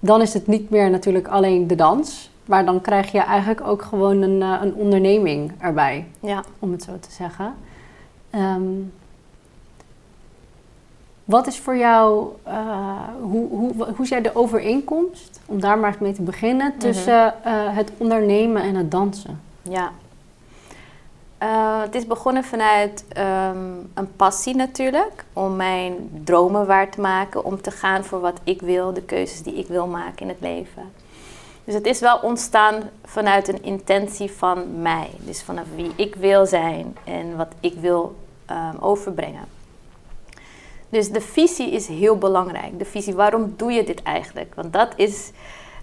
dan 0.00 0.20
is 0.20 0.34
het 0.34 0.46
niet 0.46 0.70
meer 0.70 0.90
natuurlijk 0.90 1.28
alleen 1.28 1.66
de 1.66 1.74
dans. 1.74 2.30
Maar 2.46 2.64
dan 2.64 2.80
krijg 2.80 3.12
je 3.12 3.20
eigenlijk 3.20 3.66
ook 3.66 3.82
gewoon 3.82 4.22
een, 4.22 4.40
uh, 4.40 4.58
een 4.62 4.74
onderneming 4.74 5.52
erbij. 5.58 6.06
Ja. 6.20 6.44
Om 6.58 6.72
het 6.72 6.82
zo 6.82 6.98
te 7.00 7.10
zeggen. 7.10 7.54
Um, 8.34 8.92
wat 11.26 11.46
is 11.46 11.58
voor 11.58 11.76
jou, 11.76 12.28
uh, 12.48 12.98
hoe, 13.20 13.48
hoe, 13.48 13.72
hoe 13.96 14.06
jij 14.06 14.20
de 14.20 14.36
overeenkomst, 14.36 15.40
om 15.46 15.60
daar 15.60 15.78
maar 15.78 15.96
mee 16.00 16.12
te 16.12 16.22
beginnen, 16.22 16.68
mhm. 16.68 16.78
tussen 16.78 17.34
uh, 17.46 17.76
het 17.76 17.92
ondernemen 17.96 18.62
en 18.62 18.74
het 18.74 18.90
dansen? 18.90 19.40
Ja. 19.62 19.90
Uh, 21.42 21.80
het 21.80 21.94
is 21.94 22.06
begonnen 22.06 22.44
vanuit 22.44 23.04
um, 23.18 23.90
een 23.94 24.16
passie 24.16 24.56
natuurlijk, 24.56 25.24
om 25.32 25.56
mijn 25.56 25.94
dromen 26.24 26.66
waar 26.66 26.90
te 26.90 27.00
maken, 27.00 27.44
om 27.44 27.60
te 27.60 27.70
gaan 27.70 28.04
voor 28.04 28.20
wat 28.20 28.40
ik 28.44 28.60
wil, 28.60 28.92
de 28.92 29.02
keuzes 29.02 29.42
die 29.42 29.54
ik 29.54 29.66
wil 29.66 29.86
maken 29.86 30.18
in 30.22 30.28
het 30.28 30.40
leven. 30.40 30.82
Dus 31.66 31.74
het 31.74 31.86
is 31.86 32.00
wel 32.00 32.18
ontstaan 32.18 32.90
vanuit 33.04 33.48
een 33.48 33.62
intentie 33.62 34.30
van 34.30 34.82
mij, 34.82 35.10
dus 35.18 35.42
vanaf 35.42 35.64
wie 35.74 35.92
ik 35.96 36.14
wil 36.14 36.46
zijn 36.46 36.96
en 37.04 37.36
wat 37.36 37.52
ik 37.60 37.74
wil 37.80 38.16
um, 38.50 38.78
overbrengen. 38.80 39.44
Dus 40.88 41.10
de 41.10 41.20
visie 41.20 41.70
is 41.70 41.86
heel 41.86 42.18
belangrijk. 42.18 42.78
De 42.78 42.84
visie, 42.84 43.14
waarom 43.14 43.54
doe 43.56 43.72
je 43.72 43.84
dit 43.84 44.02
eigenlijk? 44.02 44.54
Want 44.54 44.72
dat 44.72 44.92
is 44.96 45.30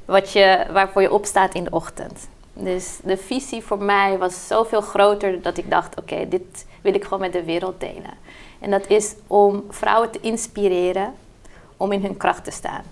wat 0.06 0.32
je, 0.32 0.66
waarvoor 0.72 1.02
je 1.02 1.12
opstaat 1.12 1.54
in 1.54 1.64
de 1.64 1.72
ochtend. 1.72 2.28
Dus 2.54 3.00
de 3.04 3.18
visie 3.18 3.64
voor 3.64 3.84
mij 3.84 4.18
was 4.18 4.48
zoveel 4.48 4.82
groter 4.82 5.42
dat 5.42 5.58
ik 5.58 5.70
dacht: 5.70 6.00
oké, 6.00 6.28
dit 6.28 6.66
wil 6.82 6.94
ik 6.94 7.04
gewoon 7.04 7.20
met 7.20 7.34
de 7.34 7.44
wereld 7.44 7.80
delen. 7.80 8.14
En 8.60 8.72
dat 8.72 8.88
is 8.88 9.16
om 9.28 9.64
vrouwen 9.70 10.12
te 10.12 10.20
inspireren 10.22 11.14
om 11.78 11.92
in 11.92 12.02
hun 12.02 12.18
kracht 12.18 12.44
te 12.44 12.52
staan. 12.52 12.84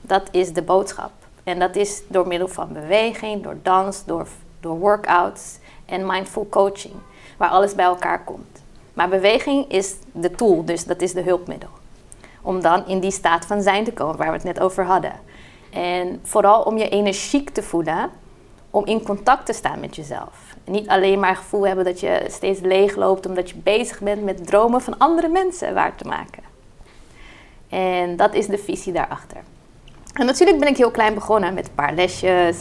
Dat 0.00 0.28
is 0.30 0.52
de 0.52 0.62
boodschap. 0.62 1.17
En 1.48 1.58
dat 1.58 1.76
is 1.76 2.02
door 2.08 2.26
middel 2.26 2.48
van 2.48 2.72
beweging, 2.72 3.42
door 3.42 3.56
dans, 3.62 4.04
door, 4.04 4.26
door 4.60 4.78
workouts 4.78 5.58
en 5.86 6.06
mindful 6.06 6.46
coaching, 6.50 6.94
waar 7.36 7.48
alles 7.48 7.74
bij 7.74 7.84
elkaar 7.84 8.24
komt. 8.24 8.62
Maar 8.92 9.08
beweging 9.08 9.70
is 9.70 9.94
de 10.12 10.30
tool, 10.30 10.64
dus 10.64 10.84
dat 10.84 11.00
is 11.00 11.12
de 11.12 11.22
hulpmiddel. 11.22 11.68
Om 12.42 12.60
dan 12.60 12.86
in 12.86 13.00
die 13.00 13.10
staat 13.10 13.46
van 13.46 13.62
zijn 13.62 13.84
te 13.84 13.92
komen 13.92 14.16
waar 14.16 14.26
we 14.26 14.32
het 14.32 14.44
net 14.44 14.60
over 14.60 14.84
hadden. 14.84 15.12
En 15.70 16.20
vooral 16.22 16.62
om 16.62 16.78
je 16.78 16.88
energiek 16.88 17.50
te 17.50 17.62
voelen, 17.62 18.10
om 18.70 18.84
in 18.86 19.02
contact 19.02 19.46
te 19.46 19.52
staan 19.52 19.80
met 19.80 19.96
jezelf. 19.96 20.54
Niet 20.64 20.88
alleen 20.88 21.20
maar 21.20 21.28
het 21.28 21.38
gevoel 21.38 21.66
hebben 21.66 21.84
dat 21.84 22.00
je 22.00 22.24
steeds 22.28 22.60
leeg 22.60 22.96
loopt 22.96 23.26
omdat 23.26 23.50
je 23.50 23.56
bezig 23.56 24.00
bent 24.00 24.22
met 24.22 24.46
dromen 24.46 24.80
van 24.80 24.98
andere 24.98 25.28
mensen 25.28 25.74
waar 25.74 25.94
te 25.94 26.04
maken. 26.04 26.42
En 27.68 28.16
dat 28.16 28.34
is 28.34 28.46
de 28.46 28.58
visie 28.58 28.92
daarachter. 28.92 29.42
En 30.12 30.26
natuurlijk 30.26 30.58
ben 30.58 30.68
ik 30.68 30.76
heel 30.76 30.90
klein 30.90 31.14
begonnen 31.14 31.54
met 31.54 31.66
een 31.66 31.74
paar 31.74 31.94
lesjes 31.94 32.56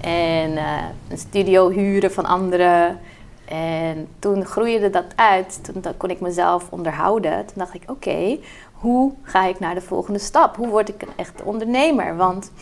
en 0.00 0.50
uh, 0.50 0.82
een 1.08 1.18
studio 1.18 1.68
huren 1.70 2.12
van 2.12 2.24
anderen. 2.24 2.98
En 3.44 4.08
toen 4.18 4.44
groeide 4.44 4.90
dat 4.90 5.04
uit, 5.14 5.60
toen 5.62 5.84
kon 5.96 6.10
ik 6.10 6.20
mezelf 6.20 6.66
onderhouden. 6.70 7.46
Toen 7.46 7.54
dacht 7.56 7.74
ik, 7.74 7.82
oké, 7.86 8.38
hoe 8.72 9.12
ga 9.22 9.44
ik 9.44 9.58
naar 9.58 9.74
de 9.74 9.80
volgende 9.80 10.18
stap? 10.18 10.56
Hoe 10.56 10.68
word 10.68 10.88
ik 10.88 11.02
een 11.02 11.16
echte 11.16 11.44
ondernemer? 11.44 12.16
Want 12.16 12.52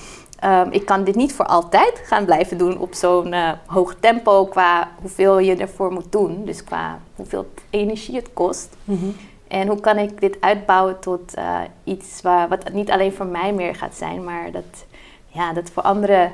um, 0.44 0.70
ik 0.70 0.86
kan 0.86 1.04
dit 1.04 1.14
niet 1.14 1.32
voor 1.32 1.46
altijd 1.46 2.00
gaan 2.04 2.24
blijven 2.24 2.58
doen 2.58 2.78
op 2.78 2.94
zo'n 2.94 3.32
uh, 3.32 3.50
hoog 3.66 3.94
tempo 4.00 4.46
qua 4.46 4.90
hoeveel 5.00 5.38
je 5.38 5.56
ervoor 5.56 5.92
moet 5.92 6.12
doen. 6.12 6.44
Dus 6.44 6.64
qua 6.64 6.98
hoeveel 7.16 7.50
energie 7.70 8.16
het 8.16 8.32
kost. 8.32 8.76
Mm 8.84 9.14
En 9.48 9.68
hoe 9.68 9.80
kan 9.80 9.98
ik 9.98 10.20
dit 10.20 10.36
uitbouwen 10.40 10.98
tot 10.98 11.38
uh, 11.38 11.60
iets 11.84 12.22
waar, 12.22 12.48
wat 12.48 12.72
niet 12.72 12.90
alleen 12.90 13.12
voor 13.12 13.26
mij 13.26 13.52
meer 13.52 13.74
gaat 13.74 13.94
zijn, 13.94 14.24
maar 14.24 14.50
dat, 14.50 14.84
ja, 15.26 15.52
dat 15.52 15.70
voor 15.70 15.82
anderen 15.82 16.32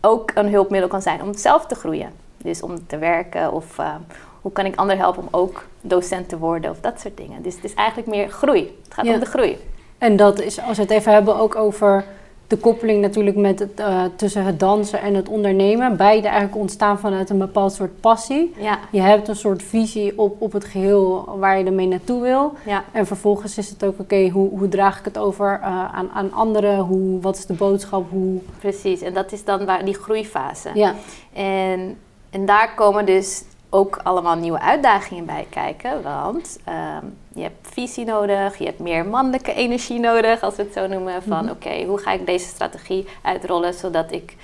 ook 0.00 0.30
een 0.34 0.48
hulpmiddel 0.48 0.88
kan 0.88 1.02
zijn 1.02 1.22
om 1.22 1.34
zelf 1.34 1.66
te 1.66 1.74
groeien. 1.74 2.12
Dus 2.36 2.62
om 2.62 2.86
te 2.86 2.98
werken 2.98 3.52
of 3.52 3.78
uh, 3.78 3.94
hoe 4.40 4.52
kan 4.52 4.64
ik 4.64 4.76
anderen 4.76 5.02
helpen 5.02 5.22
om 5.22 5.28
ook 5.30 5.64
docent 5.80 6.28
te 6.28 6.38
worden 6.38 6.70
of 6.70 6.80
dat 6.80 7.00
soort 7.00 7.16
dingen. 7.16 7.42
Dus 7.42 7.54
het 7.54 7.64
is 7.64 7.74
eigenlijk 7.74 8.08
meer 8.08 8.28
groei. 8.28 8.76
Het 8.84 8.94
gaat 8.94 9.06
om 9.06 9.18
de 9.18 9.26
groei. 9.26 9.58
En 9.98 10.16
dat 10.16 10.40
is, 10.40 10.60
als 10.60 10.76
we 10.76 10.82
het 10.82 10.92
even 10.92 11.12
hebben 11.12 11.36
ook 11.36 11.56
over 11.56 12.04
de 12.46 12.56
koppeling 12.56 13.00
natuurlijk 13.00 13.36
met 13.36 13.58
het, 13.58 13.80
uh, 13.80 14.04
tussen 14.16 14.44
het 14.44 14.60
dansen 14.60 15.00
en 15.00 15.14
het 15.14 15.28
ondernemen. 15.28 15.96
Beide 15.96 16.28
eigenlijk 16.28 16.56
ontstaan 16.56 16.98
vanuit 16.98 17.30
een 17.30 17.38
bepaald 17.38 17.72
soort 17.72 18.00
passie. 18.00 18.54
Ja. 18.58 18.78
Je 18.90 19.00
hebt 19.00 19.28
een 19.28 19.36
soort 19.36 19.62
visie 19.62 20.18
op, 20.18 20.42
op 20.42 20.52
het 20.52 20.64
geheel 20.64 21.36
waar 21.38 21.58
je 21.58 21.64
ermee 21.64 21.86
naartoe 21.86 22.22
wil. 22.22 22.52
Ja. 22.64 22.84
En 22.92 23.06
vervolgens 23.06 23.58
is 23.58 23.70
het 23.70 23.84
ook, 23.84 24.00
oké, 24.00 24.28
hoe, 24.28 24.58
hoe 24.58 24.68
draag 24.68 24.98
ik 24.98 25.04
het 25.04 25.18
over 25.18 25.58
uh, 25.60 25.94
aan, 25.94 26.10
aan 26.14 26.32
anderen? 26.32 26.78
Hoe, 26.78 27.20
wat 27.20 27.36
is 27.36 27.46
de 27.46 27.54
boodschap? 27.54 28.10
Hoe... 28.10 28.40
Precies, 28.58 29.00
en 29.00 29.14
dat 29.14 29.32
is 29.32 29.44
dan 29.44 29.64
waar, 29.64 29.84
die 29.84 29.94
groeifase. 29.94 30.70
Ja. 30.74 30.94
En 31.32 31.96
en 32.36 32.46
daar 32.46 32.74
komen 32.74 33.06
dus 33.06 33.42
ook 33.70 34.00
allemaal 34.02 34.36
nieuwe 34.36 34.60
uitdagingen 34.60 35.24
bij 35.24 35.46
kijken. 35.50 36.02
Want 36.02 36.58
ehm, 36.64 37.04
je 37.34 37.42
hebt 37.42 37.68
visie 37.72 38.04
nodig, 38.04 38.58
je 38.58 38.64
hebt 38.64 38.78
meer 38.78 39.06
mannelijke 39.06 39.54
energie 39.54 40.00
nodig, 40.00 40.40
als 40.40 40.56
we 40.56 40.62
het 40.62 40.72
zo 40.72 40.86
noemen. 40.86 41.22
Van 41.22 41.44
mhm. 41.44 41.50
oké, 41.50 41.84
hoe 41.84 41.98
ga 41.98 42.12
ik 42.12 42.26
deze 42.26 42.46
strategie 42.46 43.08
uitrollen 43.22 43.74
zodat 43.74 44.12
ik 44.12 44.36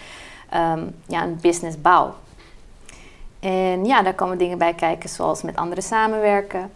um, 0.54 0.94
ja, 1.06 1.22
een 1.22 1.38
business 1.40 1.80
bouw? 1.80 2.14
En 3.40 3.84
ja, 3.84 4.02
daar 4.02 4.14
komen 4.14 4.38
dingen 4.38 4.58
bij 4.58 4.74
kijken, 4.74 5.08
zoals 5.08 5.42
met 5.42 5.56
anderen 5.56 5.84
samenwerken, 5.84 6.70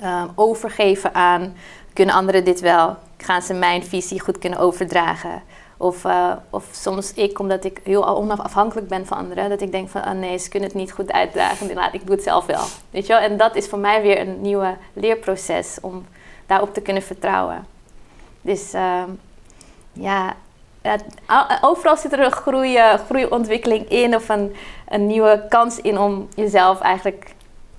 ehm, 0.00 0.28
overgeven 0.34 1.14
aan, 1.14 1.56
kunnen 1.92 2.14
anderen 2.14 2.44
dit 2.44 2.60
wel? 2.60 2.96
Gaan 3.16 3.42
ze 3.42 3.54
mijn 3.54 3.84
visie 3.84 4.20
goed 4.20 4.38
kunnen 4.38 4.58
overdragen? 4.58 5.42
Of, 5.80 6.04
uh, 6.04 6.32
of 6.50 6.68
soms 6.72 7.14
ik, 7.14 7.38
omdat 7.38 7.64
ik 7.64 7.80
heel 7.82 8.08
onafhankelijk 8.08 8.88
ben 8.88 9.06
van 9.06 9.18
anderen, 9.18 9.48
dat 9.48 9.60
ik 9.60 9.72
denk 9.72 9.88
van, 9.88 10.04
oh 10.04 10.10
nee, 10.10 10.38
ze 10.38 10.48
kunnen 10.48 10.68
het 10.68 10.78
niet 10.78 10.92
goed 10.92 11.12
uitdragen, 11.12 11.74
laat, 11.74 11.94
ik 11.94 12.06
doe 12.06 12.14
het 12.14 12.24
zelf 12.24 12.46
wel. 12.46 12.64
Weet 12.90 13.06
je 13.06 13.12
wel? 13.12 13.22
En 13.22 13.36
dat 13.36 13.56
is 13.56 13.68
voor 13.68 13.78
mij 13.78 14.02
weer 14.02 14.20
een 14.20 14.40
nieuwe 14.40 14.76
leerproces 14.92 15.78
om 15.80 16.06
daarop 16.46 16.74
te 16.74 16.80
kunnen 16.80 17.02
vertrouwen. 17.02 17.66
Dus 18.40 18.74
uh, 18.74 19.02
ja, 19.92 20.34
overal 21.60 21.96
zit 21.96 22.12
er 22.12 22.20
een 22.20 22.32
groei, 22.32 22.78
groeiontwikkeling 23.06 23.88
in 23.88 24.14
of 24.14 24.28
een, 24.28 24.56
een 24.88 25.06
nieuwe 25.06 25.46
kans 25.48 25.80
in 25.80 25.98
om 25.98 26.28
jezelf 26.34 26.80
eigenlijk 26.80 27.34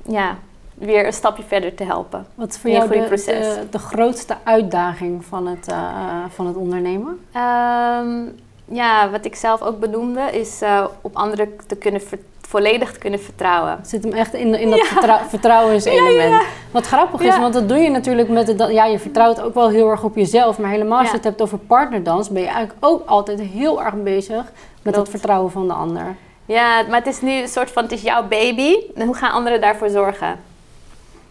ja, 0.06 0.38
weer 0.80 1.06
een 1.06 1.14
stapje 1.14 1.44
verder 1.44 1.76
te 1.76 1.84
helpen. 1.84 2.26
Wat 2.36 2.50
is 2.50 2.58
voor 2.58 2.70
jou 2.70 2.90
de, 2.90 3.22
de, 3.26 3.68
de, 3.70 3.80
grootste 3.80 4.36
uitdaging 4.44 5.26
van 5.26 5.48
het, 5.48 5.68
uh, 5.70 6.24
van 6.30 6.48
het 6.48 6.56
ondernemen? 6.56 7.20
Um, 7.36 8.36
ja, 8.66 9.10
wat 9.10 9.26
ik 9.26 9.36
zelf 9.36 9.62
ook 9.62 9.80
benoemde, 9.80 10.22
is 10.32 10.62
uh, 10.62 10.86
op 11.02 11.16
anderen 11.16 11.50
te 11.68 11.76
kunnen 11.76 12.02
volledig 12.50 12.92
te 12.92 13.00
kunnen 13.00 13.20
vertrouwen. 13.20 13.80
Zit 13.84 14.04
hem 14.04 14.14
echt 14.14 14.34
in, 14.34 14.56
in 14.56 14.70
dat 14.70 14.90
ja. 15.02 15.26
vertrouwenselement. 15.36 16.32
Ja, 16.32 16.42
Wat 16.72 16.86
grappig 16.86 17.22
is, 17.22 17.38
want 17.38 17.54
dat 17.54 17.70
doe 17.70 17.78
je 17.78 17.90
natuurlijk 17.90 18.30
met 18.30 18.48
het... 18.48 18.72
Ja, 18.72 18.86
je 18.86 19.00
vertrouwt 19.00 19.42
ook 19.42 19.54
wel 19.54 19.70
heel 19.70 19.90
erg 19.90 20.04
op 20.04 20.16
jezelf. 20.16 20.60
Maar 20.60 20.70
helemaal 20.70 21.00
als 21.00 21.10
je 21.10 21.16
het 21.16 21.24
hebt 21.24 21.42
over 21.42 21.58
partnerdans... 21.58 22.30
ben 22.30 22.42
je 22.42 22.48
eigenlijk 22.48 22.86
ook 22.86 23.08
altijd 23.08 23.40
heel 23.40 23.84
erg 23.84 24.04
bezig 24.04 24.52
met 24.82 24.94
dat 24.94 25.10
vertrouwen 25.10 25.52
van 25.52 25.68
de 25.68 25.74
ander. 25.74 26.16
Ja, 26.46 26.84
maar 26.90 26.98
het 26.98 27.08
is 27.08 27.22
nu 27.22 27.32
een 27.32 27.48
soort 27.48 27.72
van... 27.72 27.84
Het 27.84 27.92
is 27.92 28.02
jouw 28.02 28.28
baby. 28.28 28.76
En 28.96 29.06
hoe 29.06 29.16
gaan 29.16 29.32
anderen 29.32 29.62
daarvoor 29.62 29.90
zorgen? 29.90 30.40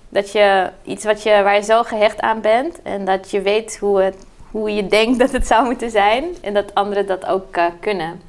Dat 0.09 0.33
je 0.33 0.71
iets 0.85 1.05
wat 1.05 1.23
je, 1.23 1.31
waar 1.31 1.55
je 1.55 1.63
zo 1.63 1.83
gehecht 1.83 2.21
aan 2.21 2.41
bent... 2.41 2.83
en 2.83 3.05
dat 3.05 3.31
je 3.31 3.41
weet 3.41 3.79
hoe, 3.79 4.01
het, 4.03 4.17
hoe 4.51 4.75
je 4.75 4.87
denkt 4.87 5.19
dat 5.19 5.31
het 5.31 5.47
zou 5.47 5.65
moeten 5.65 5.91
zijn... 5.91 6.25
en 6.41 6.55
dat 6.55 6.75
anderen 6.75 7.07
dat 7.07 7.27
ook 7.27 7.57
uh, 7.57 7.65
kunnen. 7.81 8.21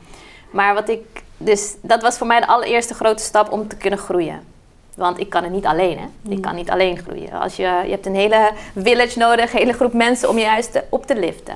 Maar 0.51 0.73
wat 0.73 0.89
ik 0.89 1.23
dus 1.41 1.75
dat 1.81 2.01
was 2.01 2.17
voor 2.17 2.27
mij 2.27 2.39
de 2.39 2.47
allereerste 2.47 2.93
grote 2.93 3.23
stap 3.23 3.51
om 3.51 3.67
te 3.67 3.75
kunnen 3.75 3.99
groeien. 3.99 4.43
Want 4.95 5.19
ik 5.19 5.29
kan 5.29 5.43
het 5.43 5.51
niet 5.51 5.65
alleen, 5.65 5.97
hè. 5.97 6.05
Ik 6.29 6.35
mm. 6.35 6.41
kan 6.41 6.55
niet 6.55 6.69
alleen 6.69 6.97
groeien. 6.97 7.31
Als 7.31 7.55
je, 7.55 7.81
je 7.83 7.89
hebt 7.89 8.05
een 8.05 8.15
hele 8.15 8.51
village 8.75 9.19
nodig, 9.19 9.51
een 9.51 9.59
hele 9.59 9.73
groep 9.73 9.93
mensen 9.93 10.29
om 10.29 10.37
je 10.37 10.43
juist 10.43 10.81
op 10.89 11.05
te 11.05 11.15
liften. 11.15 11.55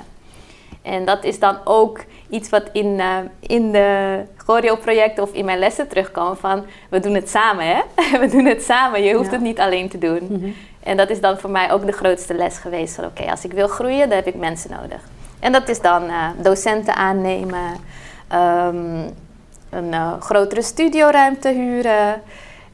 En 0.82 1.06
dat 1.06 1.24
is 1.24 1.40
dan 1.40 1.58
ook 1.64 2.00
iets 2.34 2.50
wat 2.50 2.64
in, 2.72 2.86
uh, 2.86 3.18
in 3.40 3.72
de 3.72 4.20
Gorio-projecten 4.46 5.24
of 5.24 5.34
in 5.34 5.46
mijn 5.46 5.60
lessen 5.60 5.88
terugkomt 5.88 6.40
van... 6.40 6.64
we 6.90 7.00
doen 7.00 7.14
het 7.14 7.30
samen, 7.30 7.66
hè? 7.66 7.82
we 8.24 8.28
doen 8.32 8.46
het 8.46 8.64
samen, 8.64 9.04
je 9.04 9.16
hoeft 9.16 9.32
het 9.32 9.42
niet 9.42 9.60
alleen 9.60 9.90
te 9.90 9.98
doen. 9.98 10.28
Mhm. 10.30 10.50
En 10.84 10.98
dat 10.98 11.10
is 11.10 11.22
dan 11.22 11.38
voor 11.38 11.50
mij 11.50 11.72
ook 11.72 11.86
de 11.86 11.92
grootste 11.92 12.34
les 12.34 12.58
geweest 12.58 12.96
van... 12.96 13.06
oké, 13.06 13.24
als 13.24 13.46
ik 13.46 13.54
wil 13.54 13.68
groeien, 13.68 14.10
dan 14.10 14.18
heb 14.18 14.28
ik 14.28 14.36
mensen 14.36 14.72
nodig. 14.72 15.02
En 15.40 15.52
dat 15.52 15.70
is 15.70 15.82
dan 15.82 16.04
uh, 16.04 16.28
docenten 16.42 16.96
aannemen... 16.96 17.92
Um, 18.34 19.14
een 19.74 19.92
uh, 19.92 20.22
grotere 20.22 20.62
studioruimte 20.62 21.50
huren. 21.50 22.22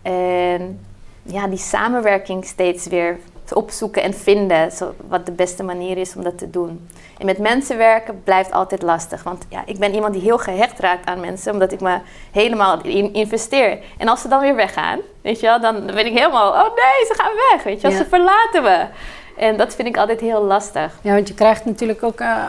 En 0.02 0.80
ja, 1.24 1.48
die 1.48 1.58
samenwerking 1.58 2.46
steeds 2.46 2.88
weer 2.88 3.18
opzoeken 3.54 4.04
en 4.04 4.14
vinden. 4.14 4.72
Zo, 4.72 4.94
wat 5.08 5.26
de 5.26 5.32
beste 5.32 5.64
manier 5.64 5.98
is 5.98 6.16
om 6.16 6.24
dat 6.24 6.38
te 6.38 6.50
doen. 6.50 6.88
En 7.20 7.26
met 7.26 7.38
mensen 7.38 7.78
werken 7.78 8.24
blijft 8.24 8.52
altijd 8.52 8.82
lastig. 8.82 9.24
Want 9.24 9.46
ja, 9.50 9.62
ik 9.66 9.80
ben 9.80 9.94
iemand 9.94 10.14
die 10.14 10.22
heel 10.22 10.38
gehecht 10.38 10.80
raakt 10.80 11.06
aan 11.06 11.20
mensen. 11.20 11.54
Omdat 11.54 11.72
ik 11.72 11.80
me 11.80 11.98
helemaal 12.32 12.82
in 12.82 13.14
investeer. 13.14 13.80
En 13.98 14.08
als 14.08 14.22
ze 14.22 14.28
dan 14.28 14.40
weer 14.40 14.56
weggaan, 14.56 15.00
weet 15.22 15.40
je 15.40 15.46
wel, 15.46 15.62
dan 15.62 15.86
ben 15.86 16.06
ik 16.06 16.18
helemaal... 16.18 16.52
Oh 16.52 16.76
nee, 16.76 17.06
ze 17.08 17.14
gaan 17.18 17.32
weg, 17.52 17.64
weet 17.64 17.82
je 17.82 17.88
wel. 17.88 17.98
Ze 17.98 18.06
verlaten 18.06 18.64
me. 18.64 18.86
En 19.40 19.58
dat 19.58 19.76
vind 19.76 19.88
ik 19.88 19.98
altijd 19.98 20.20
heel 20.20 20.44
lastig. 20.44 21.00
Ja, 21.02 21.14
want 21.14 21.28
je 21.28 21.34
krijgt 21.34 21.66
natuurlijk 21.66 22.04
ook 22.04 22.22
uh, 22.22 22.46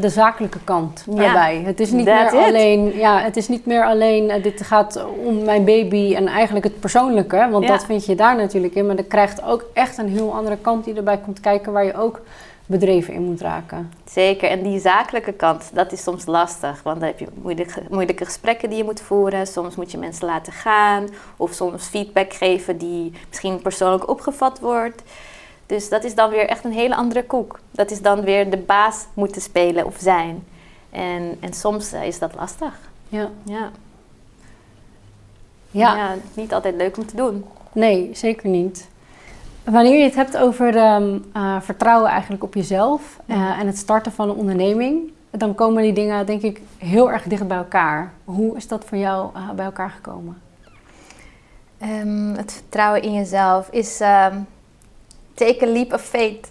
de 0.00 0.08
zakelijke 0.08 0.58
kant 0.64 1.04
erbij. 1.08 1.62
het 1.64 1.80
is 1.80 1.90
niet 1.90 2.04
meer 2.04 2.30
alleen, 2.30 2.96
ja, 2.96 3.20
het 3.20 3.36
is 3.36 3.48
niet 3.48 3.66
meer 3.66 3.84
alleen, 3.84 4.24
uh, 4.24 4.42
dit 4.42 4.62
gaat 4.62 5.04
om 5.24 5.44
mijn 5.44 5.64
baby 5.64 6.14
en 6.14 6.26
eigenlijk 6.26 6.64
het 6.64 6.80
persoonlijke, 6.80 7.48
want 7.50 7.68
dat 7.68 7.84
vind 7.84 8.06
je 8.06 8.14
daar 8.14 8.36
natuurlijk 8.36 8.74
in. 8.74 8.86
Maar 8.86 8.96
er 8.96 9.04
krijgt 9.04 9.42
ook 9.42 9.64
echt 9.72 9.98
een 9.98 10.08
heel 10.08 10.34
andere 10.34 10.56
kant 10.56 10.84
die 10.84 10.94
erbij 10.94 11.18
komt 11.18 11.40
kijken, 11.40 11.72
waar 11.72 11.84
je 11.84 11.96
ook 11.96 12.20
bedreven 12.68 13.14
in 13.14 13.22
moet 13.22 13.40
raken. 13.40 13.92
Zeker, 14.10 14.50
en 14.50 14.62
die 14.62 14.80
zakelijke 14.80 15.32
kant, 15.32 15.70
dat 15.72 15.92
is 15.92 16.02
soms 16.02 16.26
lastig. 16.26 16.82
Want 16.82 17.00
dan 17.00 17.08
heb 17.08 17.18
je 17.18 17.26
moeilijke, 17.42 17.82
moeilijke 17.90 18.24
gesprekken 18.24 18.68
die 18.68 18.78
je 18.78 18.84
moet 18.84 19.00
voeren. 19.00 19.46
Soms 19.46 19.76
moet 19.76 19.90
je 19.90 19.98
mensen 19.98 20.26
laten 20.26 20.52
gaan. 20.52 21.08
Of 21.36 21.52
soms 21.52 21.86
feedback 21.86 22.32
geven 22.32 22.78
die 22.78 23.12
misschien 23.28 23.62
persoonlijk 23.62 24.08
opgevat 24.08 24.60
wordt. 24.60 25.02
Dus 25.66 25.88
dat 25.88 26.04
is 26.04 26.14
dan 26.14 26.30
weer 26.30 26.46
echt 26.46 26.64
een 26.64 26.72
hele 26.72 26.94
andere 26.94 27.24
koek. 27.24 27.60
Dat 27.70 27.90
is 27.90 28.02
dan 28.02 28.20
weer 28.20 28.50
de 28.50 28.56
baas 28.56 29.06
moeten 29.14 29.42
spelen 29.42 29.86
of 29.86 29.96
zijn. 29.98 30.44
En, 30.90 31.36
en 31.40 31.52
soms 31.52 31.92
eh, 31.92 32.06
is 32.06 32.18
dat 32.18 32.34
lastig. 32.34 32.90
Ja. 33.08 33.30
ja. 33.44 33.70
Ja. 35.70 35.96
ja. 35.96 36.14
Niet 36.34 36.52
altijd 36.52 36.74
leuk 36.74 36.96
om 36.96 37.06
te 37.06 37.16
doen. 37.16 37.44
Nee, 37.72 38.10
zeker 38.12 38.48
niet. 38.48 38.88
Wanneer 39.70 39.96
je 39.96 40.04
het 40.04 40.14
hebt 40.14 40.36
over 40.36 40.94
um, 40.94 41.24
uh, 41.36 41.56
vertrouwen 41.60 42.10
eigenlijk 42.10 42.42
op 42.42 42.54
jezelf 42.54 43.18
uh, 43.26 43.58
en 43.58 43.66
het 43.66 43.78
starten 43.78 44.12
van 44.12 44.28
een 44.28 44.36
onderneming, 44.36 45.12
dan 45.30 45.54
komen 45.54 45.82
die 45.82 45.92
dingen 45.92 46.26
denk 46.26 46.42
ik 46.42 46.60
heel 46.78 47.10
erg 47.10 47.22
dicht 47.22 47.48
bij 47.48 47.56
elkaar. 47.56 48.12
Hoe 48.24 48.56
is 48.56 48.68
dat 48.68 48.84
voor 48.84 48.98
jou 48.98 49.30
uh, 49.36 49.50
bij 49.50 49.64
elkaar 49.64 49.90
gekomen? 49.90 50.42
Um, 51.82 52.34
het 52.34 52.52
vertrouwen 52.52 53.02
in 53.02 53.12
jezelf 53.12 53.68
is 53.70 54.00
um, 54.00 54.46
take 55.34 55.62
a 55.62 55.66
leap 55.66 55.92
of 55.92 56.02
faith. 56.02 56.50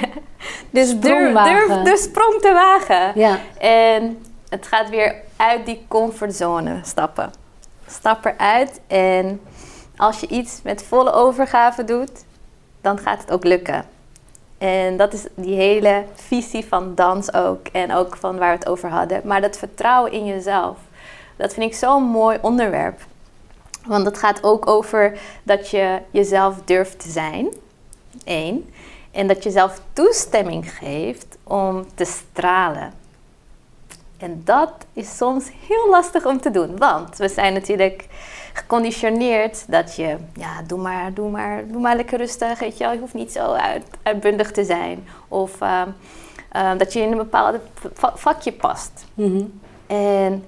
dus 0.70 0.98
durf, 0.98 1.42
durf 1.42 1.82
de 1.82 1.96
sprong 1.96 2.40
te 2.40 2.52
wagen. 2.52 3.20
Ja. 3.20 3.38
En 3.58 4.22
het 4.48 4.66
gaat 4.66 4.88
weer 4.88 5.14
uit 5.36 5.66
die 5.66 5.84
comfortzone 5.88 6.80
stappen. 6.82 7.30
Stap 7.86 8.24
eruit 8.24 8.80
en 8.86 9.40
als 9.96 10.20
je 10.20 10.28
iets 10.28 10.60
met 10.62 10.82
volle 10.82 11.12
overgave 11.12 11.84
doet, 11.84 12.24
dan 12.80 12.98
gaat 12.98 13.20
het 13.20 13.30
ook 13.30 13.44
lukken. 13.44 13.84
En 14.58 14.96
dat 14.96 15.12
is 15.12 15.26
die 15.34 15.54
hele 15.54 16.04
visie 16.14 16.66
van 16.66 16.94
dans 16.94 17.34
ook 17.34 17.66
en 17.66 17.92
ook 17.92 18.16
van 18.16 18.38
waar 18.38 18.52
we 18.52 18.58
het 18.58 18.68
over 18.68 18.88
hadden. 18.88 19.20
Maar 19.24 19.40
dat 19.40 19.56
vertrouwen 19.56 20.12
in 20.12 20.24
jezelf, 20.24 20.78
dat 21.36 21.54
vind 21.54 21.72
ik 21.72 21.78
zo'n 21.78 22.02
mooi 22.02 22.38
onderwerp. 22.40 23.00
Want 23.86 24.04
het 24.04 24.18
gaat 24.18 24.42
ook 24.42 24.66
over 24.66 25.18
dat 25.42 25.68
je 25.68 25.98
jezelf 26.10 26.56
durft 26.64 27.00
te 27.00 27.10
zijn. 27.10 27.48
Eén. 28.24 28.74
En 29.10 29.26
dat 29.26 29.42
je 29.42 29.50
zelf 29.50 29.80
toestemming 29.92 30.70
geeft 30.72 31.38
om 31.44 31.86
te 31.94 32.04
stralen. 32.04 32.92
En 34.18 34.42
dat 34.44 34.72
is 34.92 35.16
soms 35.16 35.50
heel 35.68 35.90
lastig 35.90 36.26
om 36.26 36.40
te 36.40 36.50
doen, 36.50 36.78
want 36.78 37.16
we 37.16 37.28
zijn 37.28 37.52
natuurlijk 37.52 38.06
geconditioneerd 38.52 39.64
dat 39.68 39.96
je, 39.96 40.16
ja, 40.34 40.62
doe 40.66 40.78
maar, 40.78 41.14
doe 41.14 41.30
maar, 41.30 41.66
doe 41.66 41.80
maar 41.80 41.96
lekker 41.96 42.18
rustig, 42.18 42.58
weet 42.58 42.78
je 42.78 42.84
wel. 42.84 42.92
Je 42.92 42.98
hoeft 42.98 43.14
niet 43.14 43.32
zo 43.32 43.52
uit, 43.52 43.84
uitbundig 44.02 44.50
te 44.50 44.64
zijn. 44.64 45.06
Of 45.28 45.60
uh, 45.60 45.82
uh, 46.56 46.70
dat 46.78 46.92
je 46.92 47.00
in 47.00 47.10
een 47.10 47.16
bepaald 47.16 47.56
vakje 48.14 48.52
past. 48.52 49.04
Mhm. 49.14 49.44
En 49.86 50.44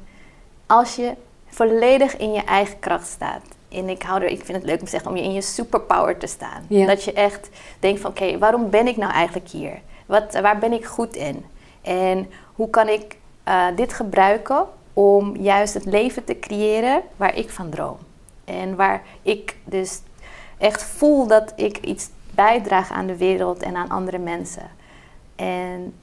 als 0.67 0.97
je 0.97 1.15
volledig 1.47 2.17
in 2.17 2.33
je 2.33 2.45
eigen 2.45 2.79
kracht 2.79 3.07
staat 3.07 3.43
en 3.69 3.89
ik, 3.89 4.03
hou 4.03 4.23
er, 4.23 4.29
ik 4.29 4.45
vind 4.45 4.59
het 4.59 4.67
leuk 4.67 4.79
om 4.79 4.85
te 4.85 4.91
zeggen 4.91 5.11
om 5.11 5.17
je 5.17 5.23
in 5.23 5.33
je 5.33 5.41
superpower 5.41 6.19
te 6.19 6.27
staan. 6.27 6.65
Dat 6.69 7.05
je 7.05 7.13
echt 7.13 7.49
denkt 7.81 8.01
van 8.01 8.11
oké, 8.11 8.39
waarom 8.39 8.71
ben 8.71 8.87
ik 8.87 8.97
nou 8.97 9.13
eigenlijk 9.13 9.49
hier? 9.49 9.81
Wat, 10.07 10.41
waar 10.41 10.59
ben 10.59 10.73
ik 10.73 10.85
goed 10.85 11.17
in? 11.17 11.45
En 11.83 12.31
hoe 12.55 12.71
kan 12.71 12.89
ik 12.89 13.17
uh, 13.49 13.67
dit 13.77 13.93
gebruiken 13.93 14.67
om 14.93 15.37
juist 15.37 15.75
het 15.75 15.85
leven 15.85 16.25
te 16.25 16.39
creëren 16.39 17.03
waar 17.17 17.37
ik 17.37 17.51
van 17.51 17.71
droom? 17.71 17.99
En 18.45 18.77
waar 18.77 19.03
ik 19.23 19.57
dus 19.65 20.01
echt 20.59 20.83
voel 20.83 21.27
dat 21.27 21.53
ik 21.57 21.79
iets 21.79 22.09
bijdraag 22.35 22.91
aan 22.91 23.07
de 23.07 23.17
wereld 23.17 23.63
en 23.63 23.77
aan 23.77 23.89
andere 23.89 24.19
mensen. 24.19 24.71
En 25.37 25.95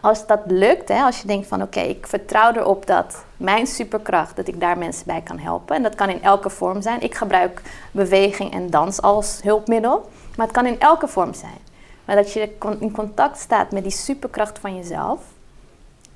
als 0.00 0.26
dat 0.26 0.40
lukt, 0.46 0.88
hè, 0.88 1.02
als 1.02 1.20
je 1.20 1.26
denkt 1.26 1.46
van 1.46 1.62
oké, 1.62 1.80
ik 1.80 2.06
vertrouw 2.06 2.52
erop 2.52 2.86
dat 2.86 3.24
mijn 3.36 3.66
superkracht, 3.66 4.36
dat 4.36 4.48
ik 4.48 4.60
daar 4.60 4.78
mensen 4.78 5.06
bij 5.06 5.20
kan 5.20 5.38
helpen. 5.38 5.76
En 5.76 5.82
dat 5.82 5.94
kan 5.94 6.08
in 6.08 6.22
elke 6.22 6.50
vorm 6.50 6.82
zijn. 6.82 7.00
Ik 7.00 7.14
gebruik 7.14 7.62
beweging 7.92 8.52
en 8.52 8.70
dans 8.70 9.02
als 9.02 9.40
hulpmiddel, 9.42 10.08
maar 10.36 10.46
het 10.46 10.56
kan 10.56 10.66
in 10.66 10.80
elke 10.80 11.08
vorm 11.08 11.34
zijn. 11.34 11.58
Maar 12.04 12.16
dat 12.16 12.32
je 12.32 12.56
in 12.78 12.92
contact 12.92 13.38
staat 13.38 13.70
met 13.70 13.82
die 13.82 13.92
superkracht 13.92 14.58
van 14.58 14.76
jezelf. 14.76 15.20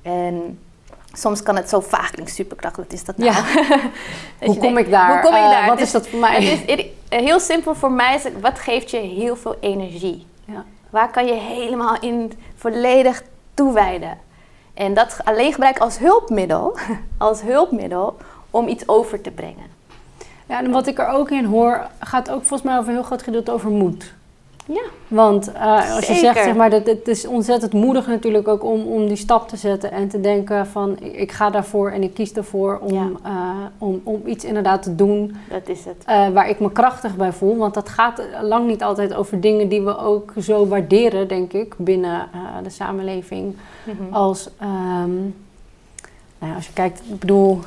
En 0.01 0.59
soms 1.17 1.43
kan 1.43 1.55
het 1.55 1.69
zo 1.69 1.79
vaag 1.79 2.11
klinken, 2.11 2.33
superkracht, 2.33 2.75
wat 2.75 2.93
is 2.93 3.03
dat 3.03 3.17
nou? 3.17 3.31
Ja. 3.31 3.43
hoe, 4.47 4.57
kom 4.57 4.77
ik 4.77 4.89
daar? 4.89 5.11
hoe 5.11 5.21
kom 5.21 5.35
ik 5.35 5.41
daar? 5.41 5.61
Uh, 5.61 5.67
wat 5.67 5.79
is 5.79 5.91
dat 5.91 6.07
voor 6.07 6.19
mij? 6.19 6.43
Het 6.43 6.79
is, 6.79 6.85
heel 7.09 7.39
simpel 7.39 7.75
voor 7.75 7.91
mij 7.91 8.15
is 8.15 8.23
wat 8.41 8.59
geeft 8.59 8.91
je 8.91 8.97
heel 8.97 9.35
veel 9.35 9.55
energie? 9.59 10.25
Ja. 10.45 10.63
Waar 10.89 11.11
kan 11.11 11.25
je 11.25 11.33
helemaal 11.33 11.99
in 11.99 12.31
volledig 12.55 13.23
toewijden. 13.53 14.17
En 14.73 14.93
dat 14.93 15.17
alleen 15.23 15.53
gebruiken 15.53 15.83
als 15.83 15.97
hulpmiddel, 15.97 16.77
als 17.17 17.41
hulpmiddel 17.41 18.17
om 18.51 18.67
iets 18.67 18.87
over 18.87 19.21
te 19.21 19.31
brengen. 19.31 19.73
Ja, 20.47 20.59
en 20.59 20.71
wat 20.71 20.87
ik 20.87 20.99
er 20.99 21.07
ook 21.07 21.29
in 21.31 21.45
hoor, 21.45 21.87
gaat 21.99 22.29
ook 22.29 22.39
volgens 22.39 22.61
mij 22.61 22.77
over 22.77 22.89
een 22.89 22.95
heel 22.95 23.03
groot 23.05 23.23
gedeelte 23.23 23.51
over 23.51 23.69
moed. 23.69 24.13
Ja. 24.67 24.81
Want 25.07 25.49
uh, 25.53 25.95
als 25.95 26.07
je 26.07 26.13
zegt, 26.13 26.43
zeg 26.43 26.55
maar, 26.55 26.69
dat 26.69 26.85
het 26.87 27.07
is 27.07 27.27
ontzettend 27.27 27.73
moedig 27.73 28.07
natuurlijk 28.07 28.47
ook 28.47 28.63
om, 28.63 28.81
om 28.81 29.07
die 29.07 29.15
stap 29.15 29.47
te 29.47 29.57
zetten 29.57 29.91
en 29.91 30.07
te 30.07 30.19
denken 30.21 30.67
van 30.67 30.97
ik, 30.99 31.31
ga 31.31 31.49
daarvoor 31.49 31.89
en 31.91 32.03
ik 32.03 32.13
kies 32.13 32.31
ervoor 32.33 32.79
om, 32.81 32.93
Ja. 32.93 33.07
eh, 33.23 33.31
om, 33.77 34.01
om 34.03 34.21
iets 34.25 34.43
inderdaad 34.45 34.83
te 34.83 34.95
doen 34.95 35.35
Dat 35.49 35.67
is 35.69 35.85
het. 35.85 36.03
eh, 36.05 36.29
waar 36.29 36.49
ik 36.49 36.59
me 36.59 36.71
krachtig 36.71 37.15
bij 37.15 37.31
voel. 37.33 37.57
Want 37.57 37.73
dat 37.73 37.89
gaat 37.89 38.21
lang 38.41 38.67
niet 38.67 38.83
altijd 38.83 39.13
over 39.13 39.41
dingen 39.41 39.67
die 39.69 39.81
we 39.81 39.97
ook 39.97 40.33
zo 40.39 40.67
waarderen, 40.67 41.27
denk 41.27 41.53
ik, 41.53 41.73
binnen 41.77 42.19
eh, 42.33 42.39
de 42.63 42.69
samenleving. 42.69 43.55
Mhm. 43.83 44.13
Als, 44.13 44.49
ehm, 44.59 45.13
nou 46.39 46.51
ja, 46.51 46.55
als 46.55 46.65
je 46.67 46.73
kijkt, 46.73 46.99
ik 47.09 47.19
bedoel, 47.19 47.59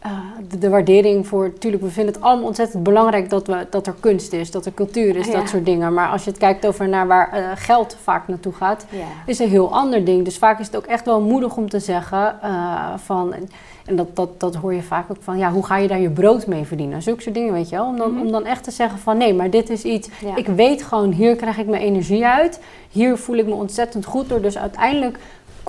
eh, 0.00 0.10
de, 0.48 0.58
de 0.58 0.68
waardering 0.68 1.26
voor, 1.26 1.44
natuurlijk, 1.44 1.82
we 1.82 1.90
vinden 1.90 2.14
het 2.14 2.22
allemaal 2.22 2.46
ontzettend 2.46 2.82
belangrijk 2.82 3.30
dat, 3.30 3.46
we, 3.46 3.66
dat 3.70 3.86
er 3.86 3.94
kunst 4.00 4.32
is, 4.32 4.50
dat 4.50 4.66
er 4.66 4.74
cultuur 4.74 5.16
is, 5.16 5.26
Ja. 5.26 5.32
dat 5.32 5.48
soort 5.48 5.64
dingen. 5.66 5.94
Maar 5.94 6.08
als 6.08 6.24
je 6.24 6.30
het 6.30 6.38
kijkt 6.38 6.66
over 6.66 6.88
naar 6.88 7.06
waar 7.06 7.32
eh, 7.32 7.44
geld 7.54 7.96
vaak 8.02 8.28
naartoe 8.28 8.52
gaat, 8.52 8.86
Ja. 8.90 9.04
is 9.26 9.38
een 9.38 9.48
heel 9.48 9.72
ander 9.74 10.04
ding. 10.04 10.24
Dus 10.24 10.38
vaak 10.38 10.58
is 10.60 10.66
het 10.66 10.76
ook 10.76 10.86
echt 10.86 11.04
wel 11.04 11.20
moedig 11.20 11.56
om 11.56 11.68
te 11.68 11.78
zeggen 11.78 12.42
eh, 12.42 12.92
van, 12.96 13.34
en 13.84 13.96
dat, 13.96 14.16
dat, 14.16 14.40
dat 14.40 14.54
hoor 14.54 14.74
je 14.74 14.82
vaak 14.82 15.10
ook 15.10 15.16
van, 15.20 15.38
ja, 15.38 15.50
hoe 15.52 15.66
ga 15.66 15.76
je 15.76 15.88
daar 15.88 16.00
je 16.00 16.10
brood 16.10 16.46
mee 16.46 16.64
verdienen? 16.64 17.02
Zulke 17.02 17.22
soort 17.22 17.34
dingen, 17.34 17.52
weet 17.52 17.68
je 17.68 17.76
wel. 17.76 17.86
Om 17.86 17.96
dan, 17.96 18.12
Mhm. 18.12 18.20
om 18.20 18.30
dan 18.30 18.44
echt 18.44 18.64
te 18.64 18.70
zeggen 18.70 18.98
van, 18.98 19.16
nee, 19.16 19.34
maar 19.34 19.50
dit 19.50 19.70
is 19.70 19.82
iets, 19.82 20.08
Ja. 20.24 20.36
ik 20.36 20.46
weet 20.46 20.82
gewoon, 20.82 21.12
hier 21.12 21.36
krijg 21.36 21.58
ik 21.58 21.66
mijn 21.66 21.82
energie 21.82 22.26
uit. 22.26 22.60
Hier 22.90 23.16
voel 23.16 23.36
ik 23.36 23.46
me 23.46 23.54
ontzettend 23.54 24.04
goed 24.04 24.28
door. 24.28 24.40
Dus 24.40 24.58
uiteindelijk 24.58 25.18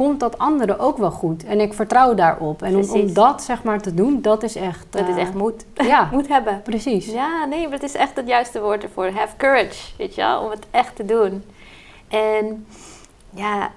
komt 0.02 0.20
dat 0.20 0.38
andere 0.38 0.80
ook 0.80 0.98
wel 0.98 1.12
goed. 1.12 1.44
En 1.44 1.60
ik 1.60 1.74
vertrouw 1.74 2.14
daarop. 2.14 2.62
En 2.62 2.76
om, 2.76 2.90
om 2.90 3.14
dat 3.14 3.42
zeg 3.42 3.64
maar 3.64 3.82
te 3.82 3.94
doen, 3.94 4.22
dat 4.22 4.44
is 4.44 4.56
echt... 4.56 4.86
Dat 4.90 5.08
is 5.08 5.16
eh, 5.16 5.22
echt 5.22 5.34
moed. 5.34 5.66
Ja, 5.92 6.10
Moed 6.12 6.28
hebben. 6.28 6.62
precies. 6.62 7.06
Ja, 7.06 7.46
nee, 7.46 7.64
maar 7.64 7.74
het 7.74 7.84
is 7.84 7.96
echt 7.96 8.16
het 8.16 8.28
juiste 8.28 8.62
woord 8.62 8.84
ervoor. 8.84 9.10
Have 9.10 9.36
courage, 9.38 9.92
weet 9.98 10.16
je 10.16 10.22
wel, 10.22 10.42
om 10.42 10.50
het 10.50 10.66
echt 10.72 10.96
te 10.96 11.06
doen. 11.06 11.44
En 12.08 12.66
ja, 13.30 13.72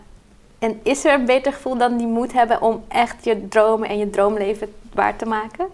en 0.59 0.81
is 0.83 1.05
er 1.05 1.15
een 1.15 1.25
beter 1.25 1.53
gevoel 1.53 1.77
dan 1.77 1.97
die 1.97 2.07
moed 2.07 2.33
hebben 2.33 2.63
om 2.63 2.85
echt 2.89 3.25
je 3.25 3.49
dromen 3.49 3.89
en 3.89 3.99
je 3.99 4.11
droomleven 4.11 4.75
waar 4.93 5.17
te 5.17 5.27
maken? 5.27 5.67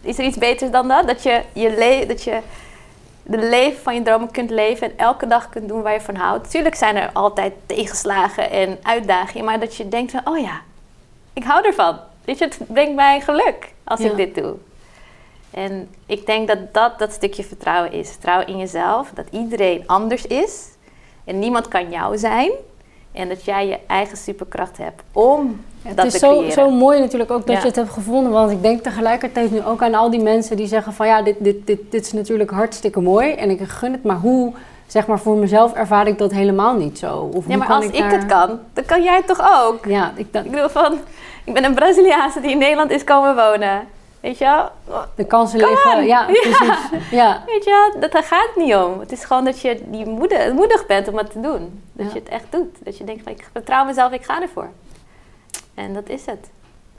Is 0.00 0.18
er 0.18 0.24
iets 0.24 0.38
beters 0.38 0.70
dan 0.70 0.88
dat? 0.88 1.06
Dat 1.06 1.22
je 1.22 1.42
je, 1.52 1.70
le 1.70 2.04
dat 2.08 2.22
je 2.22 2.38
de 3.26 3.38
leven 3.48 3.82
van 3.82 3.94
je 3.94 4.02
dromen 4.02 4.30
kunt 4.30 4.50
leven 4.50 4.90
en 4.90 4.98
elke 4.98 5.26
dag 5.26 5.48
kunt 5.48 5.68
doen 5.68 5.82
waar 5.82 5.92
je 5.92 6.00
van 6.00 6.14
houdt. 6.16 6.50
Tuurlijk 6.50 6.74
zijn 6.74 6.96
er 6.96 7.10
altijd 7.12 7.52
tegenslagen 7.66 8.50
en 8.50 8.78
uitdagingen, 8.82 9.44
maar 9.44 9.60
dat 9.60 9.76
je 9.76 9.88
denkt 9.88 10.10
van, 10.10 10.20
oh 10.24 10.38
ja, 10.38 10.60
ik 11.32 11.44
hou 11.44 11.66
ervan. 11.66 11.98
Weet 12.24 12.38
je, 12.38 12.44
het 12.44 12.58
brengt 12.66 12.94
mij 12.94 13.20
geluk 13.20 13.72
als 13.84 14.00
Ja. 14.00 14.10
ik 14.10 14.16
dit 14.16 14.34
doe. 14.34 14.54
En 15.50 15.88
ik 16.06 16.26
denk 16.26 16.48
dat 16.48 16.74
dat 16.74 16.98
dat 16.98 17.12
stukje 17.12 17.44
vertrouwen 17.44 17.92
is. 17.92 18.10
Vertrouwen 18.10 18.46
in 18.46 18.58
jezelf, 18.58 19.10
dat 19.14 19.26
iedereen 19.30 19.82
anders 19.86 20.26
is 20.26 20.68
en 21.24 21.38
niemand 21.38 21.68
kan 21.68 21.90
jou 21.90 22.18
zijn. 22.18 22.50
En 23.12 23.28
dat 23.28 23.44
jij 23.44 23.66
je 23.66 23.78
eigen 23.86 24.16
superkracht 24.16 24.76
hebt 24.76 25.02
om 25.12 25.64
Het 25.94 26.04
is 26.14 26.18
zo, 26.20 26.50
zo 26.50 26.70
mooi 26.70 27.00
natuurlijk 27.00 27.30
ook 27.30 27.46
dat 27.46 27.54
Ja. 27.56 27.60
je 27.60 27.66
het 27.66 27.76
hebt 27.76 27.90
gevonden. 27.90 28.32
Want 28.32 28.50
ik 28.50 28.62
denk 28.62 28.82
tegelijkertijd 28.82 29.50
nu 29.50 29.62
ook 29.64 29.82
aan 29.82 29.94
al 29.94 30.10
die 30.10 30.22
mensen 30.22 30.56
die 30.56 30.66
zeggen 30.66 30.92
van... 30.92 31.06
ja, 31.06 31.22
dit, 31.22 31.36
dit, 31.38 31.66
dit, 31.66 31.80
dit 31.90 32.04
is 32.06 32.12
natuurlijk 32.12 32.50
hartstikke 32.50 33.00
mooi 33.00 33.32
en 33.32 33.50
ik 33.50 33.60
gun 33.68 33.92
het. 33.92 34.02
Maar 34.04 34.16
hoe, 34.16 34.52
zeg 34.86 35.06
maar, 35.06 35.18
voor 35.18 35.36
mezelf 35.36 35.72
ervaar 35.72 36.06
ik 36.06 36.18
dat 36.18 36.30
helemaal 36.32 36.74
niet 36.74 36.98
zo? 36.98 37.30
Of 37.34 37.44
ja, 37.48 37.56
maar 37.56 37.68
als 37.68 37.84
ik, 37.84 37.98
daar- 37.98 38.10
het 38.12 38.26
kan, 38.26 38.58
dan 38.72 38.84
kan 38.84 39.02
jij 39.02 39.16
het 39.16 39.26
toch 39.26 39.64
ook? 39.64 39.84
Ja, 39.84 40.12
ik, 40.16 40.32
dat, 40.32 40.44
Ik 40.44 40.50
bedoel 40.50 40.68
van, 40.68 40.92
ik 41.44 41.52
ben 41.54 41.64
een 41.64 41.74
Braziliaanse 41.74 42.40
die 42.40 42.50
in 42.50 42.58
Nederland 42.58 42.90
is 42.90 43.04
komen 43.04 43.34
wonen. 43.36 43.80
Weet 44.20 44.38
je 44.38 44.44
wel? 44.44 44.68
de 45.14 45.24
kansen 45.24 45.58
liggen... 45.58 46.06
Ja, 46.06 46.26
Ja. 46.28 46.40
precies. 46.40 46.88
Ja. 47.10 47.42
Weet 47.46 47.64
je 47.64 47.70
wel, 47.90 48.00
dat, 48.00 48.12
daar 48.12 48.22
gaat 48.22 48.46
het 48.54 48.64
niet 48.64 48.74
om. 48.74 49.00
Het 49.00 49.12
is 49.12 49.24
gewoon 49.24 49.44
dat 49.44 49.60
je 49.60 49.80
die 49.86 50.06
moedig, 50.06 50.52
moedig 50.52 50.86
bent 50.86 51.08
om 51.08 51.16
het 51.16 51.30
te 51.32 51.40
doen. 51.40 51.82
Dat 51.92 52.06
Ja. 52.06 52.12
je 52.12 52.18
het 52.18 52.28
echt 52.28 52.44
doet. 52.50 52.76
Dat 52.84 52.98
je 52.98 53.04
denkt 53.04 53.22
van, 53.22 53.32
ik 53.32 53.48
vertrouw 53.52 53.84
mezelf, 53.84 54.12
ik 54.12 54.24
ga 54.24 54.42
ervoor. 54.42 54.68
En 55.74 55.94
dat 55.94 56.08
is 56.08 56.26
het. 56.26 56.50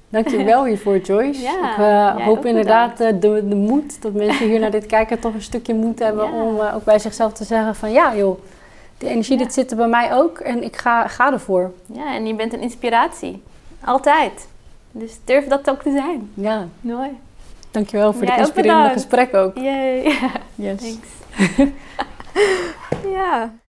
Dank 0.09 0.27
je 0.27 0.43
wel 0.43 0.65
hiervoor, 0.65 0.97
Joyce. 0.97 1.41
Ja, 1.51 1.71
ik 2.13 2.17
eh, 2.19 2.25
hoop 2.25 2.45
inderdaad 2.45 2.99
eh, 2.99 3.07
de, 3.19 3.47
de 3.47 3.55
moed, 3.55 4.01
dat 4.01 4.13
mensen 4.13 4.47
hier 4.47 4.59
naar 4.59 4.71
dit 4.71 4.85
kijken 4.85 5.19
toch 5.19 5.33
een 5.33 5.41
stukje 5.41 5.73
moed 5.73 5.99
hebben 5.99 6.25
Ja. 6.25 6.41
om 6.43 6.59
eh, 6.59 6.75
ook 6.75 6.83
bij 6.83 6.99
zichzelf 6.99 7.33
te 7.33 7.43
zeggen 7.43 7.75
van 7.75 7.91
ja 7.91 8.15
joh, 8.15 8.39
die 8.97 9.09
energie 9.09 9.37
Ja. 9.37 9.43
dit 9.43 9.53
zit 9.53 9.71
er 9.71 9.77
bij 9.77 9.87
mij 9.87 10.13
ook 10.13 10.39
en 10.39 10.63
ik 10.63 10.75
ga, 10.77 11.07
ga 11.07 11.31
ervoor. 11.31 11.71
Ja, 11.85 12.13
en 12.15 12.27
je 12.27 12.35
bent 12.35 12.53
een 12.53 12.61
inspiratie. 12.61 13.43
Altijd. 13.85 14.47
Dus 14.91 15.19
durf 15.25 15.47
dat 15.47 15.69
ook 15.69 15.81
te 15.81 15.91
zijn. 15.91 16.31
Ja, 16.33 16.67
Mooi. 16.81 17.09
dankjewel 17.71 18.13
voor 18.13 18.25
dit 18.25 18.37
inspirerende 18.37 18.81
bedankt. 18.81 19.01
gesprek 19.01 19.33
ook. 19.35 19.57
Yay. 19.57 20.15
Yes. 20.55 20.79
Thanks. 20.83 21.71
ja. 23.17 23.51